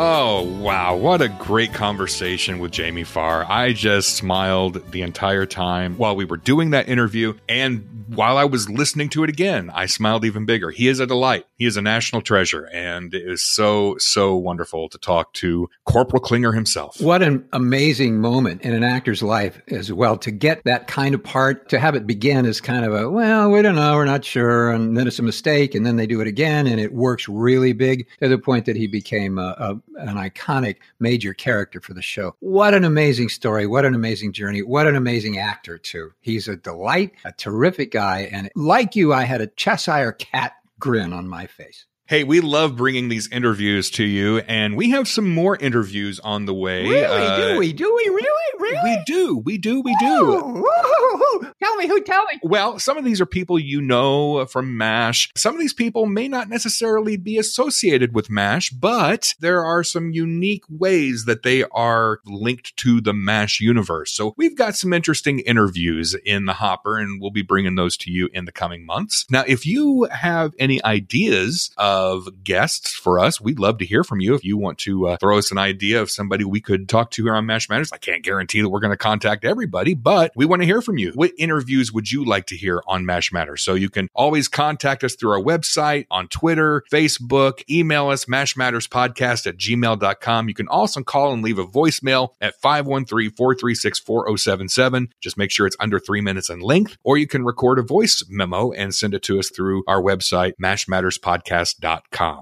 Oh, 0.00 0.44
wow. 0.60 0.94
What 0.94 1.22
a 1.22 1.28
great 1.28 1.74
conversation 1.74 2.60
with 2.60 2.70
Jamie 2.70 3.02
Farr. 3.02 3.44
I 3.50 3.72
just 3.72 4.14
smiled 4.14 4.92
the 4.92 5.02
entire 5.02 5.44
time 5.44 5.96
while 5.96 6.14
we 6.14 6.24
were 6.24 6.36
doing 6.36 6.70
that 6.70 6.88
interview. 6.88 7.34
And 7.48 8.06
while 8.14 8.36
I 8.36 8.44
was 8.44 8.70
listening 8.70 9.08
to 9.10 9.24
it 9.24 9.28
again, 9.28 9.72
I 9.74 9.86
smiled 9.86 10.24
even 10.24 10.46
bigger. 10.46 10.70
He 10.70 10.86
is 10.86 11.00
a 11.00 11.06
delight. 11.06 11.46
He 11.56 11.66
is 11.66 11.76
a 11.76 11.82
national 11.82 12.22
treasure. 12.22 12.68
And 12.72 13.12
it 13.12 13.28
is 13.28 13.44
so, 13.44 13.96
so 13.98 14.36
wonderful 14.36 14.88
to 14.88 14.98
talk 14.98 15.32
to 15.34 15.68
Corporal 15.84 16.22
Klinger 16.22 16.52
himself. 16.52 17.00
What 17.00 17.24
an 17.24 17.48
amazing 17.52 18.20
moment 18.20 18.62
in 18.62 18.74
an 18.74 18.84
actor's 18.84 19.20
life 19.20 19.60
as 19.66 19.92
well 19.92 20.16
to 20.18 20.30
get 20.30 20.62
that 20.62 20.86
kind 20.86 21.12
of 21.12 21.24
part, 21.24 21.70
to 21.70 21.80
have 21.80 21.96
it 21.96 22.06
begin 22.06 22.46
as 22.46 22.60
kind 22.60 22.84
of 22.84 22.94
a, 22.94 23.10
well, 23.10 23.50
we 23.50 23.62
don't 23.62 23.74
know, 23.74 23.94
we're 23.96 24.04
not 24.04 24.24
sure, 24.24 24.70
and 24.70 24.96
then 24.96 25.08
it's 25.08 25.18
a 25.18 25.24
mistake, 25.24 25.74
and 25.74 25.84
then 25.84 25.96
they 25.96 26.06
do 26.06 26.20
it 26.20 26.28
again, 26.28 26.68
and 26.68 26.78
it 26.78 26.94
works 26.94 27.28
really 27.28 27.72
big 27.72 28.06
to 28.22 28.28
the 28.28 28.38
point 28.38 28.64
that 28.66 28.76
he 28.76 28.86
became 28.86 29.38
a, 29.38 29.56
a, 29.58 29.76
an 29.96 30.16
iconic 30.16 30.76
major 31.00 31.34
character 31.34 31.80
for 31.80 31.94
the 31.94 32.02
show. 32.02 32.34
What 32.40 32.74
an 32.74 32.84
amazing 32.84 33.28
story. 33.28 33.66
What 33.66 33.84
an 33.84 33.94
amazing 33.94 34.32
journey. 34.32 34.62
What 34.62 34.86
an 34.86 34.96
amazing 34.96 35.38
actor, 35.38 35.78
too. 35.78 36.12
He's 36.20 36.48
a 36.48 36.56
delight, 36.56 37.12
a 37.24 37.32
terrific 37.32 37.90
guy, 37.92 38.28
and 38.32 38.50
like 38.54 38.96
you, 38.96 39.12
I 39.12 39.24
had 39.24 39.40
a 39.40 39.46
Cheshire 39.46 40.12
cat 40.12 40.52
grin 40.78 41.12
on 41.12 41.28
my 41.28 41.46
face. 41.46 41.86
Hey, 42.08 42.24
we 42.24 42.40
love 42.40 42.74
bringing 42.74 43.10
these 43.10 43.28
interviews 43.30 43.90
to 43.90 44.02
you, 44.02 44.38
and 44.38 44.78
we 44.78 44.92
have 44.92 45.06
some 45.06 45.28
more 45.28 45.56
interviews 45.56 46.18
on 46.20 46.46
the 46.46 46.54
way. 46.54 46.88
Really? 46.88 47.04
Uh, 47.04 47.36
do 47.36 47.58
we? 47.58 47.74
Do 47.74 47.94
we? 47.94 48.08
Really? 48.08 48.38
Really? 48.58 48.82
We 48.82 49.02
do. 49.04 49.36
We 49.44 49.58
do. 49.58 49.82
We 49.82 49.94
do. 50.00 50.06
Ooh. 50.06 51.52
Tell 51.62 51.76
me 51.76 51.86
who. 51.86 52.00
Tell 52.02 52.24
me. 52.24 52.40
Well, 52.42 52.78
some 52.78 52.96
of 52.96 53.04
these 53.04 53.20
are 53.20 53.26
people 53.26 53.58
you 53.58 53.82
know 53.82 54.46
from 54.46 54.78
MASH. 54.78 55.30
Some 55.36 55.54
of 55.54 55.60
these 55.60 55.74
people 55.74 56.06
may 56.06 56.28
not 56.28 56.48
necessarily 56.48 57.18
be 57.18 57.36
associated 57.36 58.14
with 58.14 58.30
MASH, 58.30 58.70
but 58.70 59.34
there 59.40 59.62
are 59.62 59.84
some 59.84 60.10
unique 60.10 60.64
ways 60.70 61.26
that 61.26 61.42
they 61.42 61.64
are 61.64 62.20
linked 62.24 62.74
to 62.78 63.02
the 63.02 63.12
MASH 63.12 63.60
universe. 63.60 64.12
So 64.12 64.32
we've 64.38 64.56
got 64.56 64.76
some 64.76 64.94
interesting 64.94 65.40
interviews 65.40 66.16
in 66.24 66.46
the 66.46 66.54
hopper, 66.54 66.96
and 66.96 67.20
we'll 67.20 67.30
be 67.30 67.42
bringing 67.42 67.74
those 67.74 67.98
to 67.98 68.10
you 68.10 68.30
in 68.32 68.46
the 68.46 68.52
coming 68.52 68.86
months. 68.86 69.26
Now, 69.30 69.44
if 69.46 69.66
you 69.66 70.04
have 70.04 70.54
any 70.58 70.82
ideas 70.84 71.70
of 71.98 72.44
guests 72.44 72.92
for 72.92 73.18
us, 73.18 73.40
we'd 73.40 73.58
love 73.58 73.78
to 73.78 73.84
hear 73.84 74.04
from 74.04 74.20
you. 74.20 74.34
If 74.34 74.44
you 74.44 74.56
want 74.56 74.78
to 74.80 75.08
uh, 75.08 75.16
throw 75.16 75.36
us 75.38 75.50
an 75.50 75.58
idea 75.58 76.00
of 76.00 76.10
somebody 76.10 76.44
we 76.44 76.60
could 76.60 76.88
talk 76.88 77.10
to 77.12 77.24
here 77.24 77.34
on 77.34 77.46
MASH 77.46 77.68
Matters, 77.68 77.92
I 77.92 77.98
can't 77.98 78.22
guarantee 78.22 78.60
that 78.60 78.68
we're 78.68 78.80
going 78.80 78.92
to 78.92 78.96
contact 78.96 79.44
everybody, 79.44 79.94
but 79.94 80.30
we 80.36 80.46
want 80.46 80.62
to 80.62 80.66
hear 80.66 80.80
from 80.80 80.96
you. 80.96 81.10
What 81.14 81.32
interviews 81.38 81.92
would 81.92 82.12
you 82.12 82.24
like 82.24 82.46
to 82.46 82.56
hear 82.56 82.82
on 82.86 83.04
MASH 83.04 83.32
Matters? 83.32 83.62
So 83.62 83.74
you 83.74 83.90
can 83.90 84.08
always 84.14 84.46
contact 84.46 85.02
us 85.02 85.16
through 85.16 85.32
our 85.32 85.42
website, 85.42 86.06
on 86.10 86.28
Twitter, 86.28 86.84
Facebook, 86.92 87.62
email 87.68 88.08
us, 88.08 88.26
mashmatterspodcast 88.26 89.46
at 89.46 89.56
gmail.com. 89.56 90.48
You 90.48 90.54
can 90.54 90.68
also 90.68 91.02
call 91.02 91.32
and 91.32 91.42
leave 91.42 91.58
a 91.58 91.66
voicemail 91.66 92.30
at 92.40 92.54
513 92.60 93.32
436 93.36 93.98
4077. 93.98 95.08
Just 95.20 95.36
make 95.36 95.50
sure 95.50 95.66
it's 95.66 95.76
under 95.80 95.98
three 95.98 96.20
minutes 96.20 96.48
in 96.48 96.60
length, 96.60 96.96
or 97.02 97.18
you 97.18 97.26
can 97.26 97.44
record 97.44 97.78
a 97.78 97.82
voice 97.82 98.22
memo 98.28 98.70
and 98.70 98.94
send 98.94 99.14
it 99.14 99.22
to 99.24 99.38
us 99.38 99.50
through 99.50 99.82
our 99.88 100.00
website, 100.00 100.52
mashmatterspodcast.com. 100.62 101.87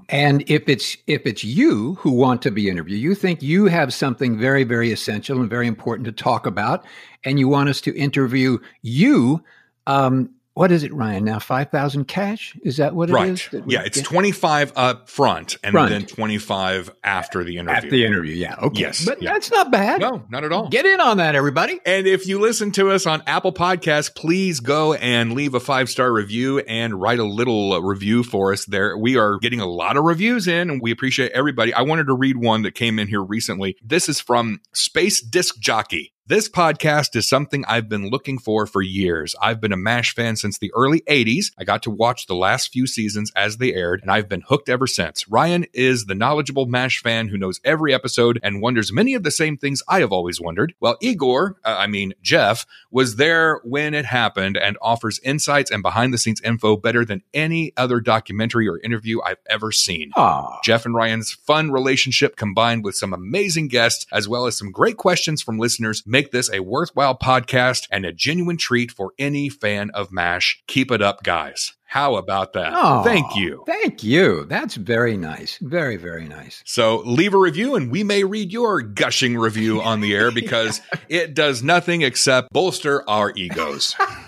And 0.09 0.49
if 0.49 0.67
it's 0.67 0.97
if 1.07 1.25
it's 1.25 1.43
you 1.43 1.95
who 1.95 2.11
want 2.11 2.41
to 2.43 2.51
be 2.51 2.69
interviewed, 2.69 2.99
you 2.99 3.15
think 3.15 3.41
you 3.41 3.65
have 3.65 3.93
something 3.93 4.37
very 4.37 4.63
very 4.63 4.91
essential 4.91 5.39
and 5.39 5.49
very 5.49 5.67
important 5.67 6.05
to 6.05 6.11
talk 6.11 6.45
about, 6.45 6.85
and 7.23 7.39
you 7.39 7.47
want 7.47 7.69
us 7.69 7.81
to 7.81 7.95
interview 7.95 8.59
you. 8.81 9.43
Um, 9.85 10.31
what 10.57 10.71
is 10.71 10.83
it, 10.83 10.93
Ryan? 10.93 11.23
Now 11.25 11.39
five 11.39 11.69
thousand 11.71 12.05
cash? 12.05 12.55
Is 12.63 12.77
that 12.77 12.95
what 12.95 13.09
it 13.09 13.13
Right. 13.13 13.29
is? 13.29 13.47
Yeah, 13.67 13.81
it's 13.85 13.97
get? 13.97 14.05
25 14.05 14.73
up 14.75 15.09
front 15.09 15.57
and 15.63 15.71
Front. 15.73 15.89
then 15.91 16.05
25 16.05 16.91
after 17.03 17.43
the 17.43 17.57
interview. 17.57 17.75
at 17.85 17.89
the 17.89 18.05
interview. 18.05 18.33
Yeah. 18.35 18.55
Okay. 18.61 18.81
Yes, 18.81 19.05
But 19.05 19.21
yeah. 19.21 19.33
that's 19.33 19.51
not 19.51 19.71
bad. 19.71 20.01
No, 20.01 20.23
not 20.29 20.43
at 20.43 20.51
all. 20.51 20.67
Get 20.69 20.85
in 20.85 20.99
on 20.99 21.17
that, 21.17 21.35
everybody. 21.35 21.79
And 21.85 22.07
if 22.07 22.27
you 22.27 22.39
listen 22.39 22.71
to 22.73 22.91
us 22.91 23.05
on 23.05 23.21
Apple 23.27 23.53
Podcasts, 23.53 24.13
please 24.13 24.59
go 24.59 24.93
and 24.93 25.33
leave 25.33 25.53
a 25.53 25.59
five 25.59 25.89
star 25.89 26.11
review 26.11 26.59
and 26.59 26.99
write 26.99 27.19
a 27.19 27.23
little 27.25 27.73
uh, 27.73 27.79
review 27.79 28.23
for 28.23 28.51
us 28.51 28.65
there. 28.65 28.97
We 28.97 29.17
are 29.17 29.37
getting 29.39 29.59
a 29.61 29.67
lot 29.67 29.95
of 29.97 30.03
reviews 30.03 30.47
in 30.47 30.69
and 30.69 30.81
we 30.81 30.91
appreciate 30.91 31.31
everybody. 31.33 31.73
I 31.73 31.81
wanted 31.83 32.07
to 32.07 32.13
read 32.15 32.37
one 32.37 32.63
that 32.63 32.73
came 32.75 32.99
in 32.99 33.07
here 33.07 33.23
recently. 33.23 33.75
This 33.83 34.09
is 34.09 34.19
from 34.19 34.59
Space 34.73 35.21
Disc 35.21 35.57
Jockey. 35.59 36.13
This 36.29 36.49
podcast 36.49 37.15
is 37.15 37.25
something 37.25 37.63
I've 37.69 37.87
been 37.87 38.09
looking 38.09 38.37
for 38.37 38.67
for 38.67 38.81
years. 38.81 39.33
I've 39.41 39.61
been 39.61 39.71
a 39.71 39.77
MASH 39.77 40.13
fan 40.13 40.35
since 40.35 40.57
the 40.57 40.73
early 40.75 40.99
80s. 41.09 41.53
I 41.57 41.63
got 41.63 41.83
to 41.83 41.89
watch 41.89 42.27
the 42.27 42.35
last 42.35 42.73
few 42.73 42.85
seasons 42.85 43.31
as 43.33 43.59
they 43.59 43.73
aired, 43.73 44.01
and 44.01 44.11
I've 44.11 44.27
been 44.27 44.43
hooked 44.45 44.67
ever 44.67 44.87
since. 44.87 45.25
Ryan 45.29 45.67
is 45.71 46.03
the 46.03 46.15
knowledgeable 46.15 46.65
MASH 46.65 47.01
fan 47.01 47.29
who 47.29 47.37
knows 47.37 47.61
every 47.63 47.93
episode 47.93 48.41
and 48.43 48.61
wonders 48.61 48.91
many 48.91 49.13
of 49.13 49.23
the 49.23 49.31
same 49.31 49.55
things 49.55 49.81
I 49.87 50.01
have 50.01 50.11
always 50.11 50.41
wondered. 50.41 50.73
Well, 50.81 50.97
Igor, 50.99 51.55
uh, 51.63 51.77
I 51.79 51.87
mean 51.87 52.13
Jeff, 52.21 52.65
was 52.91 53.15
there 53.15 53.61
when 53.63 53.93
it 53.93 54.03
happened 54.03 54.57
and 54.57 54.77
offers 54.81 55.21
insights 55.23 55.71
and 55.71 55.81
behind 55.81 56.13
the 56.13 56.17
scenes 56.17 56.41
info 56.41 56.75
better 56.75 57.05
than 57.05 57.23
any 57.33 57.71
other 57.77 58.01
documentary 58.01 58.67
or 58.67 58.81
interview 58.81 59.21
I've 59.21 59.37
ever 59.49 59.71
seen. 59.71 60.11
Oh, 60.17 60.57
Jeff 60.61 60.85
and 60.85 60.93
Ryan's 60.93 61.31
fun 61.31 61.71
relationship 61.71 62.35
combined 62.35 62.83
with 62.83 62.97
some 62.97 63.13
amazing 63.13 63.69
guests, 63.69 64.05
as 64.11 64.27
well 64.27 64.45
as 64.45 64.57
some 64.57 64.73
great 64.73 64.97
questions 64.97 65.41
from 65.41 65.57
listeners, 65.57 66.03
make 66.17 66.31
this 66.31 66.51
a 66.51 66.61
worthwhile 66.61 67.15
podcast 67.15 67.87
and 67.91 68.03
a 68.03 68.11
genuine 68.11 68.57
treat 68.57 68.89
for 68.89 69.13
any 69.19 69.49
fan 69.49 69.91
of 69.91 70.11
MASH. 70.11 70.63
Keep 70.65 70.91
it 70.91 70.99
up, 70.99 71.21
guys. 71.21 71.73
How 71.85 72.15
about 72.15 72.53
that? 72.53 72.73
oh, 72.75 73.03
Thank 73.03 73.35
you. 73.35 73.63
Thank 73.67 74.03
you. 74.03 74.45
That's 74.45 74.75
very 74.75 75.15
nice. 75.15 75.59
Very 75.61 75.95
very 75.95 76.27
nice. 76.27 76.63
So 76.65 76.97
leave 77.05 77.33
a 77.35 77.37
review 77.37 77.75
and 77.75 77.91
we 77.91 78.03
may 78.03 78.23
read 78.23 78.51
your 78.51 78.81
gushing 78.81 79.37
review 79.37 79.79
on 79.79 80.01
the 80.01 80.15
air 80.15 80.31
because 80.31 80.81
it 81.07 81.35
does 81.35 81.61
nothing 81.63 82.01
except 82.01 82.51
bolster 82.51 83.07
our 83.07 83.31
egos. 83.35 83.95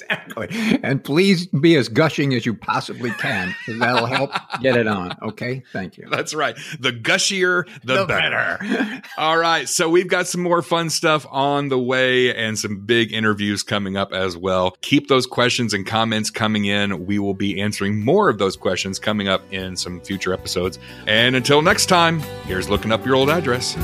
exactly. 0.00 0.48
And 0.82 1.02
please 1.02 1.46
be 1.46 1.76
as 1.76 1.88
gushing 1.88 2.34
as 2.34 2.46
you 2.46 2.54
possibly 2.54 3.10
can, 3.12 3.54
that'll 3.78 4.06
help 4.06 4.32
get 4.60 4.76
it 4.76 4.86
on. 4.86 5.16
Okay. 5.22 5.62
Thank 5.72 5.98
you. 5.98 6.08
That's 6.10 6.34
right. 6.34 6.56
The 6.78 6.92
gushier, 6.92 7.66
the, 7.84 8.00
the 8.00 8.06
better. 8.06 8.58
better. 8.60 9.02
All 9.18 9.38
right. 9.38 9.68
So 9.68 9.88
we've 9.88 10.08
got 10.08 10.26
some 10.26 10.42
more 10.42 10.62
fun 10.62 10.90
stuff 10.90 11.26
on 11.30 11.68
the 11.68 11.78
way 11.78 12.34
and 12.34 12.58
some 12.58 12.84
big 12.84 13.12
interviews 13.12 13.62
coming 13.62 13.96
up 13.96 14.12
as 14.12 14.36
well. 14.36 14.76
Keep 14.80 15.08
those 15.08 15.26
questions 15.26 15.74
and 15.74 15.86
comments 15.86 16.30
coming 16.30 16.64
in. 16.64 17.06
We 17.06 17.18
will 17.18 17.34
be 17.34 17.60
answering 17.60 18.04
more 18.04 18.28
of 18.28 18.38
those 18.38 18.56
questions 18.56 18.98
coming 18.98 19.28
up 19.28 19.42
in 19.52 19.76
some 19.76 20.00
future 20.00 20.32
episodes. 20.32 20.78
And 21.06 21.36
until 21.36 21.62
next 21.62 21.86
time, 21.86 22.20
here's 22.46 22.68
looking 22.68 22.92
up 22.92 23.04
your 23.04 23.14
old 23.14 23.30
address. 23.30 23.76